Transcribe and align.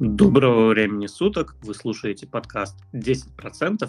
Доброго 0.00 0.68
времени 0.68 1.08
суток. 1.08 1.56
Вы 1.60 1.74
слушаете 1.74 2.28
подкаст 2.28 2.78
10%. 2.92 3.88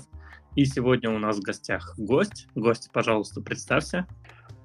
И 0.55 0.65
сегодня 0.65 1.11
у 1.11 1.19
нас 1.19 1.37
в 1.37 1.41
гостях 1.41 1.93
гость. 1.99 2.47
Гость, 2.55 2.89
пожалуйста, 2.91 3.41
представься. 3.41 4.07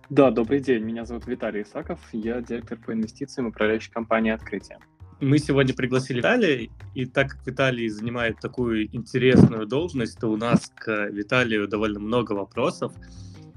Да, 0.09 0.31
добрый 0.31 0.61
день. 0.61 0.83
Меня 0.83 1.05
зовут 1.05 1.27
Виталий 1.27 1.61
Исаков. 1.61 2.01
Я 2.13 2.41
директор 2.41 2.79
по 2.79 2.95
инвестициям 2.95 3.49
управляющей 3.49 3.93
компании 3.93 4.33
«Открытие». 4.33 4.79
Мы 5.21 5.37
сегодня 5.39 5.75
пригласили 5.75 6.19
Виталия, 6.19 6.71
и 6.95 7.05
так 7.05 7.33
как 7.33 7.47
Виталий 7.47 7.89
занимает 7.89 8.41
такую 8.41 8.87
интересную 8.97 9.67
должность, 9.67 10.19
то 10.19 10.29
у 10.29 10.39
нас 10.39 10.73
к 10.75 11.11
Виталию 11.11 11.69
довольно 11.69 12.01
много 12.01 12.33
вопросов. 12.33 12.95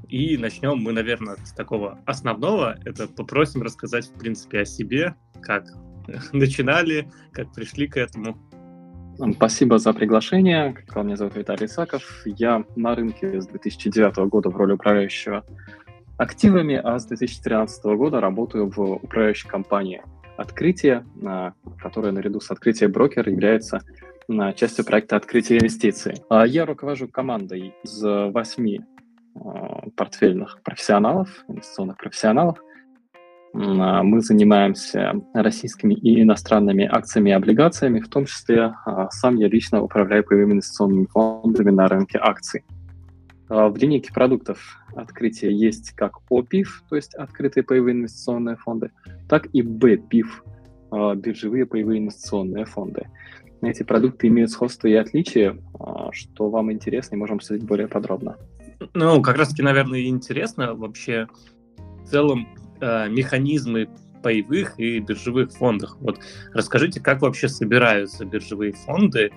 И 0.10 0.38
начнем 0.38 0.78
мы, 0.78 0.92
наверное, 0.92 1.38
с 1.38 1.54
такого 1.54 2.02
основного. 2.06 2.78
Это 2.84 3.08
попросим 3.08 3.62
рассказать, 3.62 4.08
в 4.08 4.20
принципе, 4.20 4.60
о 4.60 4.66
себе, 4.66 5.16
как 5.42 5.68
начинали, 6.34 7.10
как 7.32 7.54
пришли 7.54 7.88
к 7.88 7.98
этому? 7.98 8.38
Спасибо 9.36 9.80
за 9.80 9.94
приглашение. 9.94 10.74
Как 10.74 11.04
меня 11.04 11.16
зовут 11.16 11.36
Виталий 11.36 11.66
Исаков. 11.66 12.04
Я 12.26 12.64
на 12.76 12.96
рынке 12.96 13.42
с 13.42 13.48
2009 13.48 14.16
года 14.30 14.50
в 14.50 14.56
роли 14.56 14.74
управляющего 14.74 15.44
активами, 16.18 16.76
а 16.76 17.00
с 17.00 17.06
2013 17.06 17.84
года 17.86 18.22
работаю 18.22 18.70
в 18.70 18.80
управляющей 18.80 19.50
компании 19.50 20.04
«Открытие», 20.38 21.04
которая 21.80 22.12
наряду 22.12 22.40
с 22.40 22.52
«Открытие 22.52 22.90
брокер» 22.90 23.28
является 23.28 23.82
частью 24.56 24.86
проекта 24.86 25.16
«Открытие 25.16 25.60
инвестиций». 25.60 26.16
А 26.30 26.46
я 26.46 26.66
руковожу 26.66 27.08
командой 27.08 27.74
из 27.84 28.02
восьми 28.04 28.82
а, 29.36 29.90
портфельных 29.96 30.62
профессионалов, 30.64 31.44
инвестиционных 31.48 31.98
профессионалов, 31.98 32.60
а, 32.60 32.67
мы 33.54 34.22
занимаемся 34.22 35.14
российскими 35.34 35.94
и 35.94 36.22
иностранными 36.22 36.86
акциями 36.86 37.30
и 37.30 37.34
облигациями, 37.34 38.00
в 38.00 38.10
том 38.10 38.26
числе 38.26 38.74
а, 38.86 39.10
сам 39.10 39.38
я 39.38 39.48
лично 39.48 39.82
управляю 39.82 40.24
паевыми 40.24 40.54
инвестиционными 40.54 41.06
фондами 41.06 41.72
на 41.72 41.88
рынке 41.88 42.20
акций. 42.22 42.64
А, 43.50 43.70
в 43.70 43.78
линейке 43.78 44.14
продуктов 44.14 44.80
открытия 44.96 45.52
есть 45.52 45.92
как 45.92 46.20
ОПИФ, 46.30 46.84
то 46.90 46.96
есть 46.96 47.16
открытые 47.16 47.64
паевые 47.64 47.94
инвестиционные 47.94 48.58
фонды, 48.58 48.92
так 49.28 49.48
и 49.54 49.62
БПИФ, 49.62 50.44
биржевые 50.92 51.66
паевые 51.66 52.00
инвестиционные 52.00 52.66
фонды. 52.66 53.08
Эти 53.62 53.84
продукты 53.84 54.28
имеют 54.28 54.52
сходство 54.52 54.88
и 54.88 54.94
отличия, 54.94 55.58
что 56.12 56.50
вам 56.50 56.72
интересно, 56.72 57.16
и 57.16 57.18
можем 57.18 57.38
обсудить 57.38 57.66
более 57.66 57.88
подробно. 57.88 58.38
Ну, 58.94 59.22
как 59.22 59.38
раз-таки, 59.38 59.64
наверное, 59.64 60.06
интересно 60.06 60.76
вообще 60.76 61.28
в 62.04 62.10
целом 62.10 62.48
э, 62.80 63.10
механизмы 63.10 63.90
паевых 64.24 64.80
и 64.80 65.00
биржевых 65.00 65.52
фондах. 65.52 65.98
Вот 66.02 66.20
расскажите, 66.54 67.00
как 67.00 67.22
вообще 67.22 67.48
собираются 67.48 68.26
биржевые 68.26 68.74
фонды, 68.74 69.32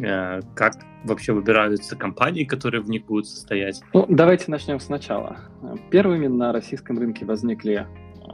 э, 0.00 0.40
как 0.54 0.74
вообще 1.04 1.32
выбираются 1.32 1.96
компании, 1.96 2.44
которые 2.44 2.82
в 2.82 2.90
них 2.90 3.06
будут 3.06 3.26
состоять? 3.26 3.80
Ну, 3.94 4.06
давайте 4.08 4.50
начнем 4.50 4.80
сначала. 4.80 5.38
Первыми 5.90 6.26
на 6.26 6.52
российском 6.52 6.98
рынке 6.98 7.24
возникли 7.24 7.86
э, 7.86 8.26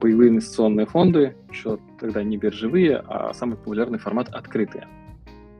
паевые 0.00 0.30
инвестиционные 0.30 0.86
фонды, 0.86 1.36
еще 1.50 1.78
тогда 1.98 2.22
не 2.22 2.36
биржевые, 2.36 3.02
а 3.06 3.34
самый 3.34 3.56
популярный 3.56 3.98
формат 3.98 4.28
открытые. 4.28 4.86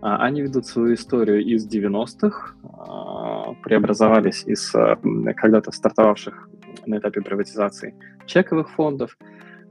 А, 0.02 0.16
они 0.24 0.42
ведут 0.42 0.66
свою 0.66 0.94
историю 0.94 1.44
из 1.44 1.66
90-х, 1.66 2.54
а, 2.64 3.54
преобразовались 3.62 4.42
из 4.44 4.74
э, 4.74 4.96
когда-то 5.36 5.70
стартовавших 5.70 6.48
на 6.86 6.98
этапе 6.98 7.20
приватизации 7.20 7.94
чековых 8.26 8.70
фондов. 8.70 9.16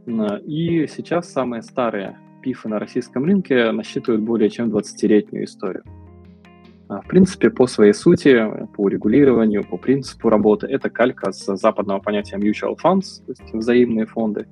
И 0.05 0.88
сейчас 0.88 1.31
самые 1.31 1.61
старые 1.61 2.17
пифы 2.41 2.69
на 2.69 2.80
российском 2.80 3.23
рынке 3.23 3.71
насчитывают 3.71 4.23
более 4.23 4.49
чем 4.49 4.69
20-летнюю 4.69 5.45
историю. 5.45 5.83
А, 6.89 7.02
в 7.02 7.08
принципе, 7.08 7.49
по 7.49 7.67
своей 7.67 7.93
сути, 7.93 8.67
по 8.76 8.89
регулированию, 8.89 9.64
по 9.64 9.77
принципу 9.77 10.30
работы, 10.30 10.67
это 10.67 10.89
калька 10.89 11.31
с 11.31 11.55
западного 11.55 11.99
понятия 11.99 12.37
mutual 12.37 12.76
funds, 12.83 13.23
то 13.26 13.31
есть 13.31 13.53
взаимные 13.53 14.05
фонды 14.05 14.48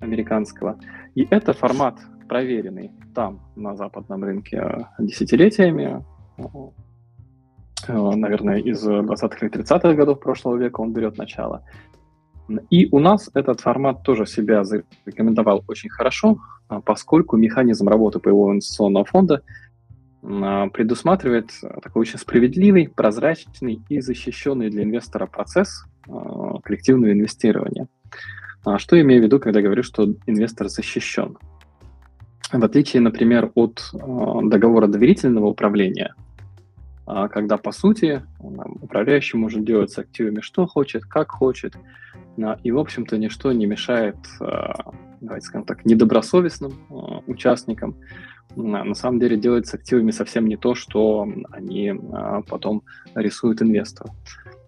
американского. 0.00 0.78
И 1.14 1.26
это 1.30 1.52
формат 1.52 2.00
проверенный 2.28 2.90
там, 3.14 3.40
на 3.54 3.76
западном 3.76 4.24
рынке, 4.24 4.86
десятилетиями. 4.98 6.04
Э, 7.86 8.10
наверное, 8.16 8.58
из 8.58 8.84
20-х 8.86 9.46
и 9.46 9.48
30-х 9.48 9.94
годов 9.94 10.18
прошлого 10.20 10.56
века 10.56 10.80
он 10.80 10.92
берет 10.92 11.18
начало. 11.18 11.64
И 12.70 12.88
у 12.90 12.98
нас 12.98 13.30
этот 13.34 13.60
формат 13.60 14.02
тоже 14.02 14.26
себя 14.26 14.64
зарекомендовал 14.64 15.64
очень 15.66 15.88
хорошо, 15.88 16.38
а, 16.68 16.80
поскольку 16.80 17.36
механизм 17.36 17.88
работы 17.88 18.18
паевого 18.18 18.52
инвестиционного 18.52 19.04
фонда 19.06 19.42
а, 20.22 20.68
предусматривает 20.68 21.50
такой 21.82 22.02
очень 22.02 22.18
справедливый, 22.18 22.88
прозрачный 22.88 23.80
и 23.88 24.00
защищенный 24.00 24.68
для 24.70 24.82
инвестора 24.82 25.26
процесс 25.26 25.84
а, 26.06 26.60
коллективного 26.60 27.12
инвестирования. 27.12 27.88
Что 28.78 28.96
я 28.96 29.02
имею 29.02 29.20
в 29.20 29.24
виду, 29.24 29.38
когда 29.40 29.60
говорю, 29.60 29.82
что 29.82 30.14
инвестор 30.26 30.68
защищен? 30.68 31.36
В 32.50 32.64
отличие, 32.64 33.02
например, 33.02 33.50
от 33.54 33.90
договора 33.92 34.86
доверительного 34.86 35.46
управления, 35.46 36.14
а 37.06 37.28
когда, 37.28 37.58
по 37.58 37.72
сути, 37.72 38.22
управляющий 38.40 39.36
может 39.36 39.64
делать 39.64 39.90
с 39.90 39.98
активами 39.98 40.40
что 40.40 40.66
хочет, 40.66 41.04
как 41.04 41.30
хочет, 41.30 41.74
и, 42.62 42.70
в 42.70 42.78
общем-то, 42.78 43.16
ничто 43.16 43.52
не 43.52 43.66
мешает, 43.66 44.16
а, 44.40 44.92
давайте 45.20 45.46
скажем 45.46 45.66
так, 45.66 45.84
недобросовестным 45.84 46.72
а, 46.90 47.20
участникам 47.26 47.96
на 48.56 48.94
самом 48.94 49.18
деле 49.18 49.36
делать 49.36 49.66
с 49.66 49.74
активами 49.74 50.12
совсем 50.12 50.46
не 50.46 50.56
то, 50.56 50.76
что 50.76 51.26
они 51.50 51.92
потом 52.46 52.82
рисуют 53.16 53.62
инвестору. 53.62 54.10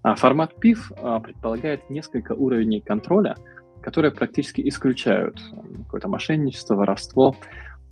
Формат 0.02 0.54
PIF 0.60 1.20
предполагает 1.22 1.88
несколько 1.88 2.32
уровней 2.32 2.80
контроля, 2.80 3.36
которые 3.82 4.10
практически 4.10 4.66
исключают 4.68 5.40
какое-то 5.84 6.08
мошенничество, 6.08 6.74
воровство, 6.74 7.36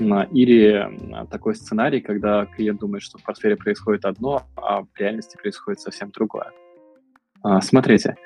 или 0.01 1.27
такой 1.31 1.55
сценарий, 1.55 2.01
когда 2.01 2.47
клиент 2.47 2.81
думает, 2.81 3.03
что 3.03 3.19
в 3.19 3.23
портфеле 3.23 3.55
происходит 3.55 4.05
одно, 4.05 4.43
а 4.57 4.83
в 4.83 4.89
реальности 4.97 5.37
происходит 5.37 5.81
совсем 5.81 6.11
другое. 6.11 6.51
А, 7.45 7.61
смотрите, 7.61 8.17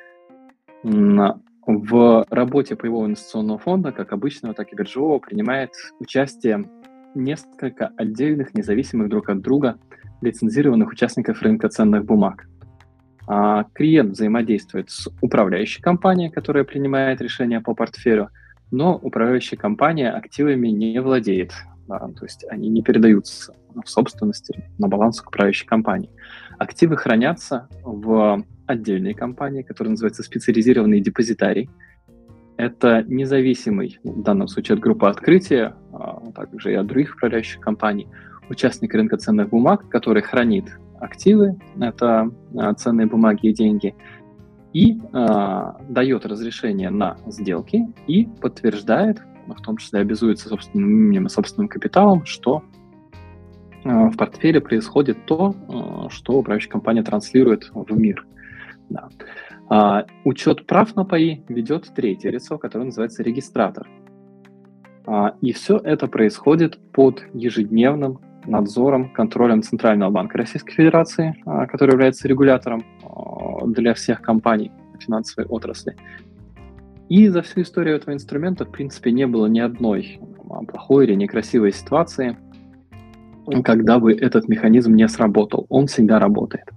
в 0.83 2.27
работе 2.31 2.77
паевого 2.77 3.07
инвестиционного 3.07 3.59
фонда, 3.59 3.93
как 3.93 4.13
обычного, 4.13 4.55
так 4.55 4.73
и 4.73 4.77
биржевого, 4.77 5.19
принимает 5.19 5.71
участие 6.01 6.65
несколько 7.15 7.91
отдельных, 7.97 8.55
независимых 8.55 9.09
друг 9.09 9.29
от 9.29 9.41
друга 9.41 9.79
лицензированных 10.21 10.91
участников 10.91 11.43
рынка 11.43 11.69
ценных 11.69 12.05
бумаг. 12.05 12.49
А 13.27 13.65
клиент 13.75 14.13
взаимодействует 14.13 14.91
с 14.91 15.09
управляющей 15.21 15.83
компанией, 15.83 16.31
которая 16.31 16.65
принимает 16.65 17.21
решения 17.21 17.61
по 17.61 17.75
портфелю, 17.75 18.31
но 18.71 18.97
управляющая 18.97 19.59
компания 19.59 20.11
активами 20.11 20.69
не 20.69 20.99
владеет, 21.01 21.53
да, 21.87 21.99
то 21.99 22.25
есть 22.25 22.47
они 22.49 22.69
не 22.69 22.83
передаются 22.83 23.55
в 23.85 23.89
собственности 23.89 24.71
на 24.79 24.89
баланс 24.89 25.21
управляющей 25.21 25.67
компании. 25.67 26.11
Активы 26.59 26.97
хранятся 26.97 27.69
в 27.83 28.43
отдельной 28.69 29.15
компании, 29.15 29.63
которая 29.63 29.91
называется 29.91 30.23
специализированный 30.23 31.01
депозитарий. 31.01 31.69
Это 32.57 33.05
независимый, 33.07 33.99
в 34.05 34.23
данном 34.23 34.49
случае 34.49 34.75
от 34.75 34.81
группы 34.81 35.07
открытия, 35.07 35.75
а 35.93 36.31
также 36.35 36.73
и 36.73 36.75
от 36.75 36.87
других 36.87 37.15
управляющих 37.15 37.61
компаний, 37.61 38.09
участник 38.51 38.95
рынка 38.95 39.17
ценных 39.17 39.49
бумаг, 39.49 39.89
который 39.89 40.23
хранит 40.23 40.65
активы, 41.01 41.57
это 41.81 42.31
а, 42.57 42.75
ценные 42.75 43.07
бумаги 43.07 43.47
и 43.47 43.55
деньги, 43.55 43.95
и 44.73 45.01
э, 45.01 45.73
дает 45.89 46.27
разрешение 46.27 46.91
на 46.91 47.17
сделки 47.27 47.87
и 48.07 48.27
подтверждает, 48.41 49.23
в 49.47 49.61
том 49.63 49.79
числе 49.79 50.01
обязуется 50.01 50.49
собственным 50.49 51.29
собственным 51.29 51.69
капиталом, 51.69 52.27
что 52.27 52.63
э, 53.85 53.89
в 53.89 54.17
портфеле 54.17 54.61
происходит 54.61 55.25
то, 55.25 55.55
э, 55.69 56.09
что 56.11 56.35
управляющая 56.35 56.71
компания 56.71 57.03
транслирует 57.03 57.71
в 57.73 57.99
мир. 57.99 58.27
Да. 58.89 59.09
А, 59.69 60.07
учет 60.25 60.67
прав 60.67 60.97
на 60.97 61.05
паи 61.05 61.45
ведет 61.49 61.91
третье 61.95 62.31
лицо, 62.31 62.59
которое 62.59 62.87
называется 62.87 63.23
регистратор. 63.23 63.89
А, 65.07 65.35
и 65.41 65.53
все 65.53 65.77
это 65.79 66.07
происходит 66.07 66.79
под 66.93 67.23
ежедневным 67.35 68.21
надзором, 68.47 69.11
контролем 69.11 69.63
Центрального 69.63 70.11
банка 70.11 70.39
Российской 70.39 70.75
Федерации, 70.75 71.37
а, 71.45 71.67
который 71.67 71.93
является 71.93 72.29
регулятором 72.29 72.85
а, 73.03 73.67
для 73.67 73.95
всех 73.95 74.23
компаний 74.23 74.73
финансовой 74.99 75.47
отрасли. 75.49 75.97
И 77.09 77.29
за 77.29 77.43
всю 77.43 77.63
историю 77.63 77.97
этого 77.97 78.15
инструмента, 78.15 78.65
в 78.65 78.71
принципе, 78.71 79.13
не 79.13 79.27
было 79.27 79.47
ни 79.47 79.61
одной 79.61 80.21
а, 80.51 80.65
плохой 80.65 81.07
или 81.07 81.15
некрасивой 81.15 81.73
ситуации, 81.73 82.37
когда 83.65 83.99
бы 83.99 84.13
этот 84.13 84.49
механизм 84.49 84.95
не 84.95 85.09
сработал. 85.09 85.67
Он 85.71 85.87
всегда 85.87 86.19
работает. 86.19 86.69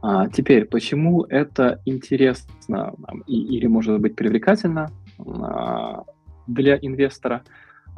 А 0.00 0.28
теперь, 0.28 0.64
почему 0.64 1.24
это 1.24 1.80
интересно 1.84 2.94
или 3.26 3.66
может 3.66 4.00
быть 4.00 4.14
привлекательно 4.14 4.90
а, 5.18 6.04
для 6.46 6.76
инвестора? 6.76 7.42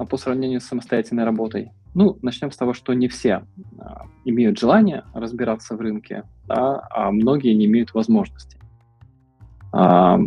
по 0.07 0.17
сравнению 0.17 0.61
с 0.61 0.65
самостоятельной 0.65 1.25
работой? 1.25 1.73
Ну, 1.95 2.19
начнем 2.23 2.51
с 2.51 2.57
того, 2.57 2.73
что 2.73 2.93
не 2.95 3.09
все 3.09 3.45
а, 3.79 4.07
имеют 4.25 4.59
желание 4.59 5.05
разбираться 5.13 5.77
в 5.77 5.81
рынке, 5.81 6.25
да, 6.47 6.87
а 6.91 7.11
многие 7.11 7.55
не 7.55 7.67
имеют 7.67 7.95
возможности. 7.95 8.59
А, 9.73 10.19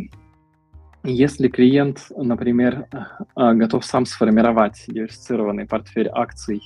если 1.04 1.48
клиент, 1.48 2.08
например, 2.16 2.88
а, 3.36 3.54
готов 3.54 3.86
сам 3.86 4.06
сформировать 4.06 4.84
диверсифицированный 4.88 5.66
портфель 5.66 6.10
акций 6.12 6.62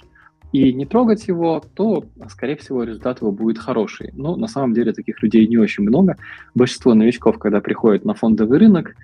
и 0.51 0.73
не 0.73 0.85
трогать 0.85 1.27
его, 1.27 1.61
то, 1.75 2.05
скорее 2.29 2.55
всего, 2.55 2.83
результат 2.83 3.21
его 3.21 3.31
будет 3.31 3.57
хороший. 3.57 4.11
Но 4.13 4.35
на 4.35 4.47
самом 4.47 4.73
деле 4.73 4.93
таких 4.93 5.21
людей 5.21 5.47
не 5.47 5.57
очень 5.57 5.83
много. 5.83 6.17
Большинство 6.55 6.93
новичков, 6.93 7.37
когда 7.37 7.59
приходят 7.59 8.05
на 8.05 8.13
фондовый 8.13 8.59
рынок, 8.59 8.95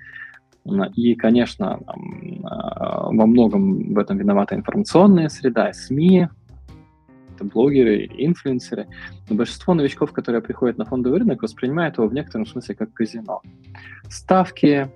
и, 0.94 1.14
конечно, 1.14 1.78
а, 2.44 3.10
во 3.10 3.26
многом 3.26 3.92
в 3.92 3.98
этом 3.98 4.16
виновата 4.16 4.54
информационная 4.54 5.28
среда, 5.28 5.72
СМИ, 5.74 6.28
это 7.34 7.44
блогеры 7.44 8.06
инфлюенсеры. 8.06 8.86
Но 9.28 9.36
большинство 9.36 9.74
новичков, 9.74 10.12
которые 10.12 10.42
приходят 10.42 10.78
на 10.78 10.84
фондовый 10.84 11.18
рынок, 11.18 11.42
воспринимают 11.42 11.98
его 11.98 12.08
в 12.08 12.14
некотором 12.14 12.46
смысле 12.46 12.74
как 12.74 12.92
казино. 12.92 13.42
Ставки, 14.08 14.90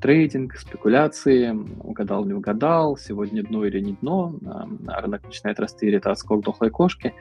трейдинг, 0.00 0.56
спекуляции, 0.56 1.50
угадал, 1.82 2.24
не 2.24 2.34
угадал, 2.34 2.96
сегодня 2.96 3.42
дно 3.42 3.64
или 3.64 3.80
не 3.80 3.92
дно, 3.94 4.34
рынок 4.86 5.24
начинает 5.24 5.60
расти 5.60 5.86
или 5.86 5.98
это 5.98 6.10
отскок 6.10 6.42
дохлой 6.42 6.70
кошки. 6.70 7.14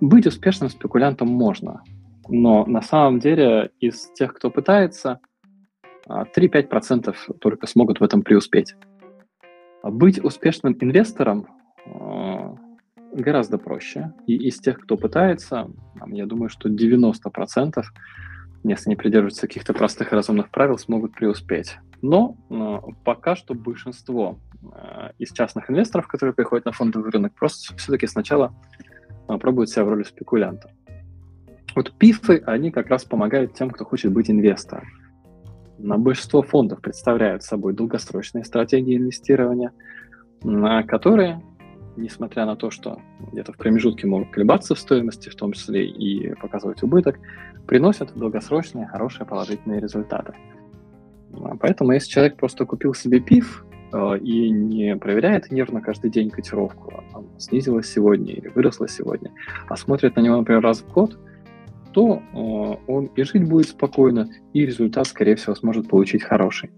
Быть 0.00 0.26
успешным 0.26 0.68
спекулянтом 0.68 1.28
можно, 1.28 1.82
но 2.28 2.66
на 2.66 2.82
самом 2.82 3.20
деле 3.20 3.70
из 3.80 4.10
тех, 4.12 4.34
кто 4.34 4.50
пытается, 4.50 5.20
3-5% 6.08 7.14
а, 7.16 7.32
только 7.34 7.66
смогут 7.66 8.00
в 8.00 8.04
этом 8.04 8.22
преуспеть. 8.22 8.74
А 9.82 9.90
быть 9.90 10.22
успешным 10.22 10.76
инвестором 10.78 11.46
а, 11.86 12.54
гораздо 13.14 13.58
проще. 13.58 14.12
И 14.26 14.36
из 14.36 14.58
тех, 14.58 14.80
кто 14.80 14.96
пытается, 14.96 15.70
я 16.06 16.26
думаю, 16.26 16.48
что 16.48 16.68
90%, 16.68 17.82
если 18.64 18.90
не 18.90 18.96
придерживаются 18.96 19.46
каких-то 19.46 19.72
простых 19.72 20.12
и 20.12 20.14
разумных 20.16 20.50
правил, 20.50 20.78
смогут 20.78 21.12
преуспеть. 21.14 21.78
Но 22.02 22.36
пока 23.04 23.36
что 23.36 23.54
большинство 23.54 24.38
из 25.18 25.32
частных 25.32 25.70
инвесторов, 25.70 26.08
которые 26.08 26.34
приходят 26.34 26.64
на 26.64 26.72
фондовый 26.72 27.10
рынок, 27.10 27.34
просто 27.34 27.76
все-таки 27.76 28.06
сначала 28.06 28.54
пробуют 29.26 29.70
себя 29.70 29.84
в 29.84 29.88
роли 29.88 30.02
спекулянта. 30.02 30.70
Вот 31.74 31.92
пифы, 31.98 32.42
они 32.46 32.70
как 32.70 32.88
раз 32.88 33.04
помогают 33.04 33.54
тем, 33.54 33.70
кто 33.70 33.84
хочет 33.84 34.12
быть 34.12 34.30
инвестором. 34.30 34.86
На 35.78 35.98
большинство 35.98 36.40
фондов 36.42 36.80
представляют 36.80 37.42
собой 37.42 37.74
долгосрочные 37.74 38.44
стратегии 38.44 38.96
инвестирования, 38.96 39.72
которые, 40.86 41.40
несмотря 41.96 42.46
на 42.46 42.56
то, 42.56 42.70
что 42.70 43.00
где-то 43.32 43.52
в 43.52 43.56
промежутке 43.56 44.06
могут 44.06 44.30
колебаться 44.30 44.74
в 44.74 44.78
стоимости, 44.78 45.28
в 45.28 45.34
том 45.34 45.52
числе 45.52 45.86
и 45.86 46.34
показывать 46.34 46.82
убыток, 46.82 47.18
приносят 47.66 48.14
долгосрочные 48.14 48.86
хорошие 48.86 49.26
положительные 49.26 49.80
результаты. 49.80 50.34
Поэтому 51.60 51.92
если 51.92 52.10
человек 52.10 52.36
просто 52.36 52.64
купил 52.64 52.94
себе 52.94 53.20
пив 53.20 53.64
э, 53.92 54.18
и 54.18 54.50
не 54.50 54.96
проверяет 54.96 55.50
нервно 55.50 55.80
каждый 55.80 56.10
день 56.10 56.30
котировку, 56.30 56.92
а 57.12 57.22
снизилась 57.38 57.90
сегодня 57.90 58.34
или 58.34 58.48
выросла 58.48 58.88
сегодня, 58.88 59.32
а 59.68 59.76
смотрит 59.76 60.14
на 60.16 60.20
него, 60.20 60.36
например, 60.36 60.62
раз 60.62 60.80
в 60.82 60.92
год– 60.92 61.18
то 61.94 62.20
э, 62.20 62.90
он 62.90 63.06
и 63.06 63.22
жить 63.22 63.48
будет 63.48 63.68
спокойно, 63.68 64.28
и 64.52 64.66
результат, 64.66 65.06
скорее 65.06 65.36
всего, 65.36 65.54
сможет 65.54 65.88
получить 65.88 66.24
хороший. 66.24 66.70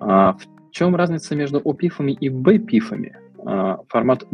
А 0.00 0.32
в 0.32 0.72
чем 0.72 0.96
разница 0.96 1.36
между 1.36 1.60
OPIF 1.60 2.04
и 2.10 2.28
BPIF? 2.28 3.14
А, 3.46 3.78
формат 3.88 4.24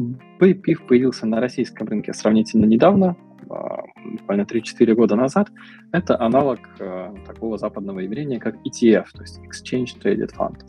BPIF 0.40 0.86
появился 0.86 1.26
на 1.26 1.40
российском 1.40 1.86
рынке 1.88 2.12
сравнительно 2.12 2.64
недавно, 2.64 3.16
а, 3.48 3.82
буквально 4.04 4.42
3-4 4.42 4.94
года 4.94 5.16
назад. 5.16 5.48
Это 5.92 6.20
аналог 6.20 6.58
а, 6.80 7.14
такого 7.26 7.58
западного 7.58 8.00
явления, 8.00 8.38
как 8.38 8.56
ETF, 8.56 9.06
то 9.12 9.22
есть 9.22 9.40
Exchange 9.40 10.00
Traded 10.02 10.30
Fund. 10.36 10.64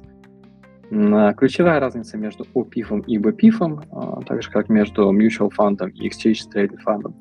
Ключевая 1.35 1.81
разница 1.81 2.17
между 2.17 2.45
OPIF 2.53 3.03
и 3.07 3.17
BPIF, 3.17 4.23
так 4.25 4.41
же 4.41 4.49
как 4.49 4.69
между 4.69 5.11
Mutual 5.11 5.51
Fund 5.57 5.85
и 5.91 6.07
Exchange 6.07 6.47
Traded 6.53 6.77
Fund, 6.85 7.13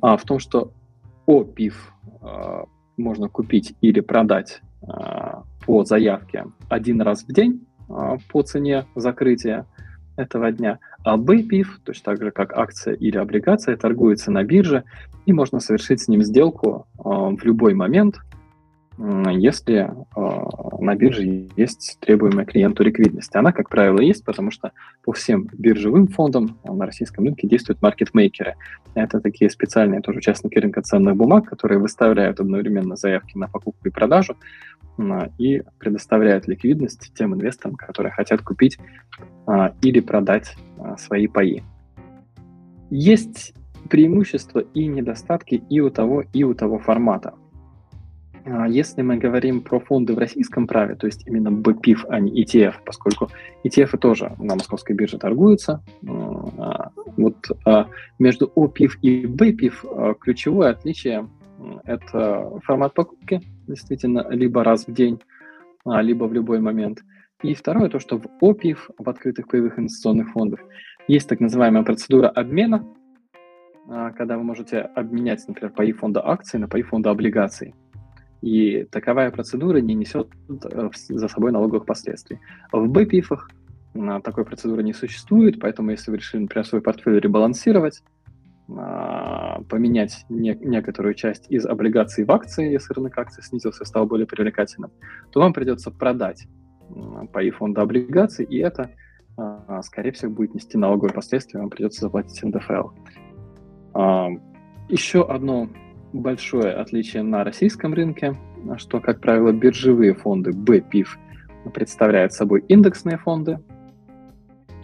в 0.00 0.24
том, 0.24 0.38
что 0.38 0.72
э, 1.28 2.64
можно 2.96 3.28
купить 3.28 3.74
или 3.82 4.00
продать 4.00 4.62
э, 4.82 4.86
по 5.66 5.84
заявке 5.84 6.46
один 6.70 7.02
раз 7.02 7.24
в 7.24 7.32
день 7.32 7.66
э, 7.90 8.16
по 8.30 8.42
цене 8.42 8.86
закрытия 8.94 9.66
этого 10.16 10.52
дня, 10.52 10.78
а 11.04 11.16
БПИФ, 11.16 11.80
точно 11.84 12.12
так 12.12 12.22
же 12.22 12.30
как 12.30 12.56
акция 12.56 12.94
или 12.94 13.16
облигация, 13.16 13.76
торгуется 13.76 14.30
на 14.30 14.44
бирже, 14.44 14.84
и 15.26 15.32
можно 15.32 15.60
совершить 15.60 16.02
с 16.02 16.08
ним 16.08 16.22
сделку 16.22 16.86
э, 16.98 17.02
в 17.02 17.44
любой 17.44 17.74
момент– 17.74 18.20
если 18.98 19.90
э, 20.16 20.80
на 20.80 20.94
бирже 20.94 21.48
есть 21.56 21.98
требуемая 22.00 22.44
клиенту 22.44 22.82
ликвидность. 22.82 23.34
Она, 23.34 23.52
как 23.52 23.68
правило, 23.68 24.00
есть, 24.00 24.24
потому 24.24 24.50
что 24.50 24.72
по 25.02 25.12
всем 25.12 25.48
биржевым 25.52 26.08
фондам 26.08 26.58
на 26.64 26.86
российском 26.86 27.24
рынке 27.24 27.48
действуют 27.48 27.80
маркетмейкеры. 27.80 28.54
Это 28.94 29.20
такие 29.20 29.50
специальные 29.50 30.02
тоже 30.02 30.18
участники 30.18 30.58
рынка 30.58 30.82
ценных 30.82 31.16
бумаг, 31.16 31.46
которые 31.48 31.78
выставляют 31.78 32.40
одновременно 32.40 32.96
заявки 32.96 33.36
на 33.36 33.48
покупку 33.48 33.88
и 33.88 33.90
продажу 33.90 34.36
э, 34.98 35.28
и 35.38 35.62
предоставляют 35.78 36.46
ликвидность 36.46 37.12
тем 37.14 37.34
инвесторам, 37.34 37.76
которые 37.76 38.12
хотят 38.12 38.42
купить 38.42 38.78
э, 39.46 39.70
или 39.80 40.00
продать 40.00 40.54
э, 40.78 40.96
свои 40.98 41.26
паи. 41.28 41.62
Есть 42.90 43.54
преимущества 43.88 44.60
и 44.74 44.86
недостатки 44.86 45.62
и 45.68 45.80
у 45.80 45.90
того, 45.90 46.24
и 46.32 46.44
у 46.44 46.54
того 46.54 46.78
формата. 46.78 47.34
А, 48.44 48.68
если 48.68 49.02
мы 49.02 49.16
говорим 49.16 49.60
про 49.60 49.78
фонды 49.78 50.14
в 50.14 50.18
российском 50.18 50.66
праве, 50.66 50.94
то 50.94 51.06
есть 51.06 51.26
именно 51.26 51.50
БПИФ, 51.50 52.06
а 52.08 52.20
не 52.20 52.42
ETF, 52.42 52.74
поскольку 52.84 53.28
ETF 53.64 53.98
тоже 53.98 54.32
на 54.38 54.54
московской 54.54 54.96
бирже 54.96 55.18
торгуются, 55.18 55.82
а, 56.06 56.90
вот 57.16 57.36
а, 57.64 57.86
между 58.18 58.50
ОПИФ 58.54 58.98
и 59.02 59.26
БПИФ 59.26 59.84
ключевое 60.20 60.70
отличие– 60.70 61.28
это 61.84 62.50
формат 62.64 62.94
покупки, 62.94 63.40
действительно, 63.68 64.26
либо 64.30 64.64
раз 64.64 64.86
в 64.86 64.92
день, 64.92 65.20
либо 65.84 66.24
в 66.24 66.32
любой 66.32 66.58
момент. 66.58 67.04
И 67.42 67.54
второе, 67.54 67.88
то, 67.88 68.00
что 68.00 68.18
в 68.18 68.26
ОПИФ, 68.40 68.90
в 68.98 69.08
открытых 69.08 69.48
паевых 69.48 69.78
инвестиционных 69.78 70.30
фондах, 70.32 70.60
есть 71.06 71.28
так 71.28 71.40
называемая 71.40 71.82
процедура 71.84 72.28
обмена, 72.28 72.84
когда 74.16 74.36
вы 74.38 74.44
можете 74.44 74.80
обменять, 74.80 75.46
например, 75.46 75.72
паи 75.72 75.92
фонда 75.92 76.26
акций 76.26 76.58
на 76.58 76.68
паи 76.68 76.82
фонда 76.82 77.10
облигаций. 77.10 77.74
И 78.42 78.84
таковая 78.90 79.30
процедура 79.30 79.78
не 79.78 79.94
несет 79.94 80.28
э, 80.48 80.90
за 81.08 81.28
собой 81.28 81.52
налоговых 81.52 81.86
последствий. 81.86 82.40
В 82.72 82.88
БПИФах 82.88 83.48
такой 84.24 84.44
процедуры 84.44 84.82
не 84.82 84.92
существует, 84.92 85.60
поэтому 85.60 85.90
если 85.90 86.10
вы 86.10 86.16
решили, 86.16 86.42
например, 86.42 86.66
свой 86.66 86.80
портфель 86.80 87.20
ребалансировать, 87.20 88.02
а, 88.68 89.60
поменять 89.68 90.24
не, 90.28 90.56
некоторую 90.60 91.14
часть 91.14 91.46
из 91.50 91.66
облигаций 91.66 92.24
в 92.24 92.32
акции, 92.32 92.72
если 92.72 92.94
рынок 92.94 93.16
акций 93.18 93.42
снизился, 93.42 93.84
стал 93.84 94.06
более 94.06 94.26
привлекательным, 94.26 94.90
то 95.30 95.40
вам 95.40 95.52
придется 95.52 95.90
продать 95.90 96.46
паи 97.32 97.50
фонда 97.50 97.82
облигаций, 97.82 98.44
и 98.44 98.58
это, 98.58 98.90
скорее 99.82 100.12
всего, 100.12 100.32
будет 100.32 100.54
нести 100.54 100.76
налоговые 100.76 101.14
последствия, 101.14 101.60
вам 101.60 101.70
придется 101.70 102.02
заплатить 102.02 102.42
НДФЛ. 102.42 102.88
Еще 104.88 105.26
одно 105.26 105.68
большое 106.12 106.72
отличие 106.72 107.22
на 107.22 107.44
российском 107.44 107.94
рынке, 107.94 108.36
что, 108.76 109.00
как 109.00 109.20
правило, 109.20 109.52
биржевые 109.52 110.14
фонды 110.14 110.50
BPIF 110.50 111.08
представляют 111.72 112.32
собой 112.32 112.64
индексные 112.68 113.18
фонды 113.18 113.58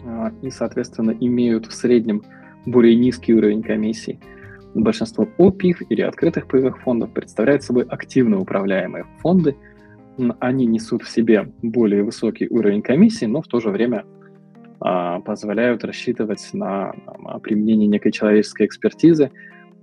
а, 0.05 0.31
и, 0.41 0.49
соответственно, 0.49 1.11
имеют 1.11 1.67
в 1.67 1.73
среднем 1.73 2.23
более 2.65 2.95
низкий 2.95 3.33
уровень 3.33 3.63
комиссий. 3.63 4.19
Большинство 4.73 5.27
OPIF 5.37 5.85
или 5.89 6.01
открытых 6.01 6.47
паевых 6.47 6.81
фондов 6.81 7.11
представляют 7.11 7.63
собой 7.63 7.83
активно 7.83 8.39
управляемые 8.39 9.05
фонды. 9.19 9.55
Они 10.39 10.65
несут 10.65 11.03
в 11.03 11.09
себе 11.09 11.51
более 11.61 12.03
высокий 12.03 12.47
уровень 12.49 12.81
комиссии, 12.81 13.25
но 13.25 13.41
в 13.41 13.47
то 13.47 13.59
же 13.59 13.69
время 13.69 14.05
а, 14.79 15.19
позволяют 15.21 15.83
рассчитывать 15.83 16.49
на 16.53 16.93
применение 17.41 17.87
некой 17.87 18.11
человеческой 18.11 18.67
экспертизы, 18.67 19.31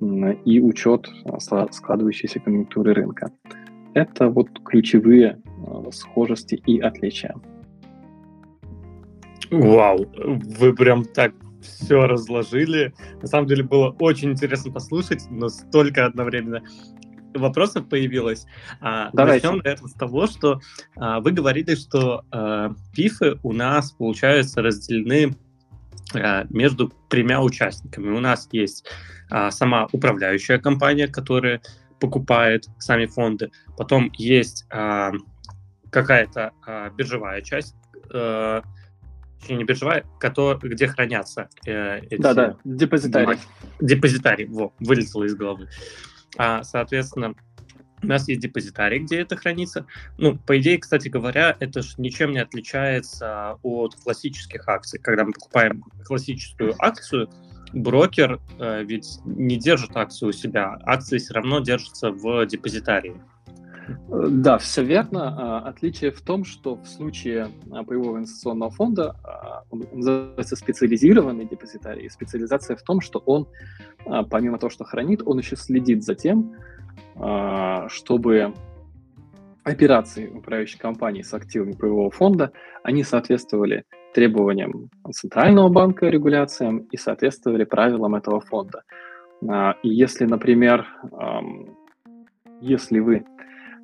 и 0.01 0.61
учет 0.61 1.09
а, 1.25 1.41
складывающейся 1.41 2.41
конъюнктуры 2.41 2.93
рынка. 2.95 3.31
Это 3.95 4.29
вот 4.29 4.49
ключевые 4.65 5.41
а, 5.67 5.91
схожести 5.91 6.57
и 6.67 6.81
отличия. 6.81 7.35
Вау, 9.51 10.07
вы 10.17 10.75
прям 10.75 11.05
так 11.05 11.33
все 11.63 12.07
разложили. 12.07 12.93
На 13.21 13.27
самом 13.27 13.47
деле 13.47 13.63
было 13.63 13.95
очень 13.99 14.33
интересно 14.33 14.73
послушать, 14.73 15.25
но 15.31 15.49
столько 15.49 16.07
одновременно 16.07 16.63
вопросов 17.35 17.89
появилось. 17.89 18.47
А, 18.81 19.11
Давайте. 19.13 19.47
Начнем, 19.47 19.63
наверное, 19.63 19.89
с 19.89 19.95
того, 19.95 20.27
что 20.27 20.61
а, 20.97 21.21
вы 21.21 21.33
говорили, 21.33 21.75
что 21.75 22.25
а, 22.31 22.75
пифы 22.95 23.39
у 23.43 23.53
нас, 23.53 23.93
получается, 23.93 24.63
разделены 24.63 25.37
между 26.15 26.93
тремя 27.09 27.43
участниками. 27.43 28.11
У 28.11 28.21
нас 28.21 28.49
есть 28.53 28.89
а, 29.31 29.51
сама 29.51 29.89
управляющая 29.93 30.59
компания, 30.59 31.09
которая 31.09 31.61
покупает 32.01 32.67
сами 32.79 33.07
фонды. 33.07 33.51
Потом 33.77 34.11
есть 34.17 34.67
а, 34.71 35.13
какая-то 35.91 36.53
а, 36.67 36.91
биржевая 36.91 37.43
часть, 37.43 37.75
а, 38.13 38.63
не 39.49 39.65
биржевая, 39.65 40.05
который, 40.19 40.71
где 40.71 40.89
хранятся 40.89 41.49
э, 41.67 42.01
эти... 42.11 42.21
Да-да, 42.21 42.57
депозитарий. 42.65 43.39
Депозитарий, 43.81 44.47
во, 44.47 44.73
вылетело 44.81 45.25
из 45.25 45.37
головы. 45.37 45.69
А, 46.37 46.65
соответственно, 46.65 47.35
у 48.07 48.11
нас 48.11 48.29
есть 48.29 48.41
депозитарий, 48.41 49.01
где 49.01 49.21
это 49.21 49.37
хранится. 49.37 49.87
Ну, 50.19 50.37
по 50.37 50.59
идее, 50.59 50.79
кстати 50.79 51.09
говоря, 51.09 51.57
это 51.61 51.83
же 51.83 51.95
ничем 51.99 52.33
не 52.33 52.39
отличается 52.39 53.59
от 53.63 53.95
классических 53.97 54.69
акций. 54.69 54.99
Когда 54.99 55.25
мы 55.25 55.33
покупаем 55.33 55.83
классическую 56.05 56.75
акцию, 56.79 57.29
брокер 57.73 58.41
э, 58.59 58.85
ведь 58.85 59.19
не 59.25 59.57
держит 59.57 59.97
акцию 59.97 60.31
у 60.31 60.33
себя, 60.33 60.79
акции 60.85 61.19
все 61.19 61.35
равно 61.35 61.61
держатся 61.61 62.11
в 62.11 62.47
депозитарии. 62.47 63.17
Да, 64.09 64.59
все 64.59 64.83
верно. 64.83 65.35
А, 65.37 65.69
отличие 65.69 66.11
в 66.11 66.21
том, 66.21 66.45
что 66.45 66.77
в 66.77 66.87
случае 66.87 67.49
а, 67.71 67.83
боевого 67.83 68.19
инвестиционного 68.19 68.71
фонда 68.71 69.17
а, 69.23 69.63
он 69.71 69.87
называется 69.93 70.57
специализированный 70.57 71.47
депозитарий. 71.47 72.11
Специализация 72.11 72.77
в 72.77 72.83
том, 72.83 73.01
что 73.01 73.21
он, 73.21 73.47
помимо 74.31 74.59
того, 74.59 74.71
что 74.71 74.85
хранит, 74.85 75.23
он 75.25 75.39
еще 75.39 75.57
следит 75.57 76.05
за 76.05 76.15
тем, 76.15 76.55
чтобы 77.89 78.53
операции 79.65 80.29
управляющей 80.29 80.79
компании 80.79 81.23
с 81.23 81.35
активами 81.35 81.73
боевого 81.73 82.11
фонда, 82.11 82.53
они 82.83 83.03
соответствовали 83.03 83.85
требованиям 84.15 84.91
Центрального 85.13 85.69
банка, 85.69 86.07
регуляциям 86.09 86.79
и 86.91 86.97
соответствовали 86.97 87.65
правилам 87.65 88.15
этого 88.15 88.41
фонда. 88.41 88.83
И 89.83 89.89
если, 89.89 90.25
например, 90.25 90.87
если 92.61 93.01
вы 93.01 93.25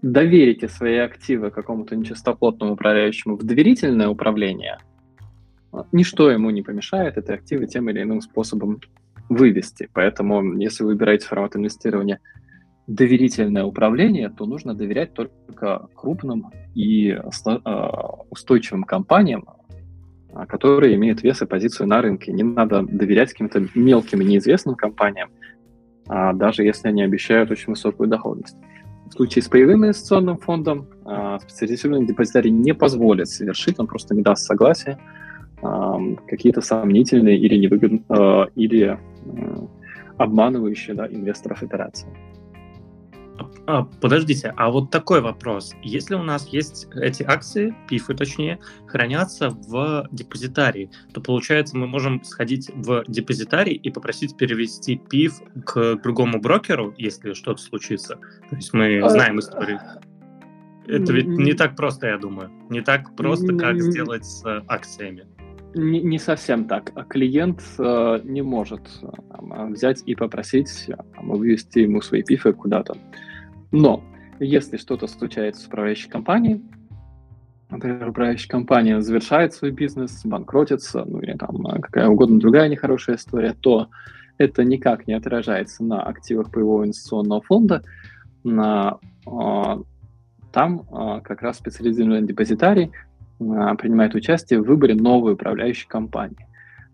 доверите 0.02 0.68
свои 0.68 0.96
активы 0.96 1.50
какому-то 1.50 1.96
нечистоплотному 1.96 2.72
управляющему 2.74 3.36
в 3.36 3.42
доверительное 3.42 4.08
управление, 4.08 4.78
ничто 5.90 6.30
ему 6.30 6.50
не 6.50 6.62
помешает 6.62 7.18
эти 7.18 7.30
активы 7.32 7.66
тем 7.66 7.90
или 7.90 8.02
иным 8.02 8.20
способом 8.20 8.80
вывести. 9.28 9.88
Поэтому, 9.92 10.56
если 10.58 10.84
вы 10.84 10.90
выбираете 10.90 11.26
формат 11.26 11.56
инвестирования 11.56 12.20
доверительное 12.86 13.64
управление, 13.64 14.28
то 14.28 14.46
нужно 14.46 14.74
доверять 14.74 15.14
только 15.14 15.88
крупным 15.94 16.50
и 16.74 17.10
а, 17.12 18.24
устойчивым 18.30 18.84
компаниям, 18.84 19.44
а, 20.32 20.46
которые 20.46 20.94
имеют 20.96 21.22
вес 21.22 21.42
и 21.42 21.46
позицию 21.46 21.88
на 21.88 22.02
рынке. 22.02 22.32
Не 22.32 22.42
надо 22.42 22.82
доверять 22.82 23.30
каким-то 23.30 23.66
мелким 23.74 24.20
и 24.20 24.24
неизвестным 24.24 24.74
компаниям, 24.74 25.30
а 26.08 26.32
даже 26.32 26.64
если 26.64 26.88
они 26.88 27.02
обещают 27.02 27.50
очень 27.50 27.70
высокую 27.70 28.08
доходность. 28.08 28.56
В 29.06 29.14
случае 29.14 29.42
с 29.42 29.48
паевым 29.48 29.84
инвестиционным 29.84 30.38
фондом 30.38 30.88
э, 31.04 31.38
специализированный 31.42 32.06
депозитарий 32.06 32.50
не 32.50 32.72
позволит 32.72 33.28
совершить, 33.28 33.78
он 33.78 33.86
просто 33.86 34.14
не 34.14 34.22
даст 34.22 34.46
согласия 34.46 34.98
э, 35.62 36.16
какие-то 36.26 36.62
сомнительные 36.62 37.36
или 37.38 37.56
невыгодные, 37.56 38.02
э, 38.08 38.46
или 38.56 38.98
э, 39.26 39.66
обманывающие 40.16 40.96
да, 40.96 41.06
инвесторов 41.06 41.62
операции. 41.62 42.08
А, 43.66 43.84
подождите, 44.00 44.52
а 44.56 44.70
вот 44.70 44.90
такой 44.90 45.20
вопрос. 45.20 45.74
Если 45.82 46.14
у 46.14 46.22
нас 46.22 46.48
есть 46.48 46.88
эти 46.94 47.22
акции, 47.22 47.74
пифы 47.88 48.14
точнее, 48.14 48.58
хранятся 48.86 49.50
в 49.50 50.08
депозитарии, 50.10 50.90
то 51.12 51.20
получается 51.20 51.76
мы 51.76 51.86
можем 51.86 52.22
сходить 52.24 52.70
в 52.74 53.04
депозитарий 53.08 53.74
и 53.74 53.90
попросить 53.90 54.36
перевести 54.36 54.96
пиф 54.96 55.40
к 55.64 55.96
другому 55.96 56.40
брокеру, 56.40 56.94
если 56.96 57.34
что-то 57.34 57.62
случится. 57.62 58.16
То 58.50 58.56
есть 58.56 58.72
мы 58.72 59.00
а, 59.00 59.08
знаем 59.08 59.38
историю. 59.38 59.80
Это 60.86 61.12
ведь 61.12 61.28
не 61.28 61.54
так 61.54 61.76
просто, 61.76 62.08
я 62.08 62.18
думаю. 62.18 62.50
Не 62.68 62.80
так 62.80 63.14
просто, 63.14 63.56
как 63.56 63.80
сделать 63.80 64.24
с 64.24 64.44
акциями. 64.66 65.26
Не, 65.74 66.02
не 66.02 66.18
совсем 66.18 66.66
так. 66.66 66.92
Клиент 67.08 67.62
э, 67.78 68.20
не 68.24 68.42
может 68.42 68.82
э, 69.00 69.66
взять 69.68 70.02
и 70.04 70.14
попросить 70.14 70.90
э, 71.22 71.26
вывести 71.26 71.80
ему 71.80 72.00
свои 72.00 72.22
пифы 72.22 72.52
куда-то. 72.52 72.96
Но 73.70 74.02
если 74.38 74.76
что-то 74.76 75.06
случается 75.06 75.62
с 75.62 75.66
управляющей 75.66 76.10
компанией, 76.10 76.62
например, 77.70 78.08
управляющая 78.08 78.48
компания 78.48 79.00
завершает 79.00 79.54
свой 79.54 79.70
бизнес, 79.70 80.24
банкротится, 80.24 81.04
ну 81.06 81.20
или 81.20 81.34
там 81.34 81.66
а, 81.66 81.80
какая 81.80 82.08
угодно 82.08 82.38
другая 82.38 82.68
нехорошая 82.68 83.16
история, 83.16 83.54
то 83.58 83.88
это 84.38 84.64
никак 84.64 85.06
не 85.06 85.14
отражается 85.14 85.84
на 85.84 86.02
активах 86.02 86.50
боевого 86.50 86.84
инвестиционного 86.84 87.40
фонда. 87.42 87.82
На, 88.44 88.98
а, 89.26 89.80
там 90.52 90.86
а, 90.90 91.20
как 91.20 91.42
раз 91.42 91.58
специализированный 91.58 92.26
депозитарий 92.26 92.90
принимает 93.38 94.14
участие 94.14 94.60
в 94.60 94.66
выборе 94.66 94.94
новой 94.94 95.32
управляющей 95.32 95.88
компании. 95.88 96.46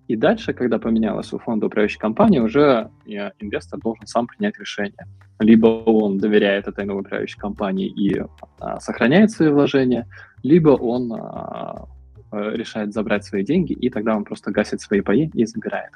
И 0.08 0.16
дальше, 0.16 0.54
когда 0.54 0.78
поменялась 0.78 1.32
у 1.34 1.38
фонда 1.38 1.66
управляющая 1.66 2.00
компания, 2.00 2.40
уже 2.40 2.90
инвестор 3.06 3.78
должен 3.78 4.06
сам 4.06 4.26
принять 4.26 4.58
решение. 4.58 5.06
Либо 5.38 5.66
он 5.66 6.16
доверяет 6.16 6.66
этой 6.66 6.86
новой 6.86 7.02
управляющей 7.02 7.38
компании 7.38 7.88
и 7.88 8.24
а, 8.58 8.80
сохраняет 8.80 9.30
свои 9.30 9.50
вложения, 9.50 10.08
либо 10.42 10.70
он 10.70 11.12
а, 11.12 11.86
решает 12.32 12.94
забрать 12.94 13.24
свои 13.24 13.44
деньги, 13.44 13.74
и 13.74 13.90
тогда 13.90 14.16
он 14.16 14.24
просто 14.24 14.50
гасит 14.50 14.80
свои 14.80 15.02
паи 15.02 15.30
и 15.34 15.44
забирает. 15.44 15.92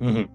Угу. 0.00 0.28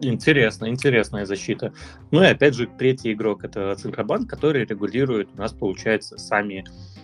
Интересно, 0.00 0.68
интересная 0.68 1.24
защита. 1.24 1.72
Ну 2.10 2.22
и 2.22 2.26
опять 2.26 2.54
же, 2.54 2.66
третий 2.66 3.12
игрок 3.12 3.44
это 3.44 3.74
Центробанк, 3.76 4.28
который 4.28 4.64
регулирует 4.64 5.28
у 5.34 5.38
нас, 5.38 5.52
получается, 5.52 6.18
сами 6.18 6.64
э, 6.64 6.97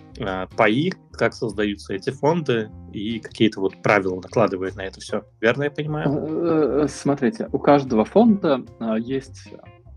паи, 0.57 0.93
как 1.13 1.35
создаются 1.35 1.95
эти 1.95 2.11
фонды 2.11 2.71
и 2.93 3.19
какие-то 3.19 3.61
вот 3.61 3.81
правила 3.83 4.17
накладывает 4.17 4.77
на 4.77 4.83
это 4.83 5.01
все. 5.01 5.25
Верно 5.41 5.65
я 5.65 5.71
понимаю? 5.71 6.09
Э, 6.09 6.83
э, 6.85 6.89
смотрите, 6.89 7.49
у 7.53 7.59
каждого 7.59 8.05
фонда 8.05 8.65
э, 8.81 8.97
есть 9.01 9.53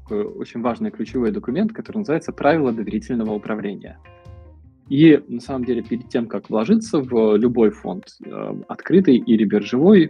очень 0.09 0.61
важный 0.61 0.89
ключевой 0.89 1.31
документ, 1.31 1.73
который 1.73 1.97
называется 1.97 2.31
«Правила 2.31 2.71
доверительного 2.71 3.33
управления». 3.33 3.99
И 4.87 5.21
на 5.27 5.41
самом 5.41 5.65
деле 5.65 5.83
перед 5.83 6.07
тем, 6.07 6.27
как 6.27 6.49
вложиться 6.49 6.99
в 6.99 7.35
любой 7.35 7.71
фонд, 7.71 8.05
открытый 8.69 9.17
или 9.17 9.43
биржевой, 9.43 10.09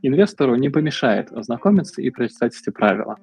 инвестору 0.00 0.56
не 0.56 0.70
помешает 0.70 1.30
ознакомиться 1.30 2.00
и 2.00 2.08
прочитать 2.08 2.58
эти 2.58 2.70
правила. 2.70 3.18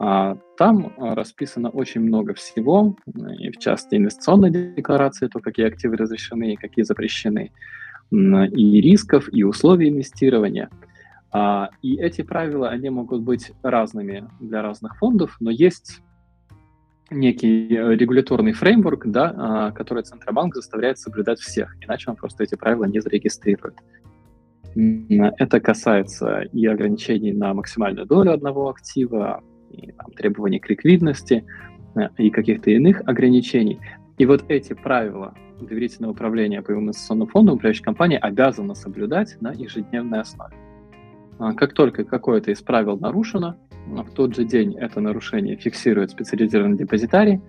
А, 0.00 0.36
там 0.56 0.92
а, 0.96 1.14
расписано 1.16 1.70
очень 1.70 2.00
много 2.00 2.32
всего, 2.34 2.96
и 3.38 3.50
в 3.50 3.58
части 3.58 3.96
инвестиционной 3.96 4.50
декларации, 4.50 5.26
то, 5.26 5.40
какие 5.40 5.66
активы 5.66 5.96
разрешены 5.96 6.52
и 6.52 6.56
какие 6.56 6.84
запрещены, 6.84 7.50
и 8.10 8.80
рисков, 8.80 9.28
и 9.32 9.42
условий 9.42 9.88
инвестирования. 9.88 10.70
А, 11.32 11.70
и 11.82 11.96
эти 11.96 12.22
правила, 12.22 12.68
они 12.68 12.90
могут 12.90 13.22
быть 13.22 13.52
разными 13.62 14.28
для 14.40 14.62
разных 14.62 14.96
фондов, 14.98 15.36
но 15.40 15.50
есть 15.50 16.00
некий 17.10 17.68
регуляторный 17.68 18.52
фреймворк, 18.52 19.06
да, 19.06 19.72
который 19.74 20.04
Центробанк 20.04 20.54
заставляет 20.54 20.98
соблюдать 20.98 21.40
всех, 21.40 21.74
иначе 21.82 22.10
он 22.10 22.16
просто 22.16 22.44
эти 22.44 22.54
правила 22.54 22.84
не 22.84 23.00
зарегистрирует. 23.00 23.76
Это 24.74 25.58
касается 25.60 26.42
и 26.52 26.66
ограничений 26.66 27.32
на 27.32 27.54
максимальную 27.54 28.06
долю 28.06 28.32
одного 28.32 28.68
актива, 28.68 29.42
и 29.70 29.92
там, 29.92 30.10
требований 30.12 30.58
к 30.58 30.68
ликвидности 30.68 31.44
э, 31.94 32.08
и 32.18 32.30
каких-то 32.30 32.70
иных 32.70 33.02
ограничений. 33.06 33.78
И 34.18 34.26
вот 34.26 34.44
эти 34.48 34.72
правила 34.72 35.34
доверительного 35.60 36.12
управления 36.12 36.62
по 36.62 36.72
инвестиционному 36.72 37.30
фонду 37.30 37.52
управляющая 37.52 37.84
компания 37.84 38.18
обязана 38.18 38.74
соблюдать 38.74 39.36
на 39.40 39.52
ежедневной 39.52 40.20
основе. 40.20 40.54
А 41.38 41.52
как 41.54 41.72
только 41.72 42.04
какое-то 42.04 42.50
из 42.50 42.60
правил 42.62 42.98
нарушено, 42.98 43.56
в 43.86 44.10
тот 44.10 44.34
же 44.34 44.44
день 44.44 44.74
это 44.74 45.00
нарушение 45.00 45.56
фиксирует 45.56 46.10
специализированный 46.10 46.76
депозитарий, 46.76 47.40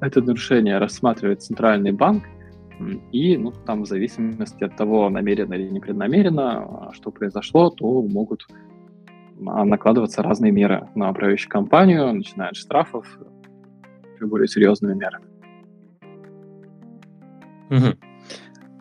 это 0.00 0.20
нарушение 0.22 0.78
рассматривает 0.78 1.42
Центральный 1.42 1.92
банк, 1.92 2.24
и 3.12 3.36
ну, 3.36 3.52
там 3.52 3.82
в 3.82 3.86
зависимости 3.86 4.64
от 4.64 4.76
того, 4.76 5.08
намеренно 5.08 5.54
или 5.54 5.68
непреднамеренно, 5.68 6.90
что 6.92 7.10
произошло, 7.10 7.70
то 7.70 8.02
могут 8.02 8.46
а, 8.50 8.54
накладываться 9.36 10.22
разные 10.22 10.52
меры 10.52 10.88
на 10.94 11.10
управляющую 11.10 11.50
компанию, 11.50 12.12
начиная 12.12 12.50
от 12.50 12.56
штрафов 12.56 13.06
и 14.20 14.24
более 14.24 14.48
серьезными 14.48 14.94
мерами. 14.94 15.26
Угу. 17.70 17.98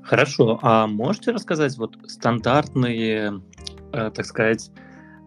Хорошо. 0.03 0.59
А 0.61 0.87
можете 0.87 1.31
рассказать 1.31 1.77
вот 1.77 1.97
стандартные, 2.07 3.41
э, 3.93 4.11
так 4.11 4.25
сказать, 4.25 4.71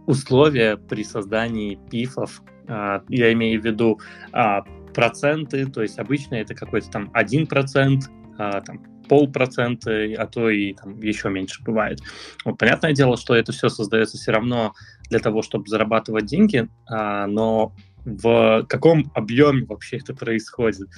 условия 0.06 0.76
при 0.76 1.02
создании 1.02 1.78
пифов 1.90 2.42
А, 2.68 3.02
я 3.08 3.32
имею 3.32 3.60
в 3.60 3.64
виду 3.64 4.00
а, 4.32 4.62
проценты, 4.92 5.66
то 5.66 5.82
есть 5.82 6.00
обычно 6.00 6.34
это 6.34 6.54
какой-то 6.54 6.90
там 6.90 7.10
1%, 7.12 8.00
а, 8.38 8.60
там 8.60 8.82
полпроцента, 9.08 9.90
а 10.16 10.26
то 10.26 10.50
и 10.50 10.74
там 10.74 11.00
еще 11.00 11.28
меньше 11.30 11.62
бывает. 11.62 12.00
Вот, 12.44 12.58
понятное 12.58 12.92
дело, 12.92 13.16
что 13.16 13.34
это 13.34 13.52
все 13.52 13.68
создается 13.68 14.16
все 14.16 14.32
равно 14.32 14.74
для 15.08 15.18
того, 15.18 15.42
чтобы 15.42 15.68
зарабатывать 15.68 16.26
деньги, 16.26 16.68
а, 16.88 17.26
но 17.26 17.72
в 18.04 18.64
каком 18.68 19.10
объеме 19.14 19.64
вообще 19.66 19.98
это 19.98 20.14
происходит? 20.14 20.88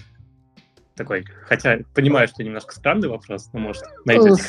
Такой, 0.95 1.25
хотя 1.47 1.79
понимаю, 1.95 2.27
что 2.27 2.43
немножко 2.43 2.75
странный 2.75 3.09
вопрос, 3.09 3.49
но 3.53 3.61
может 3.61 3.85
найдете. 4.05 4.43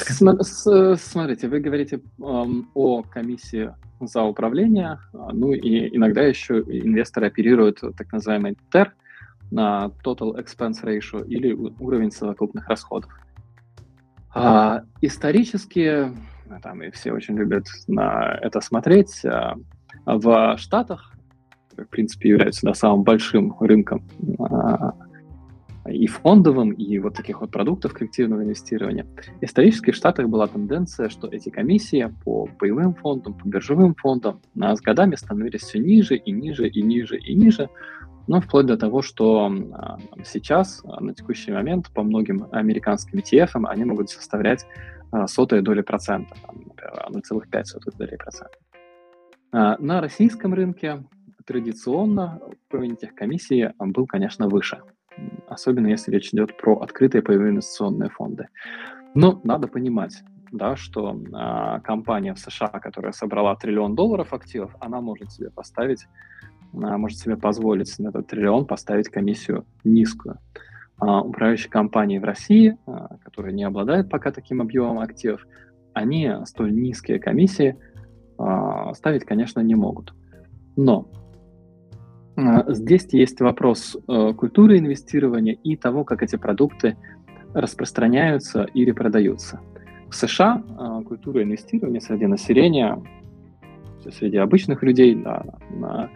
Смотрите, 0.97 1.47
вы 1.47 1.59
говорите 1.59 2.01
эм, 2.19 2.71
о 2.73 3.03
комиссии 3.03 3.71
за 4.01 4.23
управление, 4.23 4.97
а, 5.13 5.31
ну 5.31 5.53
и 5.53 5.95
иногда 5.95 6.23
еще 6.23 6.59
инвесторы 6.59 7.27
оперируют 7.27 7.81
так 7.95 8.11
называемый 8.11 8.57
TER, 8.73 8.89
на 9.51 9.91
Total 10.03 10.35
Expense 10.35 10.83
Ratio 10.83 11.25
или 11.25 11.53
уровень 11.53 12.11
совокупных 12.11 12.67
расходов. 12.67 13.11
А, 14.33 14.83
исторически, 15.01 16.11
там 16.61 16.83
и 16.83 16.91
все 16.91 17.11
очень 17.11 17.35
любят 17.35 17.65
на 17.87 18.37
это 18.41 18.61
смотреть, 18.61 19.23
а, 19.25 19.55
в 20.05 20.57
Штатах, 20.57 21.13
в 21.75 21.85
принципе, 21.85 22.29
являются 22.29 22.65
да, 22.65 22.73
самым 22.73 23.03
большим 23.03 23.55
рынком 23.59 24.03
а, 24.39 24.93
и 25.89 26.05
фондовым, 26.07 26.71
и 26.71 26.99
вот 26.99 27.15
таких 27.15 27.41
вот 27.41 27.51
продуктов 27.51 27.93
коллективного 27.93 28.43
инвестирования. 28.43 29.07
Исторически 29.41 29.91
в 29.91 29.95
Штатах 29.95 30.27
была 30.27 30.47
тенденция, 30.47 31.09
что 31.09 31.27
эти 31.27 31.49
комиссии 31.49 32.13
по 32.23 32.47
боевым 32.59 32.93
фондам, 32.93 33.33
по 33.33 33.47
биржевым 33.47 33.95
фондам 33.95 34.41
с 34.55 34.81
годами 34.81 35.15
становились 35.15 35.61
все 35.61 35.79
ниже 35.79 36.15
и 36.15 36.31
ниже 36.31 36.67
и 36.67 36.81
ниже 36.81 37.17
и 37.17 37.33
ниже, 37.33 37.69
ну, 38.29 38.41
вплоть 38.41 38.67
до 38.67 38.77
того, 38.77 39.01
что 39.01 39.51
сейчас, 40.23 40.83
на 40.83 41.15
текущий 41.15 41.51
момент, 41.51 41.91
по 41.95 42.03
многим 42.03 42.47
американским 42.51 43.17
ETF 43.17 43.65
они 43.67 43.85
могут 43.85 44.11
составлять 44.11 44.67
сотые 45.25 45.63
доли 45.63 45.81
процента, 45.81 46.35
например, 46.45 47.07
0,5 47.09 47.97
доли 47.97 48.15
процента. 48.17 48.57
На 49.51 49.99
российском 49.99 50.53
рынке 50.53 51.03
традиционно 51.43 52.39
уровень 52.71 52.93
этих 52.93 53.15
комиссий 53.15 53.71
был, 53.79 54.05
конечно, 54.05 54.47
выше, 54.47 54.83
особенно 55.47 55.87
если 55.87 56.11
речь 56.11 56.29
идет 56.31 56.55
про 56.55 56.79
открытые 56.81 57.23
паевые 57.23 57.49
инвестиционные 57.49 58.11
фонды. 58.11 58.47
Но 59.15 59.41
надо 59.43 59.67
понимать, 59.67 60.21
да, 60.51 60.75
что 60.75 61.15
э, 61.15 61.81
компания 61.81 62.35
в 62.35 62.39
США, 62.39 62.67
которая 62.67 63.11
собрала 63.11 63.55
триллион 63.55 63.95
долларов 63.95 64.33
активов, 64.33 64.75
она 64.79 65.01
может 65.01 65.31
себе 65.31 65.49
поставить 65.49 66.05
может 66.71 67.17
себе 67.17 67.37
позволить 67.37 67.97
на 67.99 68.09
этот 68.09 68.27
триллион 68.27 68.65
поставить 68.65 69.09
комиссию 69.09 69.65
низкую. 69.83 70.37
А 70.99 71.21
управляющие 71.21 71.69
компании 71.69 72.19
в 72.19 72.23
России, 72.23 72.77
а, 72.85 73.17
которые 73.23 73.53
не 73.53 73.63
обладают 73.63 74.09
пока 74.09 74.31
таким 74.31 74.61
объемом 74.61 74.99
активов, 74.99 75.45
они 75.93 76.29
столь 76.45 76.73
низкие 76.73 77.19
комиссии 77.19 77.77
а, 78.37 78.93
ставить, 78.93 79.23
конечно, 79.23 79.61
не 79.61 79.75
могут. 79.75 80.13
Но 80.75 81.09
здесь 82.69 83.05
есть 83.11 83.41
вопрос 83.41 83.97
э, 84.07 84.33
культуры 84.33 84.77
инвестирования 84.77 85.55
и 85.55 85.75
того, 85.75 86.05
как 86.05 86.23
эти 86.23 86.37
продукты 86.37 86.95
распространяются 87.53 88.63
или 88.63 88.93
продаются. 88.93 89.59
В 90.09 90.15
США 90.15 90.63
культура 91.05 91.43
инвестирования 91.43 91.99
среди 91.99 92.27
населения, 92.27 93.03
среди 94.09 94.37
обычных 94.37 94.83
людей, 94.83 95.15
да, 95.15 95.43
на 95.69 96.09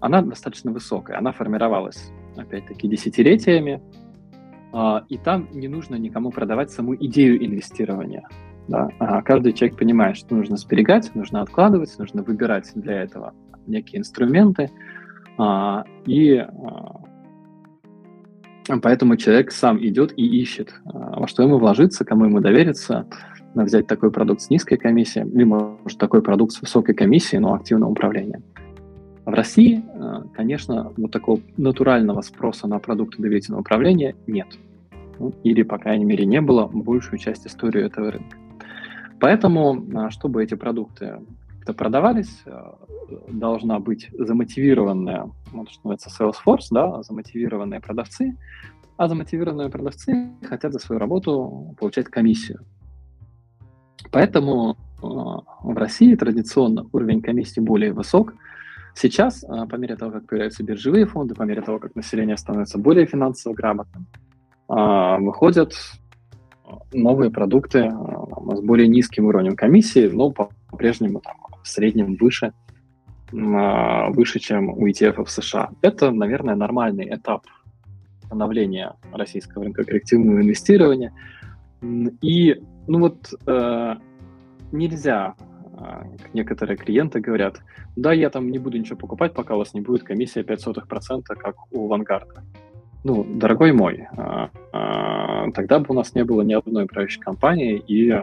она 0.00 0.22
достаточно 0.22 0.72
высокая. 0.72 1.18
Она 1.18 1.32
формировалась, 1.32 2.10
опять-таки, 2.36 2.88
десятилетиями, 2.88 3.82
а, 4.72 5.04
и 5.08 5.18
там 5.18 5.48
не 5.52 5.68
нужно 5.68 5.96
никому 5.96 6.30
продавать 6.30 6.70
саму 6.70 6.96
идею 6.96 7.44
инвестирования. 7.44 8.26
Да? 8.66 8.88
А 8.98 9.22
каждый 9.22 9.52
человек 9.52 9.78
понимает, 9.78 10.16
что 10.16 10.34
нужно 10.34 10.56
сберегать, 10.56 11.14
нужно 11.14 11.42
откладывать, 11.42 11.96
нужно 11.98 12.22
выбирать 12.22 12.72
для 12.74 13.02
этого 13.02 13.34
некие 13.66 14.00
инструменты, 14.00 14.70
и 16.06 16.46
поэтому 18.82 19.16
человек 19.16 19.52
сам 19.52 19.78
идет 19.84 20.12
и 20.16 20.24
ищет, 20.24 20.80
во 20.84 21.26
что 21.26 21.42
ему 21.42 21.58
вложиться, 21.58 22.04
кому 22.04 22.26
ему 22.26 22.40
довериться, 22.40 23.06
взять 23.54 23.86
такой 23.86 24.10
продукт 24.10 24.42
с 24.42 24.50
низкой 24.50 24.76
комиссией, 24.76 25.28
либо 25.30 25.78
может 25.82 25.98
такой 25.98 26.22
продукт 26.22 26.52
с 26.52 26.60
высокой 26.60 26.94
комиссией, 26.94 27.40
но 27.40 27.54
активным 27.54 27.90
управлением. 27.90 28.42
В 29.24 29.30
России, 29.30 29.82
э, 29.82 30.22
конечно, 30.34 30.92
вот 30.96 31.10
такого 31.10 31.40
натурального 31.56 32.20
спроса 32.20 32.66
на 32.66 32.78
продукты 32.78 33.22
доверительного 33.22 33.62
управления 33.62 34.14
нет. 34.26 34.46
Ну, 35.18 35.32
или, 35.42 35.62
по 35.62 35.78
крайней 35.78 36.04
мере, 36.04 36.26
не 36.26 36.40
было 36.40 36.66
большую 36.66 37.18
часть 37.18 37.46
истории 37.46 37.84
этого 37.84 38.10
рынка. 38.10 38.36
Поэтому, 39.20 39.82
э, 39.82 40.10
чтобы 40.10 40.44
эти 40.44 40.54
продукты 40.54 41.20
как-то 41.56 41.72
продавались, 41.72 42.42
э, 42.44 42.72
должна 43.28 43.78
быть 43.78 44.10
замотивированная, 44.12 45.30
вот 45.52 45.70
что 45.70 45.88
называется 45.88 46.10
sales 46.10 46.36
force, 46.44 46.66
да, 46.70 47.02
замотивированные 47.02 47.80
продавцы, 47.80 48.36
а 48.98 49.08
замотивированные 49.08 49.70
продавцы 49.70 50.32
хотят 50.42 50.74
за 50.74 50.78
свою 50.78 50.98
работу 50.98 51.74
получать 51.78 52.06
комиссию. 52.06 52.60
Поэтому 54.12 54.76
в 55.00 55.76
России 55.76 56.14
традиционно 56.14 56.86
уровень 56.92 57.20
комиссии 57.20 57.60
более 57.60 57.92
высок, 57.92 58.34
Сейчас, 58.94 59.44
а, 59.44 59.66
по 59.66 59.76
мере 59.76 59.96
того, 59.96 60.12
как 60.12 60.26
появляются 60.26 60.62
биржевые 60.62 61.06
фонды, 61.06 61.34
по 61.34 61.42
мере 61.42 61.62
того, 61.62 61.78
как 61.78 61.94
население 61.96 62.36
становится 62.36 62.78
более 62.78 63.06
финансово 63.06 63.54
грамотным, 63.54 64.06
а, 64.68 65.18
выходят 65.18 65.74
новые 66.92 67.30
продукты 67.30 67.90
а, 67.90 68.56
с 68.56 68.60
более 68.60 68.88
низким 68.88 69.26
уровнем 69.26 69.56
комиссии, 69.56 70.08
но 70.08 70.30
по-прежнему 70.30 71.20
там, 71.20 71.36
в 71.62 71.68
среднем 71.68 72.16
выше, 72.16 72.52
выше, 73.32 74.38
чем 74.38 74.68
у 74.68 74.86
ETF 74.86 75.24
в 75.24 75.30
США. 75.30 75.70
Это, 75.82 76.12
наверное, 76.12 76.54
нормальный 76.54 77.08
этап 77.12 77.42
становления 78.24 78.94
российского 79.12 79.64
рынка 79.64 79.84
коллективного 79.84 80.40
инвестирования. 80.40 81.12
И, 82.20 82.62
ну 82.86 83.00
вот, 83.00 83.34
э, 83.46 83.94
нельзя 84.72 85.34
а, 85.38 85.53
некоторые 86.32 86.76
клиенты 86.76 87.20
говорят, 87.20 87.60
да, 87.96 88.12
я 88.12 88.30
там 88.30 88.50
не 88.50 88.58
буду 88.58 88.78
ничего 88.78 88.96
покупать, 88.96 89.34
пока 89.34 89.54
у 89.54 89.58
вас 89.58 89.74
не 89.74 89.80
будет 89.80 90.02
комиссия 90.02 90.42
0,05%, 90.42 91.22
как 91.36 91.56
у 91.72 91.86
Вангарда. 91.88 92.44
Ну, 93.04 93.24
дорогой 93.24 93.72
мой, 93.72 94.06
а, 94.16 94.50
а, 94.72 95.50
тогда 95.52 95.78
бы 95.78 95.86
у 95.90 95.92
нас 95.92 96.14
не 96.14 96.24
было 96.24 96.42
ни 96.42 96.54
одной 96.54 96.84
управляющей 96.84 97.20
компании 97.20 97.76
и 97.76 98.18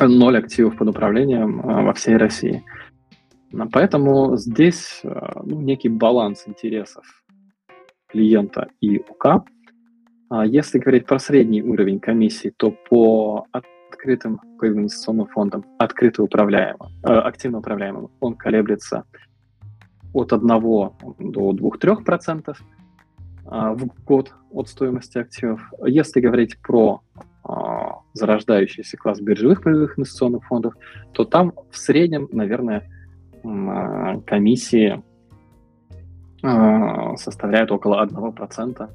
ноль 0.00 0.38
активов 0.38 0.76
под 0.76 0.88
управлением 0.88 1.60
во 1.62 1.92
всей 1.94 2.16
России. 2.16 2.62
Поэтому 3.72 4.36
здесь 4.36 5.00
ну, 5.02 5.60
некий 5.60 5.88
баланс 5.88 6.44
интересов 6.46 7.04
клиента 8.06 8.68
и 8.80 8.98
УК. 8.98 9.44
Если 10.44 10.78
говорить 10.78 11.06
про 11.06 11.18
средний 11.18 11.62
уровень 11.62 11.98
комиссии, 11.98 12.52
то 12.54 12.70
по 12.70 13.46
открытым 13.98 14.40
инвестиционным 14.62 15.26
фондом, 15.26 15.64
открыто 15.78 16.22
управляемым, 16.22 16.88
э, 17.02 17.12
активно 17.12 17.58
управляемым, 17.58 18.10
он 18.20 18.34
колеблется 18.34 19.04
от 20.12 20.32
1 20.32 20.48
до 21.18 21.52
2-3% 21.52 22.50
э, 22.50 22.56
в 23.50 24.04
год 24.04 24.32
от 24.52 24.68
стоимости 24.68 25.18
активов. 25.18 25.60
Если 25.84 26.20
говорить 26.20 26.58
про 26.60 27.00
э, 27.16 27.52
зарождающийся 28.14 28.96
класс 28.96 29.20
биржевых 29.20 29.62
полевых 29.62 29.98
инвестиционных 29.98 30.44
фондов, 30.44 30.74
то 31.12 31.24
там 31.24 31.52
в 31.70 31.76
среднем, 31.76 32.28
наверное, 32.32 32.88
э, 33.42 34.20
комиссии 34.26 35.02
э, 36.42 37.16
составляют 37.16 37.72
около 37.72 38.04
1%, 38.04 38.90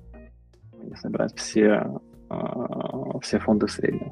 если 0.89 1.09
брать 1.09 1.35
все, 1.35 1.99
все 3.21 3.39
фонды 3.39 3.67
в. 3.67 4.11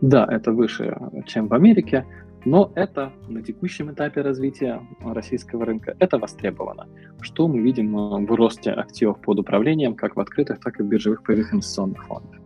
Да, 0.00 0.26
это 0.30 0.52
выше, 0.52 0.96
чем 1.26 1.48
в 1.48 1.54
Америке, 1.54 2.04
но 2.46 2.70
это 2.76 3.12
на 3.28 3.42
текущем 3.42 3.90
этапе 3.90 4.20
развития 4.20 4.80
российского 5.02 5.64
рынка, 5.64 5.96
это 5.98 6.16
востребовано. 6.16 6.86
Что 7.20 7.48
мы 7.48 7.60
видим 7.60 7.92
в 7.92 8.34
росте 8.34 8.70
активов 8.70 9.20
под 9.20 9.40
управлением 9.40 9.96
как 9.96 10.14
в 10.14 10.20
открытых, 10.20 10.60
так 10.60 10.78
и 10.78 10.84
в 10.84 10.86
биржевых 10.86 11.24
паевых 11.24 11.52
инвестиционных 11.52 12.04
фондах. 12.06 12.40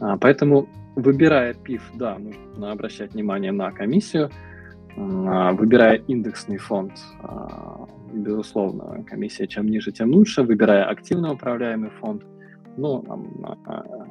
А, 0.00 0.16
поэтому, 0.18 0.68
выбирая 0.96 1.54
ПИФ, 1.54 1.82
да, 1.94 2.18
нужно 2.18 2.72
обращать 2.72 3.14
внимание 3.14 3.52
на 3.52 3.70
комиссию. 3.70 4.30
А, 4.96 5.52
выбирая 5.52 6.02
индексный 6.08 6.58
фонд, 6.58 6.92
а, 7.22 7.86
безусловно, 8.12 9.04
комиссия 9.04 9.46
чем 9.46 9.66
ниже, 9.66 9.92
тем 9.92 10.10
лучше. 10.10 10.42
Выбирая 10.42 10.84
активно 10.84 11.32
управляемый 11.32 11.90
фонд– 11.90 12.24
ну, 12.76 13.04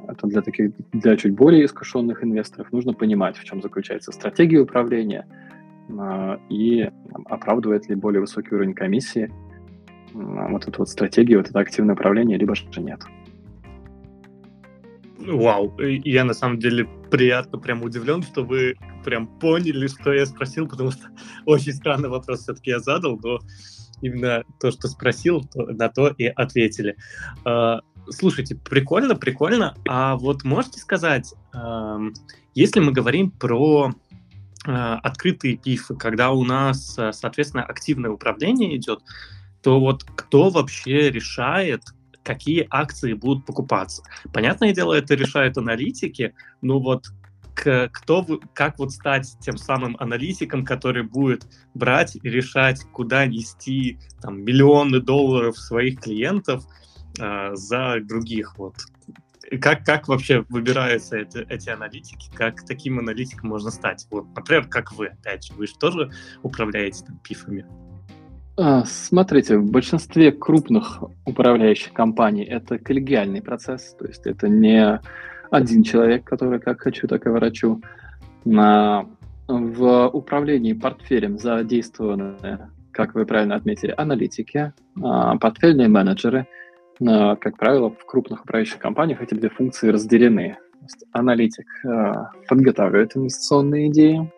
это 0.08 0.26
для 0.26 0.42
таких, 0.42 0.72
для 0.92 1.16
чуть 1.16 1.34
более 1.34 1.64
искушенных 1.64 2.24
инвесторов 2.24 2.72
нужно 2.72 2.92
понимать, 2.92 3.36
в 3.36 3.44
чем 3.44 3.62
заключается 3.62 4.12
стратегия 4.12 4.60
управления 4.60 5.26
а, 5.98 6.40
и 6.48 6.90
оправдывает 7.26 7.88
ли 7.88 7.94
более 7.94 8.20
высокий 8.20 8.54
уровень 8.54 8.74
комиссии 8.74 9.32
вот 10.12 10.66
эту 10.66 10.78
вот 10.78 10.88
стратегию, 10.88 11.38
вот 11.38 11.50
это 11.50 11.58
активное 11.58 11.94
управление, 11.94 12.38
либо 12.38 12.54
же 12.54 12.64
нет. 12.80 13.00
Вау, 15.18 15.76
я 15.80 16.24
на 16.24 16.34
самом 16.34 16.58
деле 16.58 16.86
приятно 17.10 17.58
прям 17.58 17.82
удивлен, 17.82 18.22
что 18.22 18.44
вы 18.44 18.76
прям 19.04 19.26
поняли, 19.26 19.86
что 19.88 20.12
я 20.12 20.24
спросил, 20.24 20.68
потому 20.68 20.90
что 20.90 21.08
очень 21.46 21.72
странный 21.72 22.08
вопрос 22.08 22.40
все-таки 22.40 22.70
я 22.70 22.80
задал, 22.80 23.18
но 23.22 23.40
именно 24.02 24.44
то, 24.60 24.70
что 24.70 24.88
спросил, 24.88 25.42
то, 25.42 25.66
на 25.66 25.88
то 25.88 26.08
и 26.08 26.26
ответили. 26.26 26.96
Слушайте, 28.10 28.54
прикольно, 28.54 29.14
прикольно. 29.14 29.76
А 29.88 30.16
вот 30.16 30.44
можете 30.44 30.78
сказать, 30.78 31.34
если 32.54 32.80
мы 32.80 32.92
говорим 32.92 33.30
про 33.30 33.92
а, 34.66 34.98
открытые 34.98 35.56
пифы, 35.56 35.94
когда 35.94 36.30
у 36.30 36.44
нас, 36.44 36.98
соответственно, 37.12 37.64
активное 37.64 38.10
управление 38.10 38.76
идет, 38.76 39.00
то 39.62 39.80
вот 39.80 40.04
кто 40.04 40.50
вообще 40.50 41.10
решает, 41.10 41.82
какие 42.22 42.66
акции 42.70 43.12
будут 43.14 43.46
покупаться. 43.46 44.02
Понятное 44.32 44.72
дело, 44.72 44.94
это 44.94 45.14
решают 45.14 45.58
аналитики, 45.58 46.34
но 46.60 46.80
вот 46.80 47.06
кто, 47.56 48.26
как 48.52 48.78
вот 48.78 48.92
стать 48.92 49.36
тем 49.40 49.56
самым 49.56 49.96
аналитиком, 49.98 50.64
который 50.64 51.02
будет 51.02 51.46
брать 51.74 52.16
и 52.16 52.28
решать, 52.28 52.82
куда 52.92 53.26
нести 53.26 53.98
там, 54.20 54.42
миллионы 54.42 55.00
долларов 55.00 55.58
своих 55.58 56.00
клиентов 56.00 56.64
э, 57.18 57.50
за 57.54 57.98
других. 58.00 58.56
Вот. 58.58 58.74
Как, 59.60 59.84
как 59.84 60.08
вообще 60.08 60.44
выбираются 60.48 61.16
это, 61.16 61.40
эти 61.48 61.70
аналитики, 61.70 62.30
как 62.34 62.64
таким 62.64 62.98
аналитиком 62.98 63.50
можно 63.50 63.70
стать? 63.70 64.06
Вот, 64.10 64.26
например, 64.34 64.66
как 64.66 64.92
вы, 64.92 65.06
опять 65.06 65.44
же, 65.44 65.54
вы 65.54 65.66
же 65.66 65.74
тоже 65.78 66.10
управляете 66.42 67.04
там, 67.04 67.18
пифами. 67.22 67.64
А, 68.58 68.84
смотрите, 68.84 69.58
в 69.58 69.70
большинстве 69.70 70.32
крупных 70.32 71.02
управляющих 71.26 71.92
компаний 71.92 72.44
это 72.44 72.78
коллегиальный 72.78 73.42
процесс, 73.42 73.94
то 73.98 74.06
есть 74.06 74.26
это 74.26 74.48
не 74.48 75.00
один 75.50 75.82
человек, 75.82 76.24
который 76.24 76.58
как 76.58 76.80
хочу, 76.80 77.06
так 77.06 77.26
и 77.26 77.28
врачу. 77.28 77.82
В 78.44 80.08
управлении 80.08 80.72
портфелем 80.72 81.38
задействованы, 81.38 82.70
как 82.92 83.14
вы 83.14 83.26
правильно 83.26 83.54
отметили, 83.54 83.94
аналитики, 83.96 84.72
а, 85.00 85.36
портфельные 85.36 85.88
менеджеры. 85.88 86.48
А, 87.00 87.36
как 87.36 87.56
правило, 87.58 87.90
в 87.90 88.04
крупных 88.06 88.44
управляющих 88.44 88.78
компаниях 88.78 89.20
эти 89.20 89.34
две 89.34 89.48
функции 89.48 89.88
разделены. 89.88 90.58
Аналитик 91.10 91.66
подготавливает 92.48 93.16
инвестиционные 93.16 93.88
идеи, 93.88 94.32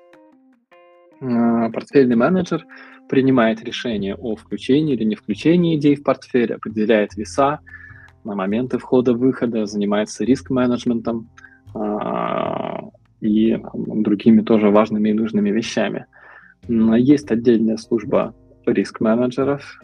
портфельный 1.21 2.17
менеджер– 2.17 2.65
принимает 3.09 3.65
решение 3.65 4.15
о 4.15 4.37
включении 4.37 4.95
или 4.95 5.05
не 5.05 5.15
включении 5.17 5.77
идей 5.77 5.97
в 5.97 6.03
портфель, 6.05 6.55
определяет 6.55 7.17
веса 7.17 7.61
на 8.25 8.35
моменты 8.35 8.79
входа-выхода, 8.79 9.67
занимается 9.67 10.25
риск-менеджментом 10.25 11.29
и 13.21 13.59
другими 13.73 14.43
тоже 14.43 14.71
важными 14.71 15.09
и 15.09 15.15
нужными 15.15 15.51
вещами. 15.51 16.07
Есть 16.69 17.31
отдельная 17.31 17.79
служба 17.79 18.35
риск-менеджеров, 18.67 19.81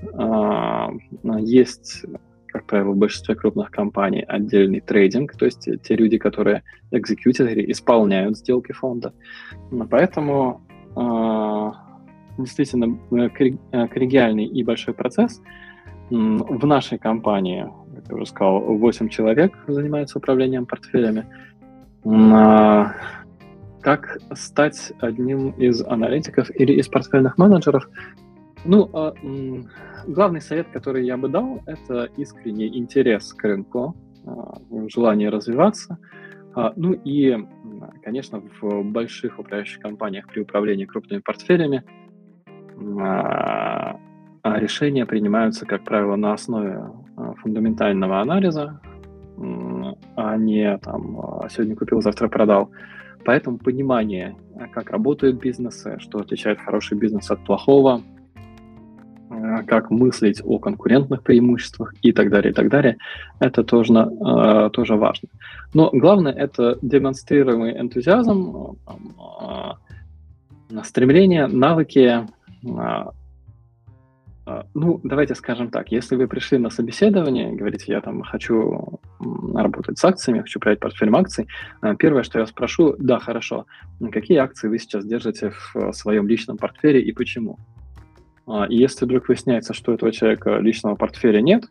есть, 1.41 2.05
как 2.65 2.71
правило, 2.71 2.93
в 2.93 2.97
большинстве 2.97 3.35
крупных 3.35 3.71
компаний 3.71 4.25
отдельный 4.27 4.81
трейдинг, 4.81 5.37
то 5.37 5.45
есть 5.45 5.69
те 5.83 5.97
люди, 5.97 6.17
которые 6.17 6.63
экзекьютеры, 6.91 7.71
исполняют 7.71 8.39
сделки 8.39 8.73
фонда. 8.73 9.13
Поэтому 9.91 10.63
действительно 12.39 12.99
э, 13.11 13.29
э, 13.73 13.89
коллегиальный 13.89 14.47
и 14.47 14.65
большой 14.65 14.95
процесс. 14.95 15.43
В 16.11 16.67
нашей 16.67 16.99
компании, 16.99 17.71
как 17.95 18.09
я 18.09 18.15
уже 18.15 18.27
сказал, 18.27 18.61
8 18.61 19.09
человек 19.09 19.53
занимаются 19.67 20.19
управлением 20.19 20.67
портфелями. 20.67 21.27
А, 22.07 22.93
как 23.81 24.19
стать 24.35 24.93
одним 25.01 25.51
из 25.51 25.83
аналитиков 25.83 26.51
или 26.55 26.73
из 26.75 26.89
портфельных 26.89 27.39
менеджеров? 27.39 27.89
Ну, 28.65 28.89
а, 28.93 29.15
главный 30.07 30.41
совет, 30.41 30.69
который 30.73 31.05
я 31.05 31.17
бы 31.17 31.29
дал, 31.29 31.63
это 31.67 32.09
искренний 32.17 32.79
интерес 32.79 33.33
к 33.33 33.43
рынку, 33.45 33.95
а, 34.27 34.59
желание 34.89 35.29
развиваться. 35.29 35.99
Ну 36.77 36.93
и, 36.93 37.37
конечно, 38.05 38.41
в 38.61 38.85
больших 38.85 39.41
управляющих 39.41 39.81
компаниях 39.81 40.29
при 40.29 40.41
управлении 40.41 40.85
крупными 40.85 41.21
портфелями– 41.21 41.83
а, 43.01 43.99
а 44.43 44.61
решения 44.61 45.07
принимаются, 45.07 45.67
как 45.67 45.85
правило, 45.85 46.17
на 46.17 46.33
основе 46.33 46.85
а, 47.17 47.35
фундаментального 47.35 48.21
анализа, 48.21 48.81
а 50.17 50.37
не 50.37 50.79
там 50.79 51.19
сегодня 51.51 51.75
купил, 51.75 52.01
завтра 52.01 52.29
продал. 52.29 52.71
Поэтому 53.25 53.59
понимание, 53.59 54.37
как 54.73 54.91
работают 54.91 55.41
бизнесы, 55.41 55.97
что 55.99 56.19
отличает 56.19 56.61
хороший 56.61 56.97
бизнес 56.97 57.31
от 57.31 57.45
плохого, 57.45 58.01
как 59.67 59.91
мыслить 59.91 60.41
о 60.45 60.59
конкурентных 60.59 61.23
преимуществах 61.23 61.95
и 62.03 62.13
так 62.13 62.31
далее, 62.31 62.53
и 62.53 62.55
так 62.55 62.69
далее, 62.69 62.97
это 63.41 63.65
тоже, 63.65 64.11
тоже 64.73 64.97
важно. 64.97 65.29
Но 65.73 65.91
главное 65.93 66.33
это 66.33 66.79
демонстрируемый 66.83 67.79
энтузиазм, 67.79 68.77
стремление, 70.83 71.47
навыки, 71.47 72.27
ну, 74.75 75.01
давайте 75.03 75.35
скажем 75.35 75.71
так, 75.71 75.91
если 75.91 76.17
вы 76.17 76.29
пришли 76.29 76.59
на 76.59 76.69
собеседование 76.69 77.53
говорите, 77.53 77.93
я 77.93 78.03
там 78.03 78.23
хочу 78.23 79.01
работать 79.55 79.99
с 79.99 80.05
акциями, 80.05 80.41
хочу 80.41 80.61
проявить 80.61 80.81
портфель 80.81 81.09
акций, 81.15 81.49
первое, 81.99 82.25
что 82.25 82.39
я 82.39 82.47
спрошу, 82.47 82.95
да, 82.99 83.19
хорошо, 83.19 83.65
какие 84.13 84.37
акции 84.37 84.69
вы 84.69 84.79
сейчас 84.79 85.07
держите 85.07 85.51
в 85.51 85.93
своем 85.93 86.29
личном 86.29 86.59
портфеле 86.59 87.01
и 87.01 87.13
почему? 87.13 87.59
И 88.69 88.77
если 88.77 89.05
вдруг 89.05 89.29
выясняется, 89.29 89.73
что 89.73 89.93
у 89.93 89.95
этого 89.95 90.13
человека 90.13 90.59
личного 90.59 90.97
портфеля 90.97 91.41
нет, 91.41 91.65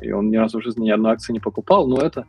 и 0.00 0.10
он 0.10 0.30
ни 0.30 0.36
разу 0.36 0.58
в 0.58 0.62
жизни 0.62 0.86
ни 0.86 0.90
одной 0.90 1.12
акции 1.12 1.32
не 1.32 1.38
покупал, 1.38 1.86
ну, 1.86 1.98
это 1.98 2.26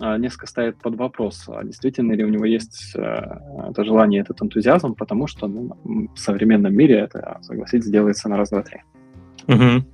а, 0.00 0.16
несколько 0.16 0.46
ставит 0.46 0.78
под 0.78 0.96
вопрос, 0.96 1.44
а 1.48 1.62
действительно 1.62 2.12
ли 2.12 2.24
у 2.24 2.28
него 2.28 2.46
есть 2.46 2.94
э, 2.96 3.00
это 3.68 3.84
желание, 3.84 4.22
этот 4.22 4.40
энтузиазм, 4.40 4.94
потому 4.94 5.26
что 5.26 5.46
ну, 5.46 5.76
в 5.84 6.18
современном 6.18 6.74
мире 6.74 7.00
это, 7.00 7.38
согласитесь, 7.42 7.90
делается 7.90 8.30
на 8.30 8.38
раз, 8.38 8.50
два, 8.50 8.62
три. 8.62 8.80
Угу. 9.48 9.84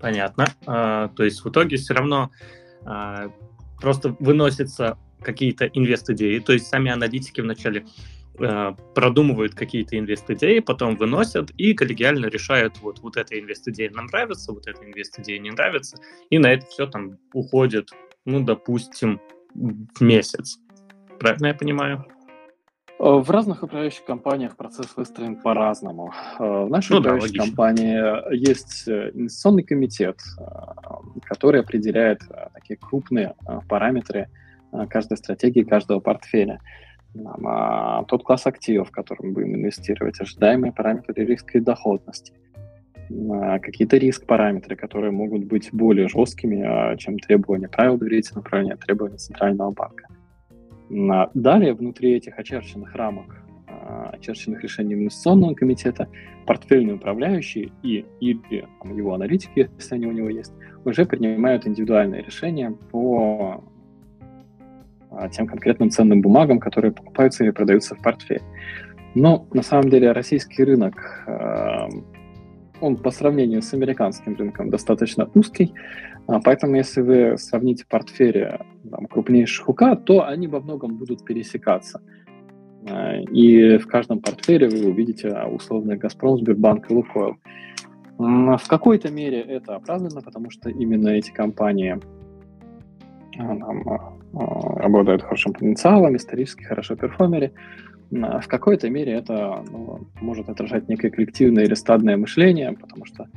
Понятно. 0.00 0.44
А, 0.66 1.08
то 1.08 1.24
есть 1.24 1.42
в 1.42 1.48
итоге 1.48 1.78
все 1.78 1.94
равно 1.94 2.30
а, 2.84 3.30
просто 3.80 4.14
выносятся 4.20 4.98
какие-то 5.22 5.64
инвест-идеи, 5.64 6.40
то 6.40 6.52
есть 6.52 6.66
сами 6.66 6.90
аналитики 6.90 7.40
вначале 7.40 7.86
продумывают 8.36 9.54
какие-то 9.54 9.98
инвест-идеи, 9.98 10.58
потом 10.60 10.96
выносят 10.96 11.50
и 11.52 11.74
коллегиально 11.74 12.26
решают, 12.26 12.78
вот, 12.80 13.00
вот 13.00 13.16
эта 13.16 13.38
инвест-идея 13.38 13.90
нам 13.90 14.06
нравится, 14.06 14.52
вот 14.52 14.66
эта 14.66 14.84
инвест-идея 14.84 15.38
не 15.38 15.50
нравится, 15.50 15.98
и 16.30 16.38
на 16.38 16.52
это 16.52 16.66
все 16.66 16.86
там 16.86 17.18
уходит, 17.32 17.90
ну, 18.24 18.40
допустим, 18.40 19.20
в 19.54 20.00
месяц. 20.00 20.58
Правильно 21.20 21.48
я 21.48 21.54
понимаю? 21.54 22.04
Э, 22.98 23.18
в 23.18 23.30
разных 23.30 23.62
управляющих 23.62 24.04
компаниях 24.04 24.56
процесс 24.56 24.96
выстроен 24.96 25.36
по-разному. 25.36 26.12
Э, 26.38 26.64
в 26.64 26.70
нашей 26.70 26.92
ну, 26.94 26.98
управляющей 27.00 27.38
да, 27.38 27.44
компании 27.44 28.34
есть 28.34 28.88
инвестиционный 28.88 29.62
комитет, 29.62 30.20
который 31.22 31.60
определяет 31.60 32.20
такие 32.52 32.78
крупные 32.78 33.34
параметры 33.68 34.28
каждой 34.90 35.18
стратегии, 35.18 35.62
каждого 35.62 36.00
портфеля 36.00 36.60
а, 37.44 38.04
тот 38.04 38.24
класс 38.24 38.46
активов, 38.46 38.88
в 38.88 38.92
котором 38.92 39.32
будем 39.32 39.54
инвестировать, 39.54 40.20
ожидаемые 40.20 40.72
параметры 40.72 41.24
риска 41.24 41.58
и 41.58 41.60
доходности, 41.60 42.32
а, 43.32 43.58
какие-то 43.58 43.96
риск-параметры, 43.96 44.76
которые 44.76 45.12
могут 45.12 45.44
быть 45.44 45.70
более 45.72 46.08
жесткими, 46.08 46.62
а, 46.62 46.96
чем 46.96 47.18
требования 47.18 47.68
правил 47.68 47.98
доверительного 47.98 48.46
управления, 48.46 48.76
требования 48.76 49.16
Центрального 49.16 49.70
банка. 49.70 50.08
А, 51.10 51.30
далее, 51.34 51.74
внутри 51.74 52.14
этих 52.14 52.38
очерченных 52.38 52.94
рамок, 52.94 53.40
очерченных 54.12 54.62
решений 54.62 54.94
инвестиционного 54.94 55.54
комитета, 55.54 56.08
портфельные 56.46 56.94
управляющие 56.94 57.70
и 57.82 58.06
или 58.20 58.66
там, 58.80 58.96
его 58.96 59.12
аналитики, 59.12 59.68
если 59.76 59.96
они 59.96 60.06
у 60.06 60.12
него 60.12 60.30
есть, 60.30 60.52
уже 60.84 61.04
принимают 61.04 61.66
индивидуальные 61.66 62.22
решения 62.22 62.70
по 62.90 63.62
а, 63.62 63.73
тем 65.32 65.46
конкретным 65.46 65.90
ценным 65.90 66.20
бумагам, 66.20 66.60
которые 66.60 66.92
покупаются 66.92 67.44
или 67.44 67.50
продаются 67.50 67.94
в 67.94 68.02
портфеле. 68.02 68.42
Но 69.14 69.46
на 69.52 69.62
самом 69.62 69.90
деле 69.90 70.12
российский 70.12 70.64
рынок, 70.64 70.94
а, 71.26 71.88
он 72.80 72.96
по 72.96 73.10
сравнению 73.10 73.62
с 73.62 73.72
американским 73.72 74.34
рынком 74.34 74.70
достаточно 74.70 75.30
узкий, 75.34 75.72
а, 76.26 76.40
поэтому 76.40 76.76
если 76.76 77.00
вы 77.00 77.38
сравните 77.38 77.84
портфели 77.88 78.58
там, 78.90 79.06
крупнейших 79.06 79.68
УК, 79.68 79.96
то 80.04 80.26
они 80.26 80.48
во 80.48 80.60
многом 80.60 80.96
будут 80.96 81.24
пересекаться. 81.24 82.00
И 83.32 83.78
в 83.78 83.86
каждом 83.86 84.20
портфеле 84.20 84.68
вы 84.68 84.90
увидите 84.90 85.34
условный 85.50 85.96
«Газпром», 85.96 86.36
«Сбербанк» 86.36 86.90
и 86.90 86.94
«Лукойл». 86.94 87.36
В 88.18 88.68
какой-то 88.68 89.10
мере 89.10 89.40
это 89.40 89.76
оправдано, 89.76 90.20
потому 90.20 90.50
что 90.50 90.68
именно 90.68 91.08
эти 91.08 91.30
компании 91.32 91.98
обладают 93.38 95.22
хорошим 95.22 95.52
потенциалом, 95.52 96.16
исторически 96.16 96.64
хорошо 96.64 96.96
перформили. 96.96 97.52
В 98.10 98.46
какой-то 98.46 98.90
мере 98.90 99.12
это 99.12 99.64
ну, 99.70 100.06
может 100.20 100.48
отражать 100.48 100.88
некое 100.88 101.10
коллективное 101.10 101.64
или 101.64 101.74
стадное 101.74 102.16
мышление, 102.16 102.72
потому 102.72 103.06
что 103.06 103.28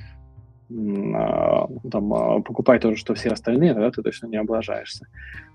а, 0.70 1.68
там, 1.90 2.14
а, 2.14 2.42
покупай 2.42 2.80
то 2.80 2.92
же, 2.92 2.98
что 2.98 3.14
все 3.14 3.30
остальные, 3.30 3.74
тогда 3.74 3.90
ты 3.90 4.02
точно 4.02 4.28
не 4.28 4.36
облажаешься. 4.38 5.08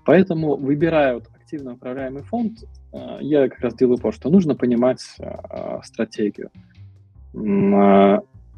Поэтому, 0.05 0.55
выбирая 0.55 1.15
вот 1.15 1.29
активно 1.35 1.73
управляемый 1.73 2.23
фонд, 2.23 2.63
а, 2.91 3.19
я 3.21 3.47
как 3.47 3.59
раз 3.59 3.75
делаю 3.75 3.97
то, 3.97 4.11
что 4.11 4.29
нужно 4.29 4.55
понимать 4.55 5.01
стратегию. 5.83 6.49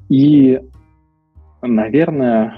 И, 0.10 0.62
наверное, 1.62 2.58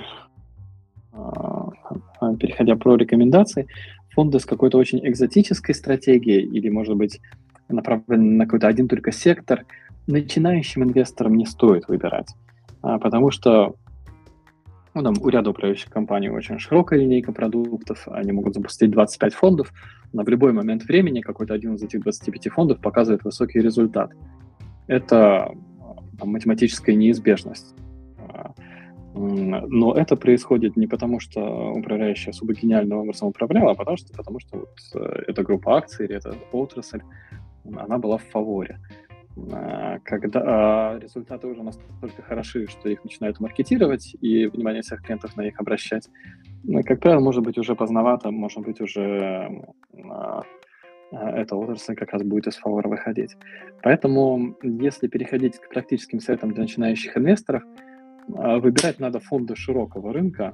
переходя 2.36 2.76
про 2.76 2.96
рекомендации, 2.96 3.68
фонды 4.10 4.40
с 4.40 4.46
какой-то 4.46 4.78
очень 4.78 5.00
экзотической 5.08 5.76
стратегией 5.76 6.44
или, 6.44 6.70
может 6.70 6.96
быть, 6.96 7.20
направлены 7.70 8.38
на 8.38 8.46
какой-то 8.46 8.68
один 8.68 8.88
только 8.88 9.12
сектор, 9.12 9.66
начинающим 10.08 10.84
инвесторам 10.84 11.36
не 11.36 11.46
стоит 11.46 11.88
выбирать. 11.88 12.34
Потому 12.82 13.32
что 13.32 13.76
ну, 14.94 15.04
там, 15.04 15.16
у 15.22 15.30
ряда 15.30 15.52
управляющих 15.52 15.92
компаний 15.92 16.30
очень 16.30 16.58
широкая 16.58 17.00
линейка 17.00 17.32
продуктов, 17.32 18.08
они 18.08 18.32
могут 18.32 18.56
запустить 18.56 18.90
25 18.90 19.34
фондов, 19.34 19.72
но 20.12 20.24
в 20.24 20.30
любой 20.30 20.54
момент 20.54 20.86
времени 20.86 21.22
какой-то 21.22 21.54
один 21.54 21.76
из 21.76 21.84
этих 21.84 22.02
25 22.02 22.48
фондов 22.50 22.80
показывает 22.80 23.24
высокий 23.24 23.60
результат. 23.60 24.12
Это 24.88 25.52
там, 26.18 26.30
математическая 26.30 26.96
неизбежность. 26.96 27.76
Но 29.18 29.94
это 29.94 30.16
происходит 30.16 30.78
не 30.78 30.88
потому, 30.88 31.20
что 31.20 31.72
управляющая 31.72 32.32
особо 32.32 32.54
гениальным 32.54 33.00
образом 33.00 33.30
управляла, 33.30 33.72
а 33.72 33.76
потому 33.76 33.98
что, 33.98 34.14
потому 34.14 34.40
что 34.40 34.60
вот 34.60 34.70
э, 34.96 35.24
эта 35.28 35.44
группа 35.44 35.78
акций 35.78 36.06
или 36.06 36.16
эта 36.16 36.36
отрасль, 36.52 37.02
она 37.66 37.98
была 37.98 38.18
в 38.18 38.24
фаворе. 38.24 38.80
А, 39.52 40.00
когда 40.04 40.42
а, 40.46 41.00
результаты 41.00 41.48
уже 41.48 41.64
настолько 41.64 42.22
хороши, 42.22 42.68
что 42.68 42.90
их 42.90 43.04
начинают 43.04 43.40
маркетировать, 43.40 44.16
и 44.20 44.48
внимание 44.48 44.82
всех 44.82 45.02
клиентов 45.02 45.36
на 45.38 45.42
них 45.42 45.60
обращать, 45.60 46.10
ну, 46.64 46.82
как 46.84 47.00
правило, 47.00 47.20
может 47.20 47.44
быть 47.44 47.58
уже 47.58 47.76
поздновато, 47.76 48.32
может 48.32 48.60
быть 48.60 48.82
уже 48.82 49.50
а, 50.10 50.44
эта 51.12 51.56
отрасль 51.56 51.96
как 51.96 52.12
раз 52.12 52.24
будет 52.24 52.48
из 52.48 52.56
фавора 52.58 52.90
выходить. 52.90 53.36
Поэтому, 53.82 54.58
если 54.62 55.08
переходить 55.08 55.58
к 55.58 55.70
практическим 55.70 56.20
советам 56.20 56.52
для 56.52 56.64
начинающих 56.64 57.16
инвесторов, 57.16 57.64
выбирать 58.28 59.00
надо 59.00 59.20
фонды 59.20 59.56
широкого 59.56 60.14
рынка 60.14 60.54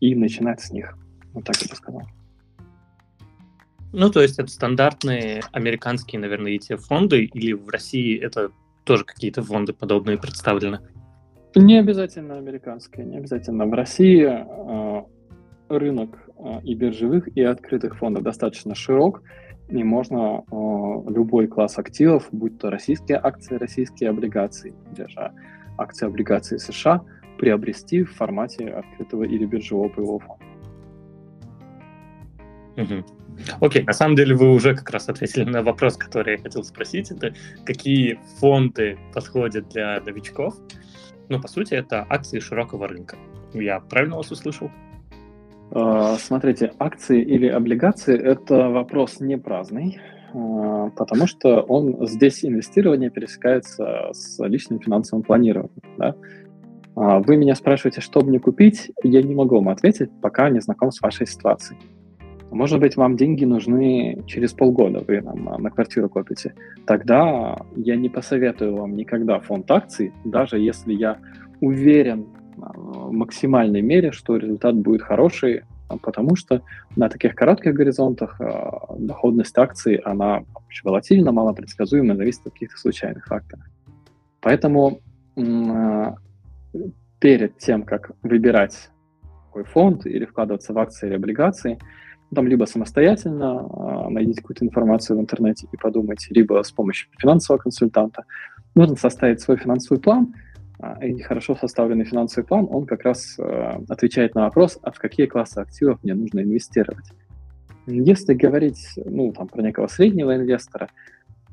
и 0.00 0.14
начинать 0.14 0.60
с 0.60 0.70
них. 0.70 0.96
Вот 1.32 1.44
так 1.44 1.56
я 1.60 1.68
бы 1.68 1.74
сказал. 1.74 2.02
Ну, 3.92 4.10
то 4.10 4.22
есть 4.22 4.40
это 4.40 4.48
стандартные 4.50 5.42
американские, 5.52 6.20
наверное, 6.20 6.56
ETF-фонды, 6.56 7.24
или 7.24 7.52
в 7.52 7.68
России 7.68 8.18
это 8.18 8.50
тоже 8.82 9.04
какие-то 9.04 9.42
фонды 9.42 9.72
подобные 9.72 10.18
представлены? 10.18 10.80
Не 11.54 11.78
обязательно 11.78 12.36
американские, 12.36 13.06
не 13.06 13.18
обязательно. 13.18 13.66
В 13.66 13.72
России 13.72 14.26
э, 14.26 15.02
рынок 15.68 16.18
э, 16.36 16.60
и 16.64 16.74
биржевых, 16.74 17.28
и 17.36 17.42
открытых 17.42 17.96
фондов 17.96 18.24
достаточно 18.24 18.74
широк, 18.74 19.22
и 19.68 19.84
можно 19.84 20.42
э, 20.42 21.10
любой 21.10 21.46
класс 21.46 21.78
активов, 21.78 22.28
будь 22.32 22.58
то 22.58 22.70
российские 22.70 23.18
акции, 23.22 23.54
российские 23.54 24.10
облигации, 24.10 24.74
же 24.96 25.32
акции 25.78 26.06
облигации 26.06 26.56
США, 26.56 27.02
приобрести 27.38 28.04
в 28.04 28.12
формате 28.14 28.68
открытого 28.68 29.24
или 29.24 29.44
биржевого 29.44 29.88
паевого 29.88 30.20
фонда. 30.20 30.44
Угу. 32.76 33.04
Окей, 33.60 33.82
на 33.82 33.92
самом 33.92 34.16
деле 34.16 34.34
вы 34.34 34.50
уже 34.50 34.74
как 34.74 34.90
раз 34.90 35.08
ответили 35.08 35.44
на 35.44 35.62
вопрос, 35.62 35.96
который 35.96 36.36
я 36.36 36.42
хотел 36.42 36.62
спросить. 36.64 37.10
Это 37.10 37.34
какие 37.64 38.18
фонды 38.38 38.98
подходят 39.12 39.68
для 39.68 40.00
новичков? 40.00 40.54
Ну, 41.28 41.40
по 41.40 41.48
сути, 41.48 41.74
это 41.74 42.06
акции 42.08 42.38
широкого 42.38 42.88
рынка. 42.88 43.16
Я 43.52 43.80
правильно 43.80 44.16
вас 44.16 44.30
услышал? 44.30 44.70
А, 45.70 46.16
смотрите, 46.16 46.72
акции 46.78 47.22
или 47.22 47.46
облигации– 47.46 48.16
это 48.22 48.68
вопрос 48.68 49.20
не 49.20 49.38
праздный, 49.38 50.00
потому 50.34 51.26
что 51.26 51.60
он 51.60 52.06
здесь 52.06 52.44
инвестирование 52.44 53.10
пересекается 53.10 54.10
с 54.12 54.44
личным 54.44 54.80
финансовым 54.80 55.22
планированием. 55.22 55.82
Да? 55.96 56.14
А, 56.96 57.20
вы 57.20 57.36
меня 57.36 57.54
спрашиваете, 57.54 58.00
что 58.00 58.20
мне 58.20 58.38
купить, 58.38 58.90
я 59.02 59.22
не 59.22 59.34
могу 59.34 59.56
вам 59.56 59.68
ответить, 59.68 60.10
пока 60.20 60.50
не 60.50 60.60
знаком 60.60 60.90
с 60.90 61.00
вашей 61.00 61.26
ситуацией. 61.26 61.78
Может 62.50 62.78
быть, 62.78 62.96
вам 62.96 63.16
деньги 63.16 63.44
нужны 63.44 64.22
через 64.26 64.52
полгода, 64.52 65.02
вы 65.06 65.20
нам 65.20 65.44
на 65.44 65.70
квартиру 65.70 66.08
копите. 66.08 66.54
Тогда 66.86 67.56
я 67.74 67.96
не 67.96 68.08
посоветую 68.08 68.76
вам 68.76 68.96
никогда 68.96 69.40
фонд 69.40 69.70
акций, 69.70 70.12
даже 70.24 70.58
если 70.58 70.92
я 70.92 71.18
уверен 71.60 72.26
а, 72.60 72.72
в 72.76 73.12
максимальной 73.12 73.82
мере, 73.82 74.12
что 74.12 74.36
результат 74.36 74.76
будет 74.76 75.02
хороший, 75.02 75.58
а, 75.58 75.73
потому 76.02 76.36
что 76.36 76.62
на 76.96 77.08
таких 77.08 77.34
коротких 77.34 77.74
горизонтах 77.74 78.40
а, 78.40 78.94
доходность 78.98 79.56
акций, 79.58 79.96
она 79.96 80.44
волатильна, 80.82 81.32
малопредсказуема, 81.32 82.16
зависит 82.16 82.46
от 82.46 82.52
каких-то 82.52 82.78
случайных 82.78 83.26
факторов. 83.26 83.64
Поэтому 84.40 85.00
перед 87.18 87.58
тем, 87.58 87.82
как 87.84 88.10
выбирать 88.22 88.90
какой 89.46 89.64
фонд 89.64 90.06
или 90.06 90.24
вкладываться 90.24 90.72
в 90.72 90.78
акции 90.78 91.06
или 91.06 91.14
облигации, 91.14 91.78
там 92.34 92.48
либо 92.48 92.64
самостоятельно 92.64 93.68
э, 93.68 94.08
найдите 94.10 94.40
какую-то 94.40 94.64
информацию 94.64 95.16
в 95.16 95.20
интернете 95.20 95.68
и 95.70 95.76
подумайте, 95.76 96.28
либо 96.30 96.60
с 96.62 96.72
помощью 96.72 97.08
финансового 97.18 97.62
консультанта. 97.62 98.24
Нужно 98.74 98.96
составить 98.96 99.40
свой 99.40 99.56
финансовый 99.56 100.00
план, 100.00 100.34
э, 100.34 100.43
и 101.02 101.20
хорошо 101.20 101.54
составленный 101.56 102.04
финансовый 102.04 102.44
план, 102.44 102.66
он 102.70 102.86
как 102.86 103.02
раз 103.02 103.36
э, 103.38 103.78
отвечает 103.88 104.34
на 104.34 104.42
вопрос, 104.42 104.78
а 104.82 104.90
в 104.90 104.98
какие 104.98 105.26
классы 105.26 105.58
активов 105.58 106.02
мне 106.02 106.14
нужно 106.14 106.40
инвестировать. 106.40 107.06
Если 107.86 108.34
говорить 108.34 108.88
ну, 108.96 109.32
там, 109.32 109.48
про 109.48 109.62
некого 109.62 109.86
среднего 109.86 110.34
инвестора, 110.34 110.88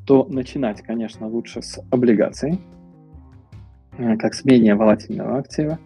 то 0.05 0.25
начинать, 0.29 0.81
конечно, 0.81 1.27
лучше 1.27 1.61
с 1.61 1.79
облигаций, 1.91 2.59
э, 3.97 4.17
как 4.17 4.33
с 4.33 4.45
менее 4.45 4.75
волатильного 4.75 5.39
актива. 5.39 5.79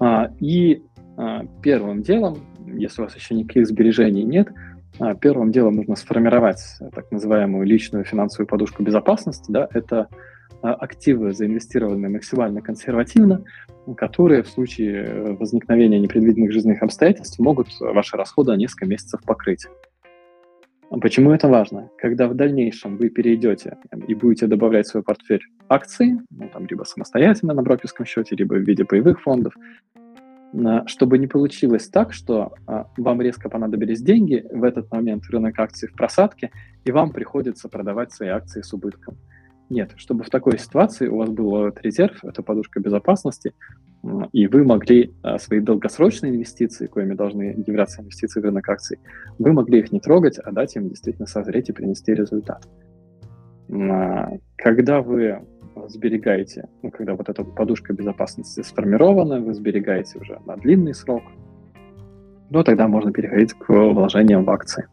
А, 0.00 0.30
и 0.40 0.82
а, 1.16 1.44
первым 1.62 2.02
делом 2.02 2.38
если 2.76 3.00
у 3.00 3.04
вас 3.04 3.14
еще 3.14 3.34
никаких 3.34 3.66
сбережений 3.66 4.24
нет, 4.24 4.48
а, 4.98 5.14
первым 5.14 5.52
делом 5.52 5.76
нужно 5.76 5.96
сформировать 5.96 6.62
так 6.94 7.10
называемую 7.10 7.66
личную 7.66 8.04
финансовую 8.04 8.46
подушку 8.46 8.82
безопасности. 8.82 9.50
Да, 9.50 9.68
это 9.72 10.00
а, 10.00 10.08
активы, 10.62 11.32
заинвестированные 11.32 12.10
максимально 12.10 12.60
консервативно, 12.60 13.44
которые 13.96 14.42
в 14.42 14.48
случае 14.48 15.36
возникновения 15.38 15.98
непредвиденных 15.98 16.52
жизненных 16.52 16.82
обстоятельств 16.82 17.38
могут 17.38 17.68
ваши 17.80 18.16
расходы 18.16 18.52
на 18.52 18.56
несколько 18.56 18.86
месяцев 18.86 19.20
покрыть. 19.24 19.66
Почему 20.90 21.32
это 21.32 21.48
важно? 21.48 21.90
Когда 21.98 22.28
в 22.28 22.34
дальнейшем 22.34 22.96
вы 22.96 23.10
перейдете 23.10 23.76
и 24.06 24.14
будете 24.14 24.46
добавлять 24.46 24.86
в 24.86 24.90
свой 24.90 25.02
портфель 25.02 25.42
акции, 25.68 26.18
ну, 26.30 26.48
там, 26.48 26.66
либо 26.66 26.84
самостоятельно 26.84 27.52
на 27.52 27.62
брокерском 27.62 28.06
счете, 28.06 28.34
либо 28.36 28.54
в 28.54 28.60
виде 28.60 28.86
паевых 28.86 29.20
фондов, 29.20 29.52
чтобы 30.86 31.18
не 31.18 31.26
получилось 31.26 31.88
так, 31.88 32.14
что 32.14 32.54
а, 32.66 32.86
вам 32.96 33.20
резко 33.20 33.50
понадобились 33.50 34.00
деньги, 34.00 34.46
в 34.50 34.64
этот 34.64 34.90
момент 34.90 35.24
рынок 35.28 35.58
акций 35.58 35.88
в 35.88 35.92
просадке, 35.92 36.50
и 36.84 36.90
вам 36.90 37.12
приходится 37.12 37.68
продавать 37.68 38.12
свои 38.12 38.30
акции 38.30 38.62
с 38.62 38.72
убытком. 38.72 39.18
Нет, 39.70 39.92
чтобы 39.96 40.24
в 40.24 40.30
такой 40.30 40.58
ситуации 40.58 41.08
у 41.08 41.18
вас 41.18 41.28
был 41.28 41.68
резерв, 41.82 42.24
это 42.24 42.42
подушка 42.42 42.80
безопасности, 42.80 43.52
и 44.32 44.46
вы 44.46 44.64
могли 44.64 45.12
а, 45.22 45.38
свои 45.38 45.60
долгосрочные 45.60 46.32
инвестиции, 46.32 46.86
коими 46.86 47.14
должны 47.14 47.54
являться 47.66 48.00
инвестиции 48.00 48.40
в 48.40 48.44
рынок 48.44 48.66
акций, 48.68 48.98
вы 49.38 49.52
могли 49.52 49.80
их 49.80 49.92
не 49.92 50.00
трогать, 50.00 50.38
а 50.38 50.52
дать 50.52 50.74
им 50.76 50.88
действительно 50.88 51.26
созреть 51.26 51.68
и 51.68 51.72
принести 51.72 52.14
результат. 52.14 52.66
А, 53.70 54.30
когда 54.56 55.02
вы 55.02 55.42
сберегаете, 55.88 56.68
ну, 56.82 56.90
когда 56.90 57.14
вот 57.14 57.28
эта 57.28 57.44
подушка 57.44 57.92
безопасности 57.92 58.62
сформирована, 58.62 59.40
вы 59.40 59.52
сберегаете 59.52 60.18
уже 60.18 60.40
на 60.46 60.56
длинный 60.56 60.94
срок, 60.94 61.22
ну, 62.50 62.64
тогда 62.64 62.88
можно 62.88 63.12
переходить 63.12 63.52
к 63.52 63.68
вложениям 63.68 64.44
в 64.44 64.50
акции. 64.50 64.86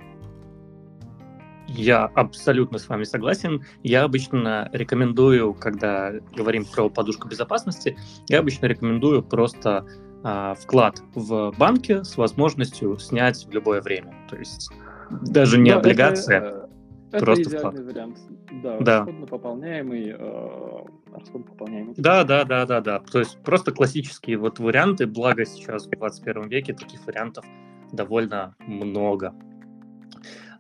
Я 1.77 2.05
абсолютно 2.05 2.77
с 2.77 2.87
вами 2.87 3.03
согласен. 3.03 3.63
Я 3.83 4.03
обычно 4.03 4.69
рекомендую, 4.71 5.53
когда 5.53 6.13
говорим 6.35 6.65
про 6.65 6.89
подушку 6.89 7.27
безопасности, 7.27 7.97
я 8.27 8.39
обычно 8.39 8.67
рекомендую 8.67 9.23
просто 9.23 9.85
э, 10.23 10.53
вклад 10.59 11.01
в 11.13 11.53
банке 11.57 12.03
с 12.03 12.17
возможностью 12.17 12.97
снять 12.97 13.45
в 13.45 13.51
любое 13.51 13.81
время. 13.81 14.15
То 14.29 14.37
есть 14.37 14.71
даже 15.09 15.59
не 15.59 15.71
да, 15.71 15.77
облигация. 15.77 16.37
Это, 16.37 16.69
Это 17.11 17.25
просто 17.25 17.43
идеальный 17.43 17.59
вклад. 17.59 17.85
вариант. 17.85 18.17
Да, 18.63 18.79
да. 18.79 18.99
расходно 18.99 19.27
пополняемый, 19.27 20.15
э, 20.17 20.85
расходно 21.13 21.47
пополняемый. 21.47 21.93
Да, 21.97 22.23
да, 22.23 22.45
да, 22.45 22.65
да, 22.65 22.81
да. 22.81 22.99
То 22.99 23.19
есть 23.19 23.37
просто 23.43 23.71
классические 23.71 24.37
вот 24.37 24.59
варианты, 24.59 25.07
благо 25.07 25.45
сейчас 25.45 25.87
в 25.87 25.89
21 25.89 26.47
веке 26.47 26.73
таких 26.73 27.05
вариантов 27.05 27.45
довольно 27.91 28.55
много. 28.67 29.33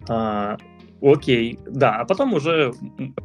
А, 0.07 0.57
окей, 1.05 1.59
да, 1.67 1.97
а 1.97 2.05
потом 2.05 2.33
уже 2.33 2.73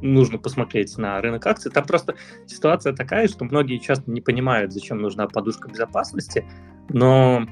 нужно 0.03 0.39
посмотреть 0.39 0.99
на 0.99 1.21
рынок 1.21 1.47
акций. 1.47 1.71
Там 1.71 1.85
просто 1.87 2.15
ситуация 2.47 2.93
такая, 2.93 3.27
что 3.27 3.45
многие 3.45 3.79
часто 3.79 4.11
не 4.11 4.21
понимают, 4.21 4.73
зачем 4.73 5.01
нужна 5.01 5.27
подушка 5.27 5.69
безопасности, 5.69 6.45
но 6.91 7.47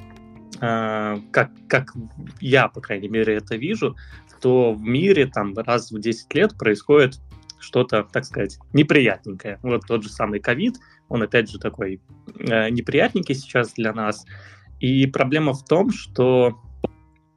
э, 0.61 1.17
как, 1.31 1.51
как 1.67 1.95
я, 2.41 2.69
по 2.69 2.81
крайней 2.81 3.09
мере, 3.09 3.37
это 3.37 3.57
вижу, 3.57 3.97
то 4.41 4.75
в 4.75 4.83
мире 4.83 5.27
там 5.27 5.55
раз 5.57 5.91
в 5.91 5.99
10 5.99 6.35
лет 6.35 6.59
происходит 6.59 7.19
что-то, 7.59 8.05
так 8.05 8.25
сказать, 8.25 8.59
неприятненькое. 8.73 9.59
Вот 9.63 9.87
тот 9.87 10.03
же 10.03 10.11
самый 10.11 10.41
ковид, 10.41 10.77
он 11.09 11.23
опять 11.23 11.51
же 11.51 11.59
такой 11.59 12.01
э, 12.39 12.69
неприятненький 12.69 13.35
сейчас 13.35 13.73
для 13.73 13.95
нас. 13.95 14.27
И 14.79 15.07
проблема 15.07 15.55
в 15.55 15.65
том, 15.65 15.91
что 15.91 16.61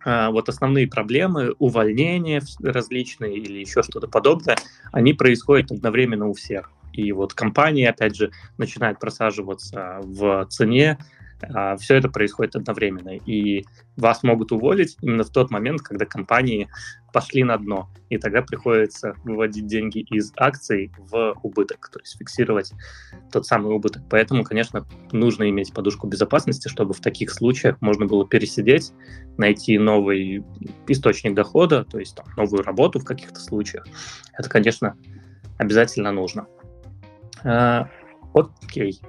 вот 0.05 0.49
основные 0.49 0.87
проблемы, 0.87 1.53
увольнения 1.59 2.41
различные 2.63 3.37
или 3.37 3.59
еще 3.59 3.83
что-то 3.83 4.07
подобное, 4.07 4.57
они 4.91 5.13
происходят 5.13 5.71
одновременно 5.71 6.27
у 6.27 6.33
всех. 6.33 6.71
И 6.93 7.11
вот 7.11 7.33
компании, 7.33 7.85
опять 7.85 8.15
же, 8.15 8.31
начинают 8.57 8.99
просаживаться 8.99 9.99
в 10.03 10.45
цене, 10.49 10.97
а, 11.43 11.75
все 11.77 11.95
это 11.95 12.09
происходит 12.09 12.55
одновременно, 12.55 13.15
и 13.15 13.65
вас 13.97 14.23
могут 14.23 14.51
уволить 14.51 14.97
именно 15.01 15.23
в 15.23 15.29
тот 15.29 15.49
момент, 15.51 15.81
когда 15.81 16.05
компании 16.05 16.69
пошли 17.11 17.43
на 17.43 17.57
дно, 17.57 17.89
и 18.09 18.17
тогда 18.17 18.41
приходится 18.41 19.15
выводить 19.23 19.67
деньги 19.67 19.99
из 19.99 20.33
акций 20.37 20.91
в 20.97 21.35
убыток, 21.43 21.89
то 21.91 21.99
есть 21.99 22.17
фиксировать 22.17 22.73
тот 23.31 23.45
самый 23.45 23.73
убыток. 23.75 24.03
Поэтому, 24.09 24.43
конечно, 24.43 24.85
нужно 25.11 25.49
иметь 25.49 25.73
подушку 25.73 26.07
безопасности, 26.07 26.67
чтобы 26.67 26.93
в 26.93 26.99
таких 26.99 27.31
случаях 27.31 27.81
можно 27.81 28.05
было 28.05 28.27
пересидеть, 28.27 28.93
найти 29.37 29.77
новый 29.77 30.43
источник 30.87 31.33
дохода, 31.33 31.83
то 31.83 31.99
есть 31.99 32.15
там, 32.15 32.25
новую 32.37 32.63
работу 32.63 32.99
в 32.99 33.05
каких-то 33.05 33.39
случаях. 33.39 33.85
Это, 34.37 34.49
конечно, 34.49 34.95
обязательно 35.57 36.11
нужно. 36.11 36.47
А, 37.43 37.89
окей 38.33 39.01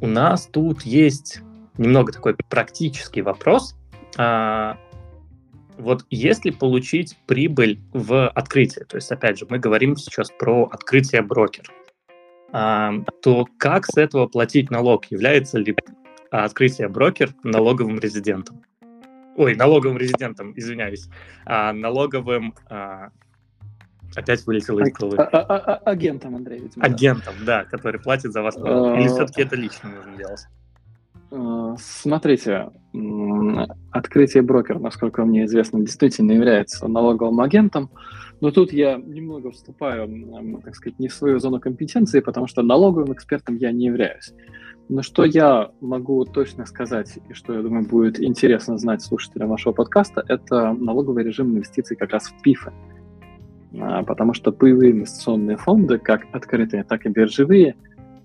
у 0.00 0.06
нас 0.06 0.46
тут 0.46 0.82
есть 0.82 1.40
немного 1.78 2.12
такой 2.12 2.34
практический 2.34 3.22
вопрос. 3.22 3.76
А, 4.16 4.78
вот 5.78 6.04
если 6.10 6.50
получить 6.50 7.16
прибыль 7.26 7.80
в 7.92 8.28
открытии, 8.28 8.80
то 8.80 8.96
есть, 8.96 9.10
опять 9.10 9.38
же, 9.38 9.46
мы 9.48 9.58
говорим 9.58 9.96
сейчас 9.96 10.30
про 10.30 10.64
открытие 10.64 11.22
брокер, 11.22 11.70
то 12.52 13.46
как 13.58 13.86
с 13.86 13.96
этого 13.96 14.26
платить 14.26 14.70
налог? 14.70 15.06
Является 15.06 15.58
ли 15.58 15.76
открытие 16.30 16.88
брокер 16.88 17.34
налоговым 17.42 17.98
резидентом? 17.98 18.62
Ой, 19.36 19.54
налоговым 19.54 19.98
резидентом, 19.98 20.52
извиняюсь, 20.56 21.08
а, 21.44 21.72
налоговым 21.74 22.54
а, 22.70 23.10
Опять 24.14 24.46
вылетело 24.46 24.80
из 24.80 24.92
головы. 24.92 25.18
А, 25.18 25.24
а, 25.24 25.56
а, 25.56 25.90
агентом, 25.90 26.36
Андрей, 26.36 26.60
видимо. 26.60 26.84
Агентом, 26.84 27.34
да, 27.44 27.64
который 27.64 28.00
платит 28.00 28.32
за 28.32 28.42
вас. 28.42 28.56
Или 28.56 29.08
все-таки 29.08 29.42
это 29.42 29.56
лично 29.56 29.90
нужно 29.90 30.16
делать? 30.16 30.46
Смотрите, 31.78 32.70
открытие 33.90 34.42
брокера, 34.42 34.78
насколько 34.78 35.24
мне 35.24 35.44
известно, 35.44 35.80
действительно 35.80 36.32
является 36.32 36.88
налоговым 36.88 37.40
агентом, 37.40 37.90
но 38.40 38.50
тут 38.50 38.72
я 38.72 38.96
немного 38.96 39.50
вступаю, 39.50 40.08
так 40.64 40.74
сказать, 40.74 40.98
не 40.98 41.08
в 41.08 41.14
свою 41.14 41.38
зону 41.38 41.60
компетенции, 41.60 42.20
потому 42.20 42.46
что 42.46 42.62
налоговым 42.62 43.12
экспертом 43.12 43.56
я 43.56 43.72
не 43.72 43.86
являюсь. 43.86 44.32
Но 44.88 45.02
что 45.02 45.24
я 45.24 45.72
могу 45.80 46.24
точно 46.24 46.64
сказать, 46.64 47.18
и 47.28 47.32
что, 47.32 47.54
я 47.54 47.62
думаю, 47.62 47.86
будет 47.86 48.20
интересно 48.20 48.78
знать 48.78 49.02
слушателям 49.02 49.48
вашего 49.48 49.72
подкаста, 49.72 50.24
это 50.28 50.72
налоговый 50.74 51.24
режим 51.24 51.50
инвестиций 51.50 51.96
как 51.96 52.10
раз 52.10 52.28
в 52.28 52.40
ПИФы. 52.42 52.72
А, 53.80 54.04
потому 54.04 54.32
что 54.32 54.52
паевые 54.52 54.92
инвестиционные 54.92 55.56
фонды, 55.56 55.98
как 55.98 56.26
открытые, 56.32 56.84
так 56.84 57.04
и 57.04 57.08
биржевые, 57.08 57.74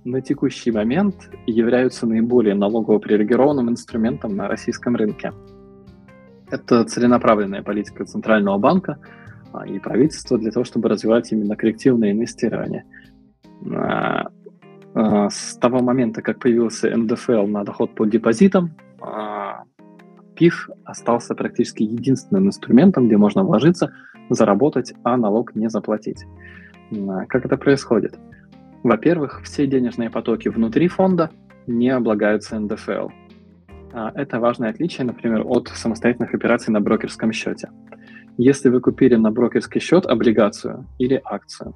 на 0.04 0.22
текущий 0.22 0.72
момент 0.72 1.30
являются 1.46 2.08
наиболее 2.08 2.56
налогово-привилегированным 2.56 3.70
инструментом 3.70 4.36
на 4.36 4.48
российском 4.48 4.96
рынке. 4.96 5.34
Это 6.50 6.84
целенаправленная 6.84 7.64
политика 7.64 8.06
Центрального 8.06 8.58
банка 8.58 8.98
а, 9.54 9.66
и 9.66 9.80
правительства 9.80 10.38
для 10.38 10.52
того, 10.52 10.66
чтобы 10.66 10.90
развивать 10.90 11.32
именно 11.32 11.56
коллективное 11.56 12.12
инвестирование. 12.12 12.86
А, 13.66 14.30
с 14.94 15.56
того 15.58 15.80
момента, 15.80 16.22
как 16.22 16.40
появился 16.40 16.96
НДФЛ 16.96 17.48
на 17.48 17.64
доход 17.64 17.96
по 17.96 18.06
депозитам, 18.06 18.76
ПИФ 20.36 20.70
остался 20.84 21.34
практически 21.34 21.84
единственным 21.84 22.48
инструментом, 22.48 23.08
где 23.08 23.16
можно 23.16 23.44
вложиться– 23.44 23.94
заработать, 24.34 24.94
а 25.04 25.18
налог 25.18 25.56
не 25.56 25.70
заплатить. 25.70 26.26
А, 26.92 27.26
как 27.26 27.46
это 27.46 27.58
происходит? 27.58 28.18
Во-первых, 28.84 29.41
все 29.44 29.67
денежные 29.67 30.10
потоки 30.10 30.48
внутри 30.50 30.88
фонда 30.88 31.30
не 31.67 31.89
облагаются 31.89 32.60
НДФЛ. 32.60 33.10
А, 33.94 34.12
это 34.15 34.39
важное 34.39 34.70
отличие, 34.70 35.06
например, 35.06 35.44
от 35.46 35.67
самостоятельных 35.67 36.34
операций 36.34 36.74
на 36.74 36.82
брокерском 36.82 37.32
счете. 37.32 37.70
Если 38.38 38.70
вы 38.70 38.80
купили 38.82 39.15
на 39.15 39.32
брокерский 39.32 39.82
счет 39.82 40.06
облигацию 40.06 40.86
или 40.98 41.22
акцию, 41.24 41.76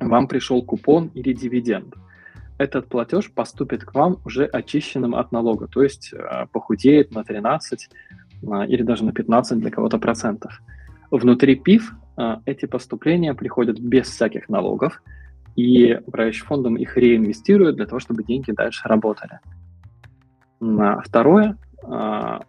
вам 0.00 0.26
пришел 0.26 0.64
купон 0.64 1.10
или 1.14 1.32
дивиденд. 1.32 1.94
Этот 2.58 2.88
платеж 2.88 3.30
поступит 3.32 3.84
к 3.84 3.94
вам 3.94 4.18
уже 4.24 4.46
очищенным 4.46 5.14
от 5.14 5.32
налога, 5.32 5.68
то 5.68 5.82
есть 5.82 6.12
а, 6.12 6.46
похудеет 6.46 7.14
на 7.14 7.24
13 7.24 7.88
или 8.68 8.82
даже 8.82 9.04
на 9.04 9.12
15 9.12 9.58
для 9.58 9.70
кого-то 9.70 9.98
процентов. 9.98 10.60
Внутри 11.10 11.54
ПИФ 11.54 11.92
а, 12.16 12.40
эти 12.46 12.66
поступления 12.66 13.34
приходят 13.34 13.78
без 13.78 14.08
всяких 14.08 14.48
налогов, 14.48 15.02
и 15.56 16.00
управляющим 16.06 16.46
фондом 16.46 16.76
их 16.76 16.96
реинвестируют 16.96 17.76
для 17.76 17.86
того, 17.86 18.00
чтобы 18.00 18.24
деньги 18.24 18.50
дальше 18.50 18.88
работали. 18.88 19.40
Второе, 21.04 21.56
а, 21.82 22.42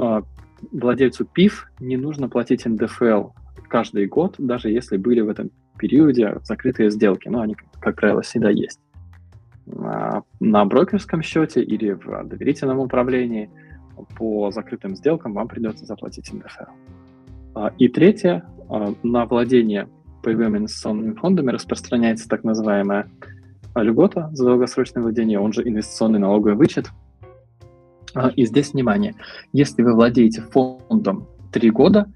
а, 0.00 0.22
владельцу 0.70 1.24
ПИФ 1.24 1.70
не 1.80 1.96
нужно 1.96 2.28
платить 2.28 2.64
НДФЛ 2.64 3.30
каждый 3.68 4.06
год, 4.06 4.36
даже 4.38 4.70
если 4.70 4.96
были 4.96 5.20
в 5.20 5.28
этом 5.28 5.50
периоде 5.78 6.38
закрытые 6.44 6.90
сделки. 6.90 7.28
Но 7.28 7.40
они, 7.40 7.56
как 7.80 7.96
правило, 7.96 8.22
всегда 8.22 8.50
есть. 8.50 8.80
На 9.66 10.64
брокерском 10.64 11.22
счете 11.22 11.62
или 11.62 11.92
в 11.92 12.24
доверительном 12.24 12.78
управлении 12.78 13.50
по 14.16 14.50
закрытым 14.50 14.96
сделкам 14.96 15.34
вам 15.34 15.48
придется 15.48 15.86
заплатить 15.86 16.32
НДФЛ. 16.32 16.70
А, 17.54 17.72
и 17.78 17.88
третье, 17.88 18.44
а, 18.68 18.94
на 19.02 19.26
владение 19.26 19.88
паевыми 20.22 20.58
инвестиционными 20.58 21.14
фондами 21.14 21.50
распространяется 21.50 22.28
так 22.28 22.44
называемая 22.44 23.10
льгота 23.74 24.30
за 24.32 24.44
долгосрочное 24.44 25.02
владение, 25.02 25.40
он 25.40 25.52
же 25.52 25.66
инвестиционный 25.66 26.18
налоговый 26.18 26.54
вычет. 26.54 26.90
А, 28.14 28.28
и 28.28 28.44
здесь 28.44 28.72
внимание, 28.72 29.14
если 29.52 29.82
вы 29.82 29.94
владеете 29.94 30.42
фондом 30.42 31.28
3 31.52 31.70
года, 31.70 32.12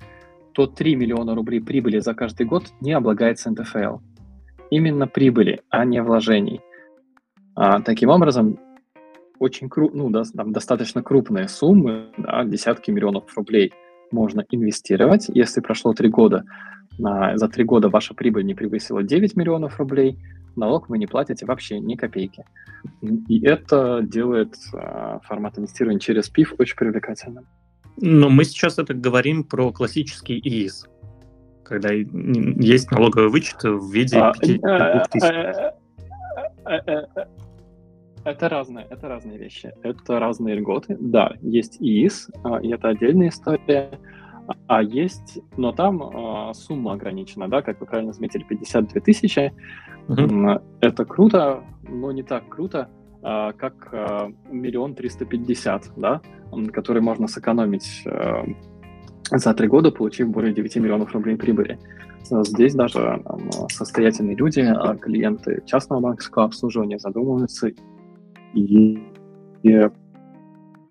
то 0.53 0.67
3 0.67 0.97
миллиона 0.97 1.35
рублей 1.35 1.61
прибыли 1.61 1.99
за 1.99 2.15
каждый 2.15 2.47
год 2.47 2.65
не 2.81 2.93
облагается 2.93 3.51
НДФЛ. 3.51 3.99
Именно 4.71 5.07
прибыли, 5.07 5.63
а 5.71 5.85
не 5.85 6.03
вложений. 6.03 6.61
А, 7.55 7.81
таким 7.81 8.11
образом, 8.11 8.59
очень 9.39 9.69
кру- 9.69 9.91
ну, 9.93 10.11
да, 10.11 10.23
там 10.35 10.53
достаточно 10.53 11.03
крупные 11.03 11.49
суммы, 11.49 12.07
да, 12.19 12.45
десятки 12.45 12.91
миллионов 12.91 13.25
рублей– 13.37 13.73
можно 14.11 14.45
инвестировать. 14.51 15.29
Если 15.29 15.61
прошло 15.61 15.93
три 15.93 16.09
года, 16.09 16.45
за 16.99 17.49
три 17.49 17.65
года 17.65 17.89
ваша 17.89 18.15
прибыль 18.15 18.45
не 18.45 18.55
превысила 18.55 19.03
9 19.03 19.37
миллионов 19.37 19.79
рублей, 19.79 20.19
налог 20.57 20.89
вы 20.89 20.99
не 20.99 21.07
платите 21.07 21.47
вообще 21.47 21.79
ни 21.79 21.95
копейки. 21.95 22.45
И 23.29 23.45
это 23.45 24.01
делает 24.03 24.55
а, 24.73 25.21
формат 25.25 25.59
инвестирования 25.59 26.01
через 26.01 26.29
ПИФ 26.29 26.55
очень 26.59 26.77
привлекательным. 26.77 27.47
Но 27.99 28.29
мы 28.29 28.45
сейчас 28.45 28.79
это 28.79 28.95
говорим 28.95 29.45
про 29.45 29.73
классический 29.73 30.39
ИИС, 30.39 30.87
когда 31.65 31.91
есть 31.93 32.91
налоговый 32.91 33.29
вычет 33.29 33.63
в 33.63 33.93
виде 33.93 34.17
5 34.41 34.61
а, 34.65 35.05
тысяч. 35.11 35.75
Это 38.25 38.49
разные, 38.49 38.87
это 38.91 39.07
разные 39.07 39.39
вещи. 39.39 39.73
Это 39.85 40.19
разные 40.19 40.57
льготы. 40.57 40.97
Да, 40.99 41.37
есть 41.43 41.81
ИИС, 41.81 42.29
а, 42.43 42.59
и 42.59 42.73
это 42.73 42.89
отдельная 42.89 43.29
история. 43.29 44.01
А 44.67 44.83
есть, 44.83 45.41
но 45.57 45.73
там 45.73 46.03
а, 46.03 46.55
сумма 46.55 46.93
ограничена, 46.93 47.49
да, 47.49 47.63
как 47.63 47.81
вы 47.81 47.87
правильно 47.87 48.13
заметили, 48.13 48.45
52 48.45 49.01
тысячи. 49.01 49.53
Uh-huh. 50.09 50.63
Это 50.81 51.05
круто, 51.05 51.65
но 51.83 52.13
не 52.13 52.23
так 52.23 52.49
круто, 52.49 52.89
а, 53.23 53.53
как 53.53 53.93
миллион 54.51 54.95
триста 54.95 55.25
пятьдесят, 55.25 55.91
да, 55.97 56.21
который 56.73 57.03
можно 57.03 57.27
сэкономить 57.27 58.05
за 59.31 59.55
три 59.55 59.67
года 59.67 59.91
получив 59.91 60.29
более 60.29 60.55
9 60.55 60.77
миллионов 60.77 61.13
рублей 61.13 61.37
прибыли. 61.37 61.79
Здесь 62.23 62.75
даже 62.75 63.23
там, 63.25 63.51
состоятельные 63.69 64.37
люди, 64.37 64.61
а 64.61 64.97
клиенты 64.97 65.63
частного 65.67 66.01
банковского 66.01 66.45
обслуживания 66.45 66.99
задумываются 66.99 67.71
и, 68.55 68.99
и 69.63 69.91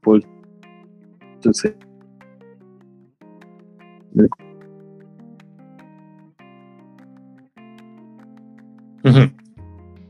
пользуются 0.01 1.75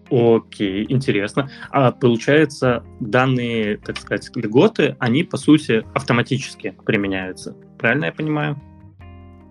Окей, 0.10 0.86
интересно. 0.88 1.50
А 1.72 1.92
получается, 1.92 2.86
данные, 3.00 3.78
так 3.78 3.98
сказать, 3.98 4.30
льготы, 4.36 4.96
они, 5.00 5.24
по 5.24 5.38
сути, 5.38 5.84
автоматически 5.94 6.76
применяются. 6.86 7.56
Правильно 7.78 8.06
я 8.06 8.12
понимаю? 8.14 8.62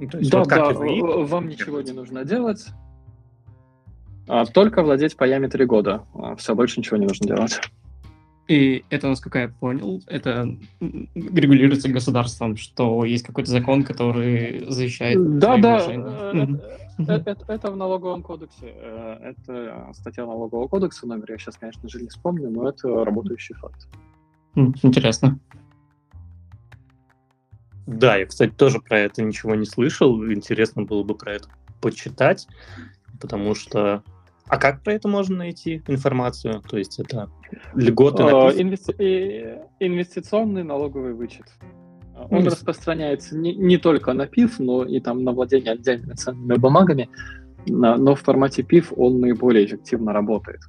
Ну, 0.01 0.09
то 0.09 0.19
есть, 0.19 0.31
да, 0.31 0.39
вот 0.39 0.49
да, 0.49 0.71
вы... 0.71 1.27
вам 1.27 1.49
ничего 1.49 1.81
не 1.81 1.93
нужно 1.93 2.25
делать. 2.25 2.67
А, 4.27 4.47
только 4.47 4.83
владеть 4.83 5.17
паями 5.17 5.49
три 5.49 5.67
года. 5.67 6.05
А, 6.15 6.35
все, 6.37 6.55
больше 6.55 6.81
ничего 6.81 6.97
не 6.97 7.07
нужно 7.07 7.27
делать. 7.27 7.61
И 8.47 8.85
это, 8.91 9.09
насколько 9.09 9.39
я 9.39 9.49
понял, 9.49 10.03
это 10.07 10.55
регулируется 10.81 11.89
государством, 11.89 12.57
что 12.57 13.05
есть 13.05 13.25
какой-то 13.25 13.51
закон, 13.51 13.85
который 13.85 14.67
защищает. 14.69 15.39
Да, 15.39 15.57
да. 15.57 15.81
Это, 16.99 17.31
это, 17.31 17.45
это 17.49 17.71
в 17.71 17.77
налоговом 17.77 18.23
кодексе. 18.23 18.73
Э, 18.77 19.33
это 19.33 19.91
статья 19.95 20.27
налогового 20.27 20.69
кодекса, 20.69 21.09
номер 21.09 21.33
я 21.33 21.39
сейчас, 21.39 21.57
конечно 21.57 21.89
же, 21.89 22.01
не 22.01 22.09
вспомню, 22.09 22.51
но 22.51 22.69
это 22.69 23.05
работающий 23.05 23.55
факт. 23.57 23.89
Интересно. 24.55 25.41
Да, 27.87 28.17
я, 28.17 28.27
кстати, 28.27 28.53
тоже 28.53 28.81
про 28.81 29.01
это 29.01 29.23
ничего 29.23 29.55
не 29.55 29.67
слышал. 29.67 30.25
Интересно 30.31 30.83
было 30.85 31.03
бы 31.03 31.15
про 31.15 31.35
это 31.35 31.49
почитать, 31.81 32.47
потому 33.21 33.55
что... 33.55 34.03
А 34.47 34.59
как 34.59 34.83
про 34.83 34.93
это 34.93 35.09
можно 35.09 35.37
найти 35.39 35.83
информацию? 35.87 36.63
То 36.69 36.77
есть 36.77 36.99
это 36.99 37.31
льготы 37.75 38.25
на 38.25 38.51
Инвести... 38.51 38.93
Инвестиционный 39.81 40.65
налоговый 40.65 41.15
вычет. 41.15 41.47
Он 42.31 42.43
mm 42.43 42.47
распространяется 42.47 43.37
не, 43.37 43.55
не 43.55 43.77
только 43.77 44.13
на 44.13 44.27
ПИФ, 44.27 44.61
но 44.61 44.85
и 44.85 45.01
там 45.01 45.25
на 45.25 45.33
владение 45.33 45.73
отдельными 45.73 46.15
ценными 46.15 46.55
бумагами, 46.59 47.09
но 47.67 48.15
в 48.15 48.21
формате 48.21 48.63
ПИФ 48.63 48.93
он 48.97 49.21
наиболее 49.21 49.65
эффективно 49.65 50.13
работает, 50.13 50.61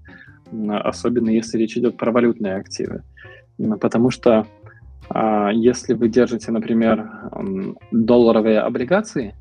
особенно 0.69 1.29
если 1.29 1.57
речь 1.57 1.77
идет 1.77 1.97
про 1.97 2.11
валютные 2.11 2.55
активы. 2.55 3.03
Потому 3.79 4.09
что 4.09 4.47
а, 5.09 5.51
если 5.51 5.93
вы 5.93 6.09
держите, 6.09 6.51
например, 6.51 7.09
долларовые 7.91 8.59
облигации, 8.59 9.35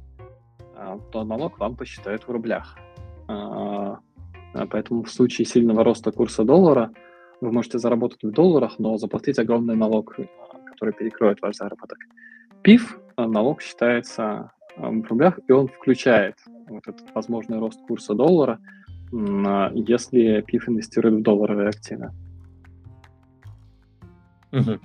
а, 0.76 0.98
то 1.10 1.24
налог 1.24 1.58
вам 1.58 1.76
посчитают 1.76 2.24
в 2.24 2.30
рублях. 2.30 2.76
А, 4.54 4.66
поэтому 4.66 5.02
в 5.02 5.10
случае 5.10 5.46
сильного 5.46 5.84
роста 5.84 6.12
курса 6.12 6.44
доллара 6.44 6.92
вы 7.40 7.52
можете 7.52 7.78
заработать 7.78 8.22
в 8.22 8.30
долларах, 8.30 8.78
но 8.78 8.96
заплатить 8.96 9.38
огромный 9.38 9.76
налог, 9.76 10.16
который 10.66 10.94
перекроет 10.94 11.42
ваш 11.42 11.56
заработок. 11.56 11.98
ПИФ 12.62 12.98
налог 13.16 13.60
считается 13.60 14.52
в 14.76 15.02
рублях, 15.02 15.38
и 15.46 15.52
он 15.52 15.68
включает 15.68 16.36
вот 16.68 16.86
этот 16.86 17.14
возможный 17.14 17.58
рост 17.58 17.80
курса 17.86 18.14
доллара, 18.14 18.58
если 19.12 20.40
ПИФ 20.40 20.68
инвестирует 20.68 21.20
в 21.20 21.22
долларовые 21.22 21.68
активы. 21.68 22.10
Угу. 24.52 24.78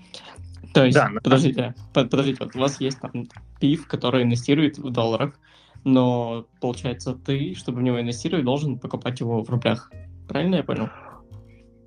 То 0.74 0.86
есть, 0.86 0.98
да, 0.98 1.10
подождите, 1.24 1.76
подождите, 1.94 2.44
вот 2.44 2.56
у 2.56 2.60
вас 2.60 2.82
есть 2.82 3.00
там 3.00 3.28
пив, 3.60 3.88
который 3.88 4.24
инвестирует 4.24 4.78
в 4.78 4.90
долларах, 4.92 5.40
но 5.84 6.46
получается 6.62 7.14
ты, 7.14 7.54
чтобы 7.56 7.80
в 7.80 7.84
него 7.84 8.00
инвестировать, 8.00 8.46
должен 8.46 8.80
покупать 8.80 9.20
его 9.20 9.44
в 9.44 9.50
рублях. 9.50 9.92
Правильно 10.28 10.56
я 10.56 10.64
понял? 10.64 10.90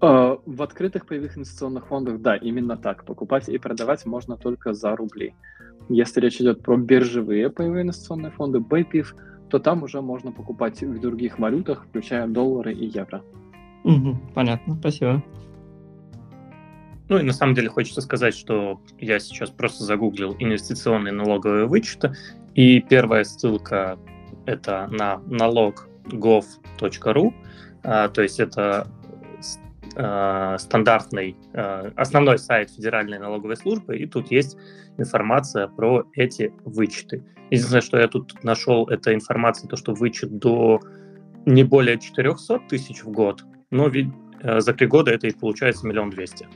А, 0.00 0.38
в 0.44 0.62
открытых 0.62 1.06
паевых 1.06 1.36
инвестиционных 1.36 1.86
фондах, 1.86 2.20
да, 2.20 2.36
именно 2.36 2.76
так. 2.76 3.04
Покупать 3.04 3.48
и 3.48 3.58
продавать 3.58 4.04
можно 4.04 4.36
только 4.36 4.72
за 4.72 4.96
рубли. 4.96 5.34
Если 5.88 6.20
речь 6.20 6.40
идет 6.40 6.62
про 6.62 6.76
биржевые 6.76 7.50
паевые 7.50 7.82
инвестиционные 7.82 8.32
фонды, 8.32 8.58
BayPIF, 8.58 9.06
то 9.48 9.58
там 9.58 9.82
уже 9.82 10.00
можно 10.00 10.32
покупать 10.32 10.82
в 10.82 11.00
других 11.00 11.38
валютах, 11.38 11.86
включая 11.88 12.26
доллары 12.26 12.72
и 12.72 12.86
евро. 12.86 13.22
Угу, 13.84 14.32
понятно, 14.34 14.76
спасибо. 14.76 15.22
Ну 17.08 17.18
и 17.18 17.22
на 17.22 17.32
самом 17.32 17.54
деле 17.54 17.68
хочется 17.68 18.00
сказать, 18.00 18.34
что 18.34 18.80
я 18.98 19.18
сейчас 19.18 19.50
просто 19.50 19.84
загуглил 19.84 20.34
инвестиционные 20.38 21.12
налоговые 21.12 21.66
вычеты, 21.66 22.14
и 22.54 22.80
первая 22.80 23.24
ссылка 23.24 23.98
это 24.46 24.88
на 24.90 25.18
налог.gov.ru, 25.26 27.34
а, 27.84 28.08
то 28.08 28.22
есть 28.22 28.40
это 28.40 28.86
а, 29.96 30.58
стандартный, 30.58 31.36
а, 31.54 31.92
основной 31.96 32.38
сайт 32.38 32.70
Федеральной 32.70 33.18
налоговой 33.18 33.56
службы, 33.56 33.96
и 33.96 34.06
тут 34.06 34.30
есть 34.30 34.56
информация 34.98 35.68
про 35.68 36.04
эти 36.14 36.52
вычеты. 36.64 37.24
Единственное, 37.50 37.82
что 37.82 37.98
я 37.98 38.08
тут 38.08 38.42
нашел, 38.42 38.88
это 38.88 39.14
информация, 39.14 39.68
то, 39.68 39.76
что 39.76 39.94
вычет 39.94 40.38
до 40.38 40.80
не 41.44 41.64
более 41.64 41.98
400 41.98 42.60
тысяч 42.68 43.02
в 43.02 43.10
год, 43.10 43.44
но 43.70 43.88
э, 43.88 44.60
за 44.60 44.72
три 44.72 44.86
года 44.86 45.10
это 45.10 45.26
и 45.26 45.32
получается 45.32 45.86
миллион 45.86 46.10
двести. 46.10 46.48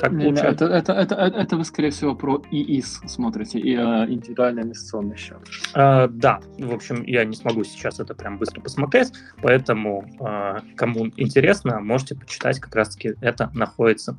Так 0.00 0.12
не. 0.12 0.30
Это, 0.30 0.66
это, 0.66 0.92
это, 0.92 1.14
это, 1.14 1.56
вы, 1.56 1.64
скорее 1.64 1.90
всего, 1.90 2.14
про 2.14 2.42
ИИС 2.50 3.02
смотрите, 3.06 3.58
и 3.58 3.74
uh, 3.74 4.06
индивидуальный 4.06 4.62
инвестиционный 4.62 5.16
счет. 5.16 5.38
Uh, 5.74 6.08
да, 6.08 6.40
в 6.58 6.74
общем, 6.74 7.02
я 7.04 7.24
не 7.24 7.34
смогу 7.34 7.64
сейчас 7.64 8.00
это 8.00 8.14
прям 8.14 8.38
быстро 8.38 8.60
посмотреть, 8.60 9.12
поэтому 9.42 10.04
uh, 10.20 10.62
кому 10.76 11.06
интересно, 11.16 11.80
можете 11.80 12.14
почитать, 12.14 12.60
как 12.60 12.74
раз-таки 12.74 13.14
это 13.20 13.50
находится 13.54 14.16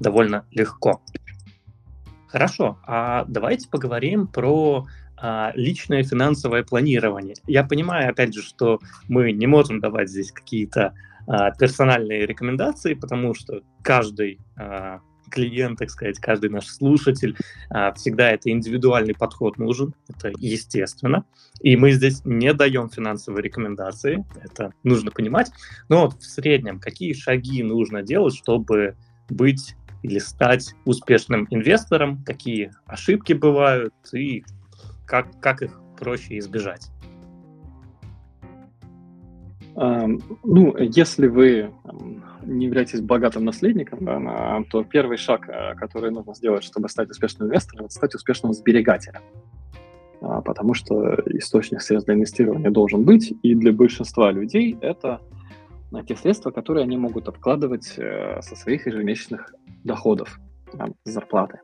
довольно 0.00 0.44
легко. 0.50 1.02
Хорошо, 2.28 2.78
а 2.86 3.24
давайте 3.26 3.68
поговорим 3.68 4.26
про 4.26 4.86
а, 5.20 5.52
личное 5.54 6.04
финансовое 6.04 6.62
планирование. 6.62 7.34
Я 7.46 7.64
понимаю, 7.64 8.10
опять 8.10 8.34
же, 8.34 8.42
что 8.42 8.80
мы 9.08 9.32
не 9.32 9.46
можем 9.46 9.80
давать 9.80 10.10
здесь 10.10 10.30
какие-то 10.30 10.94
а, 11.26 11.50
персональные 11.52 12.26
рекомендации, 12.26 12.94
потому 12.94 13.34
что 13.34 13.62
каждый 13.82 14.40
а, 14.56 15.00
клиент, 15.28 15.78
так 15.78 15.90
сказать, 15.90 16.18
каждый 16.18 16.50
наш 16.50 16.66
слушатель, 16.66 17.36
а, 17.70 17.92
всегда 17.92 18.30
это 18.30 18.50
индивидуальный 18.50 19.14
подход 19.14 19.58
нужен, 19.58 19.94
это 20.08 20.32
естественно. 20.38 21.24
И 21.60 21.76
мы 21.76 21.92
здесь 21.92 22.22
не 22.24 22.52
даем 22.54 22.88
финансовые 22.88 23.42
рекомендации, 23.42 24.24
это 24.42 24.72
нужно 24.82 25.10
понимать. 25.10 25.50
Но 25.88 26.06
вот 26.06 26.20
в 26.20 26.24
среднем 26.24 26.80
какие 26.80 27.12
шаги 27.12 27.62
нужно 27.62 28.02
делать, 28.02 28.34
чтобы 28.34 28.96
быть 29.28 29.74
или 30.02 30.18
стать 30.18 30.74
успешным 30.84 31.46
инвестором, 31.50 32.22
какие 32.24 32.72
ошибки 32.86 33.32
бывают 33.32 33.94
и 34.12 34.44
как, 35.06 35.40
как 35.40 35.62
их 35.62 35.80
проще 35.98 36.38
избежать? 36.38 36.90
Ну, 39.74 40.76
если 40.76 41.28
вы 41.28 41.70
не 42.48 42.66
являетесь 42.66 43.00
богатым 43.00 43.44
наследником, 43.44 44.04
да, 44.04 44.62
то 44.70 44.82
первый 44.84 45.16
шаг, 45.16 45.48
э, 45.48 45.74
который 45.74 46.10
нужно 46.10 46.34
сделать, 46.34 46.64
чтобы 46.64 46.88
стать 46.88 47.10
успешным 47.10 47.48
инвестором, 47.48 47.86
это 47.86 47.94
стать 47.94 48.14
успешным 48.14 48.52
сберегателем. 48.52 49.20
А, 50.20 50.40
потому 50.40 50.74
что 50.74 51.14
источник 51.26 51.80
средств 51.80 52.06
для 52.06 52.14
инвестирования 52.14 52.70
должен 52.70 53.04
быть, 53.04 53.32
и 53.42 53.54
для 53.54 53.72
большинства 53.72 54.32
людей 54.32 54.76
это 54.80 55.20
а, 55.92 56.02
те 56.02 56.16
средства, 56.16 56.50
которые 56.50 56.84
они 56.84 56.96
могут 56.96 57.28
откладывать 57.28 57.94
э, 57.96 58.40
со 58.42 58.56
своих 58.56 58.86
ежемесячных 58.86 59.54
доходов, 59.84 60.40
зарплаты. 61.04 61.60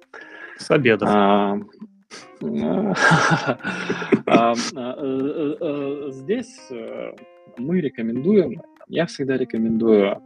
С 0.57 0.71
обедов. 0.71 1.09
А, 1.09 1.59
э, 2.43 2.93
здесь 6.11 6.71
мы 7.59 7.81
рекомендуем, 7.81 8.63
я 8.87 9.07
всегда 9.07 9.37
рекомендую, 9.37 10.23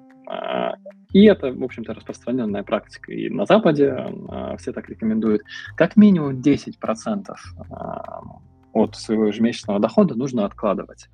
и 1.12 1.24
это, 1.24 1.52
в 1.52 1.64
общем-то, 1.64 1.94
распространенная 1.94 2.62
практика 2.62 3.12
и 3.12 3.30
на 3.30 3.46
Западе, 3.46 3.94
а, 4.28 4.56
все 4.58 4.72
так 4.72 4.88
рекомендуют, 4.88 5.42
как 5.76 5.96
минимум 5.96 6.40
10% 6.40 7.34
а, 7.70 8.20
от 8.72 8.94
своего 8.94 9.26
ежемесячного 9.26 9.80
дохода 9.80 10.14
нужно 10.14 10.44
откладывать. 10.44 11.08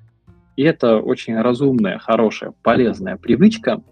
И 0.56 0.62
это 0.62 0.98
очень 0.98 1.40
разумная, 1.40 1.98
хорошая, 1.98 2.52
полезная 2.62 3.16
привычка, 3.16 3.82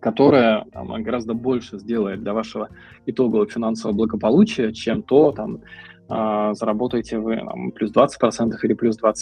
которая 0.00 0.64
там, 0.72 1.02
гораздо 1.02 1.34
больше 1.34 1.78
сделает 1.78 2.20
для 2.20 2.32
вашего 2.32 2.68
итогового 3.06 3.46
финансового 3.46 3.96
благополучия, 3.96 4.72
чем 4.72 5.02
то, 5.02 5.32
там, 5.32 5.60
заработаете 6.08 7.18
вы 7.18 7.36
там, 7.36 7.72
плюс 7.72 7.92
20% 7.92 8.54
или 8.62 8.74
плюс 8.74 8.98
25%. 9.00 9.14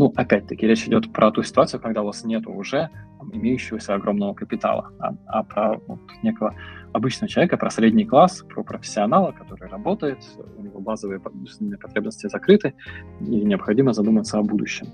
Ну, 0.00 0.10
опять-таки, 0.16 0.66
речь 0.66 0.86
идет 0.86 1.12
про 1.12 1.30
ту 1.30 1.42
ситуацию, 1.42 1.78
когда 1.78 2.00
у 2.00 2.06
вас 2.06 2.24
нет 2.24 2.46
уже 2.46 2.88
имеющегося 3.34 3.92
огромного 3.92 4.32
капитала, 4.32 4.90
а, 4.98 5.12
а 5.26 5.42
про 5.42 5.78
вот, 5.86 6.00
некого 6.22 6.54
обычного 6.94 7.28
человека, 7.28 7.58
про 7.58 7.68
средний 7.68 8.06
класс, 8.06 8.42
про 8.48 8.64
профессионала, 8.64 9.32
который 9.32 9.68
работает, 9.68 10.16
у 10.56 10.62
него 10.62 10.80
базовые 10.80 11.20
потребности 11.20 12.28
закрыты, 12.28 12.72
и 13.20 13.44
необходимо 13.44 13.92
задуматься 13.92 14.38
о 14.38 14.42
будущем. 14.42 14.86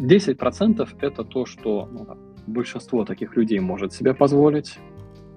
10% 0.00 0.86
это 1.00 1.24
то, 1.24 1.46
что 1.46 1.88
ну, 1.90 2.06
большинство 2.46 3.06
таких 3.06 3.36
людей 3.36 3.58
может 3.60 3.94
себе 3.94 4.12
позволить, 4.12 4.78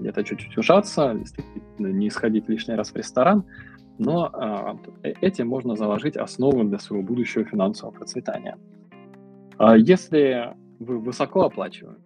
где-то 0.01 0.25
чуть-чуть 0.25 0.57
ужаться, 0.57 1.17
не 1.77 2.09
сходить 2.09 2.49
лишний 2.49 2.75
раз 2.75 2.91
в 2.91 2.97
ресторан, 2.97 3.45
но 3.97 4.29
а, 4.33 4.77
э, 5.03 5.13
этим 5.21 5.47
можно 5.47 5.77
заложить 5.77 6.17
основу 6.17 6.65
для 6.65 6.79
своего 6.79 7.05
будущего 7.05 7.45
финансового 7.45 7.95
процветания. 7.95 8.57
А 9.59 9.75
если 9.75 10.55
вы 10.79 10.99
высоко 10.99 11.43
оплачиваете, 11.43 11.99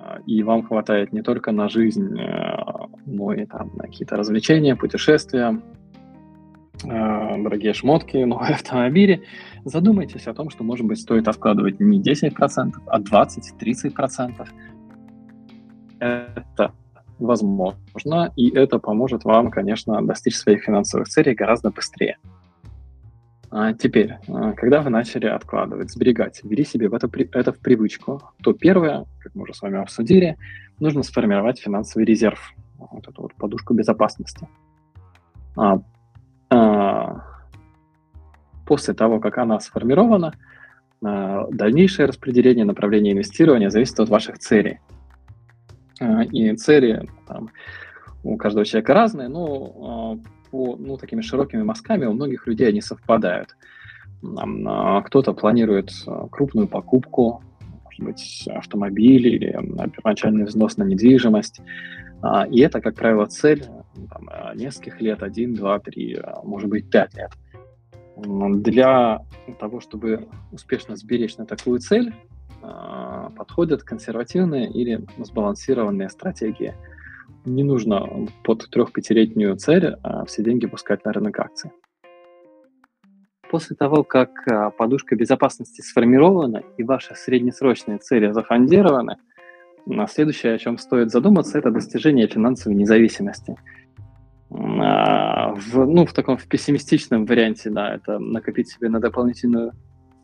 а, 0.00 0.18
и 0.26 0.42
вам 0.42 0.62
хватает 0.62 1.14
не 1.14 1.22
только 1.22 1.50
на 1.50 1.70
жизнь, 1.70 2.14
э, 2.20 2.56
но 3.06 3.32
и 3.32 3.46
там, 3.46 3.70
на 3.74 3.84
какие-то 3.84 4.16
развлечения, 4.16 4.76
путешествия, 4.76 5.58
э, 6.84 7.42
дорогие 7.42 7.72
шмотки, 7.72 8.16
новые 8.24 8.56
автомобили, 8.56 9.22
задумайтесь 9.64 10.26
о 10.26 10.34
том, 10.34 10.50
что, 10.50 10.62
может 10.62 10.86
быть, 10.86 11.00
стоит 11.00 11.26
откладывать 11.26 11.80
не 11.80 12.02
10%, 12.02 12.74
а 12.86 13.00
20-30%. 13.00 14.46
Это 16.00 16.72
возможно, 17.18 18.30
и 18.36 18.50
это 18.54 18.78
поможет 18.78 19.24
вам, 19.24 19.50
конечно, 19.50 20.02
достичь 20.02 20.36
своих 20.36 20.64
финансовых 20.64 21.08
целей 21.08 21.34
гораздо 21.34 21.70
быстрее. 21.70 22.18
А 23.50 23.72
теперь, 23.72 24.16
а, 24.28 24.52
когда 24.52 24.82
вы 24.82 24.90
начали 24.90 25.26
откладывать, 25.26 25.90
сберегать, 25.90 26.40
ввели 26.44 26.64
себе 26.64 26.88
в 26.88 26.94
это, 26.94 27.08
это 27.32 27.52
в 27.52 27.58
привычку, 27.58 28.22
то 28.42 28.52
первое, 28.52 29.06
как 29.20 29.34
мы 29.34 29.44
уже 29.44 29.54
с 29.54 29.62
вами 29.62 29.80
обсудили, 29.80 30.36
нужно 30.78 31.02
сформировать 31.02 31.58
финансовый 31.58 32.04
резерв, 32.04 32.52
вот 32.78 33.08
эту 33.08 33.22
вот 33.22 33.34
подушку 33.34 33.74
безопасности. 33.74 34.46
А, 35.56 35.80
а, 36.50 37.24
после 38.66 38.92
того, 38.94 39.18
как 39.18 39.38
она 39.38 39.58
сформирована, 39.60 40.34
а, 41.02 41.46
дальнейшее 41.50 42.06
распределение 42.06 42.64
направления 42.64 43.12
инвестирования 43.12 43.70
зависит 43.70 43.98
от 43.98 44.08
ваших 44.08 44.38
целей. 44.38 44.80
А, 46.00 46.22
и 46.24 46.54
цели 46.56 47.08
там, 47.26 47.50
у 48.22 48.36
каждого 48.36 48.64
человека 48.64 48.94
разные, 48.94 49.28
но 49.28 50.20
а, 50.22 50.28
по 50.50 50.76
ну, 50.76 50.96
такими 50.96 51.20
широкими 51.20 51.62
мазками 51.62 52.06
у 52.06 52.12
многих 52.12 52.46
людей 52.46 52.68
они 52.68 52.80
совпадают. 52.80 53.56
А, 54.66 55.02
кто-то 55.02 55.32
планирует 55.32 55.90
крупную 56.30 56.68
покупку, 56.68 57.42
может 57.84 58.04
быть, 58.04 58.48
автомобиль 58.48 59.26
или 59.26 59.52
первоначальный 59.94 60.44
взнос 60.44 60.76
на 60.76 60.84
недвижимость. 60.84 61.60
И 62.50 62.60
это, 62.60 62.80
как 62.80 62.96
правило, 62.96 63.26
цель 63.26 63.64
там, 64.10 64.28
нескольких 64.56 65.00
лет, 65.00 65.22
один, 65.22 65.54
два, 65.54 65.78
три, 65.78 66.18
может 66.42 66.68
быть, 66.68 66.90
пять 66.90 67.14
лет. 67.14 67.30
Для 68.16 69.20
того, 69.60 69.80
чтобы 69.80 70.26
успешно 70.50 70.96
сберечь 70.96 71.36
на 71.36 71.46
такую 71.46 71.78
цель, 71.78 72.12
а, 72.60 73.30
подходят 73.30 73.82
консервативные 73.82 74.68
или 74.68 75.04
сбалансированные 75.18 76.08
стратегии. 76.08 76.74
Не 77.48 77.64
нужно 77.64 78.06
под 78.44 78.68
трех-пятилетнюю 78.70 79.56
цель 79.56 79.96
а, 80.02 80.26
все 80.26 80.42
деньги 80.42 80.66
пускать 80.66 81.04
на 81.06 81.12
рынок 81.12 81.38
акций. 81.40 81.70
После 83.50 83.74
того, 83.74 84.04
как 84.04 84.46
а, 84.46 84.70
подушка 84.70 85.16
безопасности 85.16 85.80
сформирована 85.80 86.62
и 86.76 86.82
ваши 86.82 87.14
среднесрочные 87.14 87.98
цели 87.98 88.30
зафондированы, 88.32 89.16
следующее, 90.08 90.54
о 90.54 90.58
чем 90.58 90.76
стоит 90.76 91.10
задуматься, 91.10 91.58
это 91.58 91.70
достижение 91.70 92.26
финансовой 92.26 92.76
независимости. 92.76 93.56
В, 94.50 95.86
ну, 95.86 96.04
в 96.04 96.12
таком 96.12 96.36
в 96.36 96.46
пессимистичном 96.46 97.24
варианте, 97.24 97.70
да, 97.70 97.94
это 97.94 98.18
накопить 98.18 98.68
себе 98.68 98.90
на 98.90 99.00
дополнительную 99.00 99.72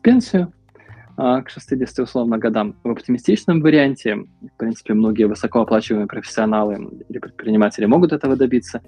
пенсию, 0.03 0.53
а, 0.53 0.64
к 1.15 1.45
60 1.47 1.99
условно 1.99 2.37
годам. 2.37 2.75
В 2.83 2.89
оптимистичном 2.89 3.61
варианте, 3.61 4.15
в 4.15 4.57
принципе, 4.57 4.93
многие 4.93 5.25
высокооплачиваемые 5.25 6.07
профессионалы 6.07 6.89
или 7.09 7.19
предприниматели 7.19 7.85
могут 7.85 8.11
этого 8.11 8.35
добиться, 8.35 8.81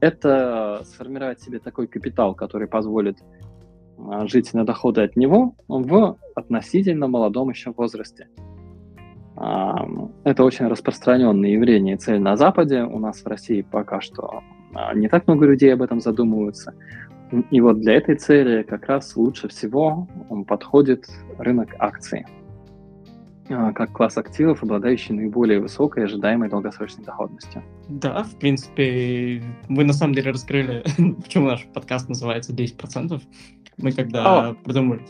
это 0.00 0.82
сформировать 0.84 1.40
себе 1.40 1.58
такой 1.58 1.86
капитал, 1.86 2.34
который 2.34 2.68
позволит 2.68 3.18
а, 3.98 4.26
жить 4.26 4.52
на 4.54 4.64
доходы 4.64 5.02
от 5.02 5.16
него 5.16 5.54
в 5.68 6.16
относительно 6.34 7.08
молодом 7.08 7.50
еще 7.50 7.72
возрасте. 7.72 8.28
А, 9.36 9.86
это 10.24 10.44
очень 10.44 10.66
распространенное 10.66 11.50
явление 11.50 11.96
и 11.96 11.98
цель 11.98 12.20
на 12.20 12.36
Западе. 12.36 12.82
У 12.82 12.98
нас 12.98 13.22
в 13.22 13.26
России 13.26 13.62
пока 13.62 14.00
что 14.00 14.42
не 14.94 15.08
так 15.08 15.26
много 15.26 15.46
людей 15.46 15.72
об 15.72 15.82
этом 15.82 16.00
задумываются. 16.00 16.74
И 17.50 17.60
вот 17.60 17.80
для 17.80 17.94
этой 17.94 18.16
цели 18.16 18.62
как 18.62 18.86
раз 18.86 19.16
лучше 19.16 19.48
всего 19.48 20.08
подходит 20.46 21.08
рынок 21.38 21.74
акций 21.78 22.26
а, 23.50 23.72
как 23.72 23.92
класс 23.92 24.16
активов, 24.16 24.62
обладающий 24.62 25.14
наиболее 25.14 25.60
высокой 25.60 26.04
ожидаемой 26.04 26.48
долгосрочной 26.48 27.04
доходностью. 27.04 27.62
Да, 27.88 28.22
в 28.22 28.38
принципе, 28.38 29.42
вы 29.68 29.84
на 29.84 29.92
самом 29.92 30.14
деле 30.14 30.30
раскрыли, 30.30 30.82
почему 31.22 31.48
наш 31.48 31.66
подкаст 31.66 32.08
называется 32.08 32.52
10%. 32.52 33.20
Мы 33.78 33.92
когда 33.92 34.50
О! 34.50 34.54
придумали... 34.54 35.02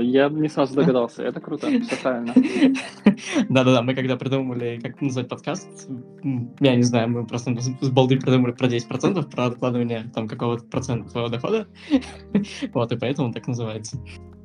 Я 0.00 0.28
не 0.28 0.48
сразу 0.48 0.74
догадался. 0.74 1.22
Это 1.22 1.40
круто, 1.40 1.66
все 1.68 1.96
правильно. 2.02 2.34
Да-да-да, 3.48 3.82
мы 3.82 3.94
когда 3.94 4.16
придумали, 4.16 4.78
как 4.82 5.00
назвать 5.00 5.28
подкаст, 5.28 5.88
я 6.60 6.76
не 6.76 6.82
знаю, 6.82 7.08
мы 7.08 7.26
просто 7.26 7.56
с 7.58 7.90
балды 7.90 8.18
придумали 8.18 8.52
про 8.52 8.66
10%, 8.66 9.30
про 9.30 9.46
откладывание 9.46 10.10
там 10.14 10.28
какого-то 10.28 10.64
процента 10.64 11.10
твоего 11.10 11.28
дохода. 11.28 11.66
Вот, 12.74 12.92
и 12.92 12.98
поэтому 12.98 13.32
так 13.32 13.46
называется. 13.46 13.98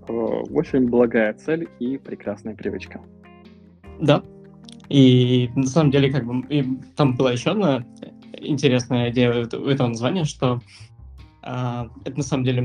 Очень 0.07 0.87
благая 0.87 1.33
цель 1.33 1.67
и 1.79 1.97
прекрасная 1.97 2.55
привычка. 2.55 3.01
Да. 3.99 4.23
И 4.89 5.49
на 5.55 5.65
самом 5.65 5.91
деле, 5.91 6.11
как 6.11 6.25
бы, 6.25 6.45
и 6.47 6.63
там 6.95 7.15
была 7.15 7.33
еще 7.33 7.51
одна 7.51 7.85
интересная 8.37 9.11
идея 9.11 9.31
у 9.31 9.67
этого 9.67 9.87
названия, 9.89 10.23
что 10.23 10.61
Uh, 11.45 11.89
это 12.05 12.15
на 12.15 12.23
самом 12.23 12.45
деле 12.45 12.61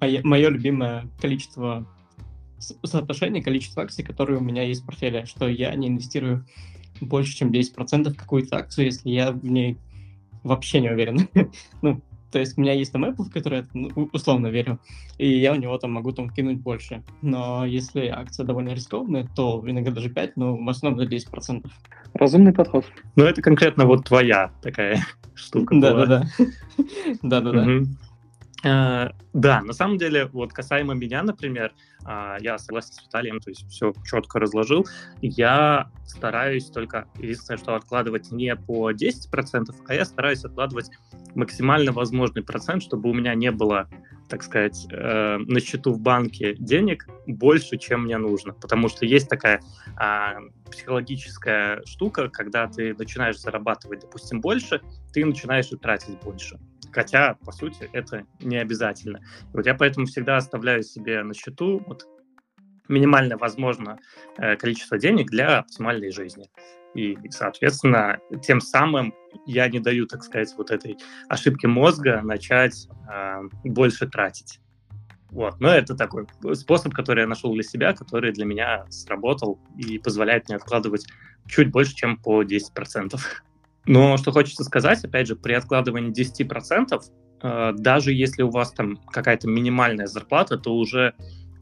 мое 0.00 0.48
любимое 0.48 1.10
количество 1.20 1.86
соотношение 2.82 3.42
количества 3.42 3.82
акций, 3.82 4.04
которые 4.04 4.38
у 4.38 4.42
меня 4.42 4.62
есть 4.62 4.82
в 4.82 4.86
портфеле, 4.86 5.26
что 5.26 5.48
я 5.48 5.74
не 5.74 5.88
инвестирую 5.88 6.46
больше, 7.00 7.36
чем 7.36 7.50
10% 7.50 8.10
в 8.10 8.16
какую-то 8.16 8.56
акцию, 8.56 8.86
если 8.86 9.10
я 9.10 9.32
в 9.32 9.44
ней 9.44 9.78
вообще 10.42 10.80
не 10.80 10.90
уверен. 10.90 11.28
ну, 11.82 12.00
то 12.34 12.40
есть 12.40 12.58
у 12.58 12.60
меня 12.60 12.72
есть 12.72 12.92
там 12.92 13.04
Apple, 13.04 13.24
в 13.24 13.30
который 13.30 13.60
я 13.60 13.66
ну, 13.74 14.10
условно 14.12 14.48
верю, 14.48 14.80
и 15.18 15.38
я 15.38 15.52
у 15.52 15.56
него 15.56 15.78
там 15.78 15.92
могу 15.92 16.10
там 16.10 16.28
кинуть 16.30 16.58
больше. 16.58 17.04
Но 17.22 17.64
если 17.64 18.08
акция 18.08 18.44
довольно 18.44 18.70
рискованная, 18.70 19.28
то 19.36 19.62
иногда 19.64 19.92
даже 19.92 20.10
5, 20.10 20.36
но 20.36 20.56
в 20.56 20.68
основном 20.68 20.98
за 20.98 21.06
10%. 21.06 21.64
Разумный 22.14 22.52
подход. 22.52 22.84
Ну, 23.14 23.24
это 23.24 23.40
конкретно 23.40 23.86
вот 23.86 24.06
твоя 24.06 24.50
такая 24.62 25.04
штука 25.34 25.76
Да-да-да. 25.78 26.26
Да-да-да. 27.22 27.66
Э, 28.64 29.10
да, 29.34 29.60
на 29.62 29.72
самом 29.72 29.98
деле, 29.98 30.26
вот 30.26 30.52
касаемо 30.52 30.94
меня, 30.94 31.22
например, 31.22 31.72
а, 32.04 32.36
я 32.40 32.58
согласен 32.58 32.92
с 32.92 33.02
Виталием, 33.02 33.40
то 33.40 33.50
есть 33.50 33.68
все 33.68 33.92
четко 34.04 34.38
разложил. 34.38 34.86
Я 35.20 35.90
стараюсь 36.06 36.66
только, 36.66 37.06
единственное, 37.18 37.58
что 37.58 37.74
откладывать 37.74 38.30
не 38.32 38.54
по 38.56 38.90
10%, 38.92 39.74
а 39.86 39.94
я 39.94 40.04
стараюсь 40.04 40.44
откладывать 40.44 40.90
максимально 41.34 41.92
возможный 41.92 42.42
процент, 42.42 42.82
чтобы 42.82 43.10
у 43.10 43.14
меня 43.14 43.34
не 43.34 43.50
было, 43.50 43.88
так 44.28 44.42
сказать, 44.42 44.86
э, 44.90 45.38
на 45.38 45.60
счету 45.60 45.92
в 45.92 46.00
банке 46.00 46.54
денег 46.54 47.06
больше, 47.26 47.76
чем 47.76 48.04
мне 48.04 48.16
нужно. 48.18 48.54
Потому 48.54 48.88
что 48.88 49.04
есть 49.04 49.28
такая 49.28 49.60
э, 50.00 50.70
психологическая 50.70 51.82
штука, 51.84 52.28
когда 52.28 52.66
ты 52.66 52.94
начинаешь 52.94 53.38
зарабатывать, 53.38 54.00
допустим, 54.00 54.40
больше, 54.40 54.80
ты 55.12 55.24
начинаешь 55.24 55.70
и 55.72 55.76
тратить 55.76 56.18
больше. 56.22 56.58
Хотя, 56.94 57.34
по 57.44 57.50
сути, 57.50 57.88
это 57.92 58.24
не 58.40 58.56
обязательно. 58.56 59.18
И 59.18 59.56
вот 59.56 59.66
я 59.66 59.74
поэтому 59.74 60.06
всегда 60.06 60.36
оставляю 60.36 60.82
себе 60.82 61.22
на 61.22 61.34
счету 61.34 61.82
вот, 61.86 62.06
минимально 62.88 63.36
возможно 63.36 63.98
э, 64.38 64.56
количество 64.56 64.98
денег 64.98 65.30
для 65.30 65.58
оптимальной 65.58 66.12
жизни. 66.12 66.48
И, 66.94 67.18
соответственно, 67.30 68.20
тем 68.42 68.60
самым 68.60 69.12
я 69.46 69.68
не 69.68 69.80
даю, 69.80 70.06
так 70.06 70.22
сказать, 70.22 70.54
вот 70.56 70.70
этой 70.70 70.96
ошибке 71.28 71.66
мозга 71.66 72.20
начать 72.22 72.88
э, 73.12 73.42
больше 73.64 74.08
тратить. 74.08 74.60
Вот. 75.30 75.58
Но 75.58 75.68
это 75.68 75.96
такой 75.96 76.26
способ, 76.54 76.94
который 76.94 77.22
я 77.22 77.26
нашел 77.26 77.52
для 77.52 77.64
себя, 77.64 77.92
который 77.92 78.32
для 78.32 78.44
меня 78.44 78.86
сработал 78.88 79.58
и 79.76 79.98
позволяет 79.98 80.48
мне 80.48 80.56
откладывать 80.56 81.06
чуть 81.48 81.72
больше, 81.72 81.96
чем 81.96 82.16
по 82.16 82.44
10%. 82.44 83.18
Но 83.86 84.16
что 84.16 84.32
хочется 84.32 84.64
сказать, 84.64 85.04
опять 85.04 85.26
же, 85.26 85.36
при 85.36 85.52
откладывании 85.52 86.12
10%, 86.12 87.00
э, 87.42 87.72
даже 87.76 88.12
если 88.12 88.42
у 88.42 88.50
вас 88.50 88.72
там 88.72 88.96
какая-то 88.96 89.48
минимальная 89.48 90.06
зарплата, 90.06 90.56
то 90.56 90.74
уже 90.74 91.14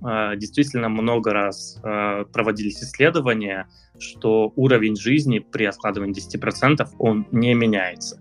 э, 0.04 0.36
действительно 0.36 0.88
много 0.88 1.32
раз 1.32 1.80
э, 1.82 2.24
проводились 2.32 2.82
исследования, 2.82 3.68
что 3.98 4.52
уровень 4.56 4.96
жизни 4.96 5.38
при 5.38 5.64
откладывании 5.64 6.14
10% 6.14 6.88
он 6.98 7.26
не 7.32 7.54
меняется. 7.54 8.20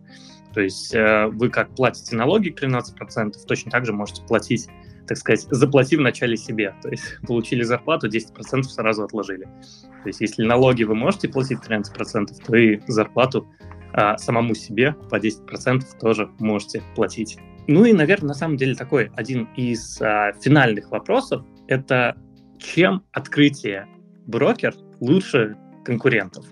То 0.54 0.62
есть 0.62 0.94
э, 0.94 1.28
вы 1.28 1.50
как 1.50 1.74
платите 1.76 2.16
налоги 2.16 2.54
13%, 2.54 3.34
точно 3.48 3.72
так 3.72 3.86
же 3.86 3.94
можете 3.94 4.22
платить, 4.24 4.68
так 5.08 5.18
сказать, 5.18 5.48
заплатив 5.50 6.00
вначале 6.00 6.36
себе. 6.38 6.76
То 6.82 6.90
есть 6.90 7.04
получили 7.28 7.64
зарплату, 7.64 8.08
10% 8.08 8.64
сразу 8.64 9.04
отложили. 9.04 9.46
То 9.46 10.08
есть 10.08 10.22
если 10.22 10.44
налоги 10.44 10.84
вы 10.84 10.96
можете 10.96 11.30
платить 11.30 11.60
13%, 11.60 12.28
то 12.46 12.56
и 12.56 12.80
зарплату 12.88 13.48
а, 13.94 14.18
самому 14.18 14.56
себе 14.56 14.96
по 15.10 15.20
10% 15.20 15.84
тоже 16.00 16.30
можете 16.40 16.82
платить. 16.96 17.38
Ну 17.68 17.86
и, 17.86 17.94
наверное, 17.94 18.30
на 18.30 18.34
самом 18.34 18.58
деле 18.58 18.76
такой 18.76 19.12
один 19.16 19.48
из 19.56 20.02
а, 20.02 20.34
финальных 20.34 20.92
вопросов– 20.92 21.44
это 21.68 22.18
чем 22.58 23.04
открытие 23.12 23.88
брокер 24.28 24.74
лучше 25.00 25.58
конкурентов? 25.84 26.46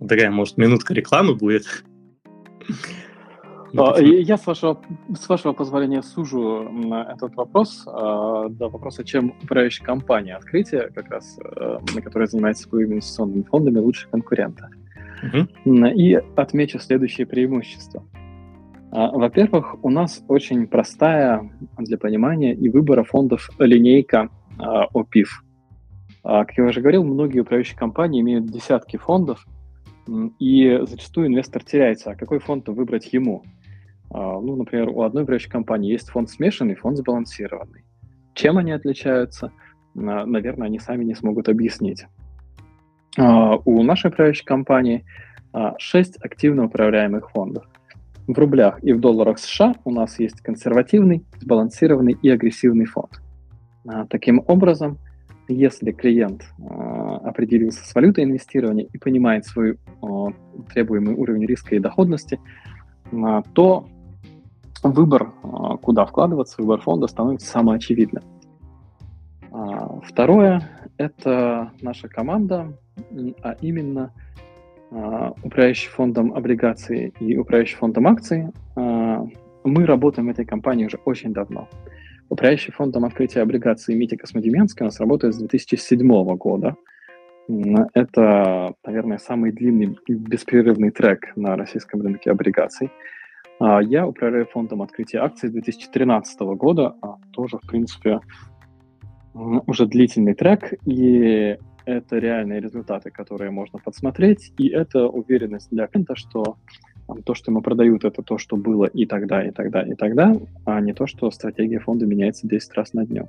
Такая, 0.00 0.30
может, 0.30 0.56
минутка 0.56 0.94
рекламы 0.94 1.34
будет. 1.34 1.84
Ну, 3.72 3.98
я, 3.98 4.38
с 4.38 4.46
вашего, 4.46 4.80
с 5.14 5.28
вашего 5.28 5.52
позволения, 5.52 6.02
сужу 6.02 6.68
на 6.70 7.12
этот 7.12 7.34
вопрос 7.34 7.84
а, 7.86 8.48
до 8.48 8.68
вопроса, 8.68 9.04
чем 9.04 9.34
управляющая 9.42 9.84
компания 9.84 10.36
открытия, 10.36 10.90
как 10.94 11.10
раз, 11.10 11.38
э, 11.38 11.78
на 11.94 12.00
которой 12.00 12.26
занимается 12.26 12.68
инвестиционными 12.70 13.42
фондами, 13.42 13.78
лучше 13.78 14.08
конкурента. 14.08 14.70
Угу. 15.22 15.86
И 15.86 16.14
отмечу 16.36 16.78
следующие 16.78 17.26
преимущества. 17.26 18.04
А, 18.92 19.10
во-первых, 19.10 19.82
у 19.84 19.90
нас 19.90 20.22
очень 20.28 20.66
простая 20.66 21.50
для 21.78 21.98
понимания 21.98 22.54
и 22.54 22.68
выбора 22.68 23.04
фондов 23.04 23.50
линейка 23.58 24.28
ОПИФ. 24.58 25.42
А, 26.22 26.44
как 26.44 26.56
я 26.58 26.64
уже 26.64 26.80
говорил, 26.80 27.04
многие 27.04 27.40
управляющие 27.40 27.78
компании 27.78 28.20
имеют 28.20 28.46
десятки 28.46 28.96
фондов, 28.96 29.46
и 30.38 30.80
зачастую 30.82 31.28
инвестор 31.28 31.64
теряется, 31.64 32.10
а 32.10 32.14
какой 32.14 32.38
фонд 32.38 32.68
выбрать 32.68 33.12
ему. 33.12 33.42
А, 34.10 34.40
ну, 34.40 34.56
например, 34.56 34.88
у 34.88 35.02
одной 35.02 35.24
управляющей 35.24 35.50
компании 35.50 35.92
есть 35.92 36.10
фонд 36.10 36.30
смешанный, 36.30 36.74
фонд 36.74 36.98
сбалансированный. 36.98 37.84
Чем 38.34 38.58
они 38.58 38.72
отличаются, 38.72 39.50
наверное, 39.94 40.66
они 40.66 40.78
сами 40.78 41.04
не 41.04 41.14
смогут 41.14 41.48
объяснить. 41.48 42.06
У 43.16 43.82
нашей 43.82 44.10
управляющей 44.10 44.44
компании 44.44 45.04
6 45.78 46.18
активно 46.22 46.64
управляемых 46.64 47.30
фондов. 47.30 47.64
В 48.26 48.38
рублях 48.38 48.82
и 48.82 48.92
в 48.92 49.00
долларах 49.00 49.38
США 49.38 49.74
у 49.84 49.90
нас 49.90 50.18
есть 50.18 50.40
консервативный, 50.40 51.24
сбалансированный 51.40 52.16
и 52.20 52.28
агрессивный 52.28 52.84
фонд. 52.86 53.22
Таким 54.10 54.42
образом, 54.46 54.98
если 55.48 55.92
клиент 55.92 56.42
определился 56.58 57.86
с 57.86 57.94
валютой 57.94 58.24
инвестирования 58.24 58.86
и 58.92 58.98
понимает 58.98 59.46
свой 59.46 59.78
требуемый 60.72 61.14
уровень 61.14 61.46
риска 61.46 61.76
и 61.76 61.78
доходности, 61.78 62.40
то 63.54 63.86
выбор, 64.82 65.32
а, 65.42 65.76
куда 65.76 66.04
вкладываться, 66.04 66.60
выбор 66.60 66.80
фонда 66.80 67.06
становится 67.06 67.46
самоочевидным. 67.46 68.22
А, 69.52 70.00
второе– 70.04 70.68
это 70.98 71.72
наша 71.80 72.08
команда, 72.08 72.78
а 73.42 73.56
именно 73.60 74.12
а, 74.90 75.32
управляющий 75.42 75.88
фондом 75.88 76.32
облигаций 76.34 77.12
и 77.20 77.36
управляющий 77.36 77.76
фондом 77.76 78.06
акций. 78.06 78.46
Мы 78.74 79.84
работаем 79.84 80.28
в 80.28 80.30
этой 80.30 80.44
компании 80.44 80.86
уже 80.86 80.98
очень 81.04 81.32
давно. 81.32 81.68
Управляющий 82.28 82.72
фондом 82.72 83.04
открытия 83.04 83.42
облигаций 83.42 83.94
Митя 83.94 84.16
Космодемьянский 84.16 84.82
у 84.82 84.86
нас 84.86 84.98
работает 85.00 85.34
с 85.34 85.38
2007 85.38 86.36
года. 86.36 86.76
Это, 87.94 88.74
наверное, 88.84 89.18
самый 89.18 89.52
длинный 89.52 89.96
беспрерывный 90.08 90.90
трек 90.90 91.32
на 91.36 91.56
российском 91.56 92.02
рынке 92.02 92.30
облигаций. 92.30 92.90
А, 93.60 93.80
я 93.80 94.06
управляю 94.06 94.46
фондом 94.46 94.82
открытия 94.82 95.18
акций 95.18 95.48
2013 95.48 96.40
года, 96.40 96.96
а 97.00 97.16
тоже, 97.32 97.58
в 97.62 97.66
принципе, 97.68 98.20
уже 99.66 99.86
длительный 99.86 100.34
трек, 100.34 100.72
и 100.86 101.58
это 101.84 102.18
реальные 102.18 102.60
результаты, 102.60 103.10
которые 103.10 103.50
можно 103.50 103.78
подсмотреть, 103.78 104.52
и 104.58 104.68
это 104.68 105.06
уверенность 105.06 105.70
для 105.70 105.86
клиента, 105.86 106.16
что 106.16 106.56
то, 107.24 107.34
что 107.34 107.52
ему 107.52 107.62
продают, 107.62 108.04
это 108.04 108.22
то, 108.22 108.38
что 108.38 108.56
было 108.56 108.86
и 108.86 109.06
тогда, 109.06 109.46
и 109.46 109.52
тогда, 109.52 109.82
и 109.82 109.94
тогда, 109.94 110.34
а 110.64 110.80
не 110.80 110.92
то, 110.92 111.06
что 111.06 111.30
стратегия 111.30 111.78
фонда 111.78 112.06
меняется 112.06 112.48
10 112.48 112.74
раз 112.74 112.92
на 112.94 113.06
дню. 113.06 113.28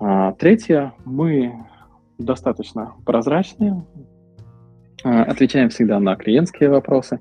А, 0.00 0.32
третье, 0.32 0.94
мы 1.04 1.66
достаточно 2.18 2.94
прозрачные, 3.04 3.84
а, 5.04 5.24
отвечаем 5.24 5.68
всегда 5.68 6.00
на 6.00 6.16
клиентские 6.16 6.70
вопросы, 6.70 7.20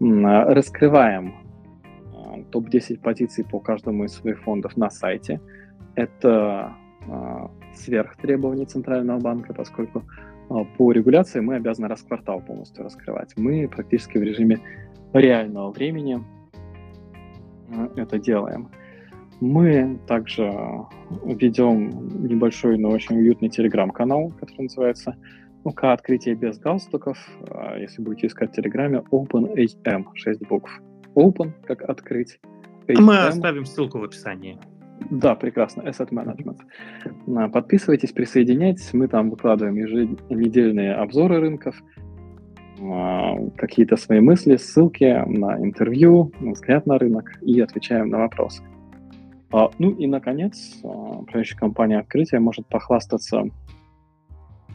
раскрываем 0.00 1.36
а, 2.12 2.42
топ-10 2.50 3.00
позиций 3.00 3.44
по 3.44 3.60
каждому 3.60 4.04
из 4.04 4.14
своих 4.14 4.42
фондов 4.42 4.76
на 4.76 4.90
сайте. 4.90 5.40
Это 5.94 6.74
сверх 7.74 8.16
требований 8.16 8.66
Центрального 8.66 9.18
банка, 9.20 9.52
поскольку 9.54 10.02
а, 10.48 10.64
по 10.64 10.92
регуляции 10.92 11.40
мы 11.40 11.56
обязаны 11.56 11.88
раз 11.88 12.00
в 12.00 12.08
квартал 12.08 12.40
полностью 12.40 12.84
раскрывать. 12.84 13.32
Мы 13.36 13.68
практически 13.68 14.18
в 14.18 14.22
режиме 14.22 14.60
реального 15.12 15.70
времени 15.70 16.22
это 17.96 18.18
делаем. 18.18 18.68
Мы 19.40 19.98
также 20.06 20.50
ведем 21.24 22.08
небольшой, 22.26 22.78
но 22.78 22.90
очень 22.90 23.16
уютный 23.18 23.50
телеграм-канал, 23.50 24.32
который 24.40 24.62
называется 24.62 25.16
УК 25.64 25.84
«Открытие 25.92 26.36
без 26.36 26.58
галстуков». 26.58 27.18
Если 27.78 28.00
будете 28.00 28.28
искать 28.28 28.52
в 28.52 28.54
Телеграме, 28.54 29.02
OpenAM, 29.10 30.06
6 30.14 30.46
букв. 30.48 30.70
Open, 31.14 31.52
как 31.64 31.82
открыть. 31.82 32.38
HM. 32.88 33.00
Мы 33.00 33.18
оставим 33.26 33.66
ссылку 33.66 33.98
в 33.98 34.04
описании. 34.04 34.58
Да, 35.10 35.34
прекрасно. 35.34 35.82
Asset 35.82 36.10
Management. 36.10 37.50
Подписывайтесь, 37.50 38.12
присоединяйтесь. 38.12 38.92
Мы 38.92 39.08
там 39.08 39.30
выкладываем 39.30 39.76
еженедельные 39.76 40.94
обзоры 40.94 41.40
рынков, 41.40 41.76
какие-то 43.56 43.96
свои 43.96 44.20
мысли, 44.20 44.56
ссылки 44.56 45.04
на 45.26 45.58
интервью, 45.58 46.32
взгляд 46.40 46.86
на 46.86 46.98
рынок 46.98 47.32
и 47.40 47.60
отвечаем 47.60 48.10
на 48.10 48.18
вопросы. 48.18 48.62
А, 49.52 49.70
ну 49.78 49.90
и, 49.92 50.06
наконец, 50.06 50.80
управляющая 50.82 51.56
компания 51.56 51.98
открытия 51.98 52.38
может 52.38 52.66
похвастаться 52.66 53.44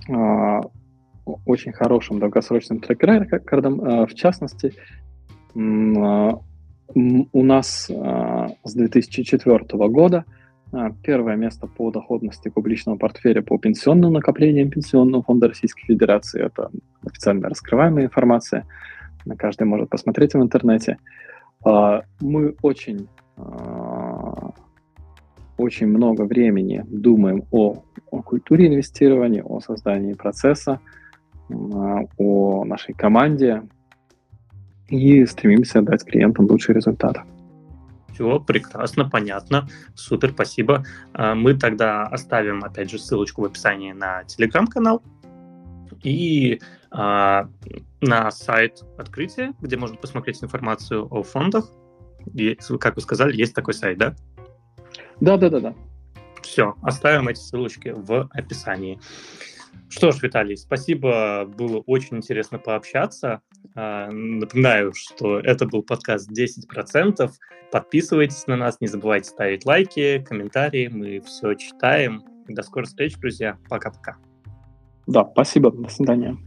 а, 0.10 0.62
очень 1.46 1.74
хорошим 1.74 2.20
долгосрочным 2.20 2.80
трек-рекордом. 2.80 4.08
В 4.08 4.14
частности, 4.16 4.74
у 6.96 7.44
нас 7.44 7.90
а, 7.90 8.50
с 8.64 8.74
2004 8.74 9.60
года 9.90 10.26
а, 10.72 10.92
первое 11.04 11.36
место 11.36 11.68
по 11.68 11.92
доходности 11.92 12.50
публичного 12.50 12.98
портфеля 12.98 13.42
по 13.42 13.58
пенсионным 13.58 14.14
накоплениям 14.14 14.70
Пенсионного 14.70 15.24
фонда 15.24 15.48
Российской 15.48 15.86
Федерации. 15.86 16.46
Это 16.46 16.70
официально 17.06 17.50
раскрываемая 17.50 18.06
информация. 18.06 18.66
Каждый 19.38 19.66
может 19.66 19.90
посмотреть 19.90 20.34
в 20.34 20.42
интернете. 20.42 20.98
А, 21.64 22.04
мы 22.20 22.56
очень, 22.62 23.08
очень 25.58 25.88
много 25.88 26.24
времени 26.24 26.84
думаем 26.88 27.46
о, 27.52 27.84
о 28.10 28.22
культуре 28.22 28.68
инвестирования, 28.68 29.44
о 29.44 29.60
создании 29.60 30.14
процесса, 30.14 30.80
о 31.50 32.64
нашей 32.66 32.94
команде, 32.94 33.64
и 34.92 35.26
стремимся 35.26 35.82
дать 35.82 36.06
клиентам 36.06 36.46
лучший 36.46 36.76
результат. 36.76 37.18
Все 38.14 38.40
прекрасно, 38.40 39.10
понятно, 39.10 39.68
супер, 39.96 40.32
спасибо. 40.32 40.84
А, 41.14 41.34
мы 41.34 41.56
тогда 41.56 42.04
оставим, 42.04 42.64
опять 42.64 42.92
же, 42.92 43.00
ссылочку 43.00 43.42
в 43.42 43.46
описании 43.46 43.94
на 43.94 44.26
телеграм-канал 44.26 45.02
и 46.04 46.60
а, 46.92 47.50
на 48.02 48.30
сайт 48.32 48.84
открытия, 48.98 49.54
где 49.62 49.78
можно 49.78 49.96
посмотреть 49.96 50.44
информацию 50.44 51.08
о 51.10 51.24
фондах. 51.24 51.72
И, 52.34 52.58
как 52.80 52.96
вы 52.98 53.02
сказали, 53.02 53.36
есть 53.36 53.56
такой 53.56 53.74
сайт, 53.74 53.98
да? 53.98 54.16
Да, 55.22 55.38
да, 55.38 55.50
да, 55.50 55.60
да. 55.60 55.76
Все, 56.44 56.76
оставим 56.82 57.30
эти 57.30 57.40
ссылочки 57.40 57.94
в 57.96 58.28
описании. 58.32 59.00
Что 59.90 60.12
ж, 60.12 60.22
Виталий, 60.22 60.56
спасибо, 60.56 61.46
было 61.46 61.80
очень 61.86 62.18
интересно 62.18 62.60
пообщаться. 62.60 63.42
А, 63.76 64.10
напоминаю, 64.10 64.94
что 64.96 65.40
это 65.40 65.66
был 65.66 65.84
подкаст 65.84 66.32
10%. 66.32 67.30
Подписывайтесь 67.72 68.48
на 68.48 68.56
нас, 68.56 68.80
не 68.80 68.88
забывайте 68.88 69.30
ставить 69.30 69.66
лайки, 69.66 70.24
комментарии, 70.28 70.88
мы 70.88 71.20
все 71.22 71.54
читаем. 71.56 72.24
До 72.48 72.64
скорых 72.64 72.90
встреч, 72.90 73.18
друзья. 73.18 73.58
Пока-пока. 73.70 74.18
Да, 75.08 75.28
спасибо, 75.34 75.72
до 75.72 75.90
свидания. 75.90 76.38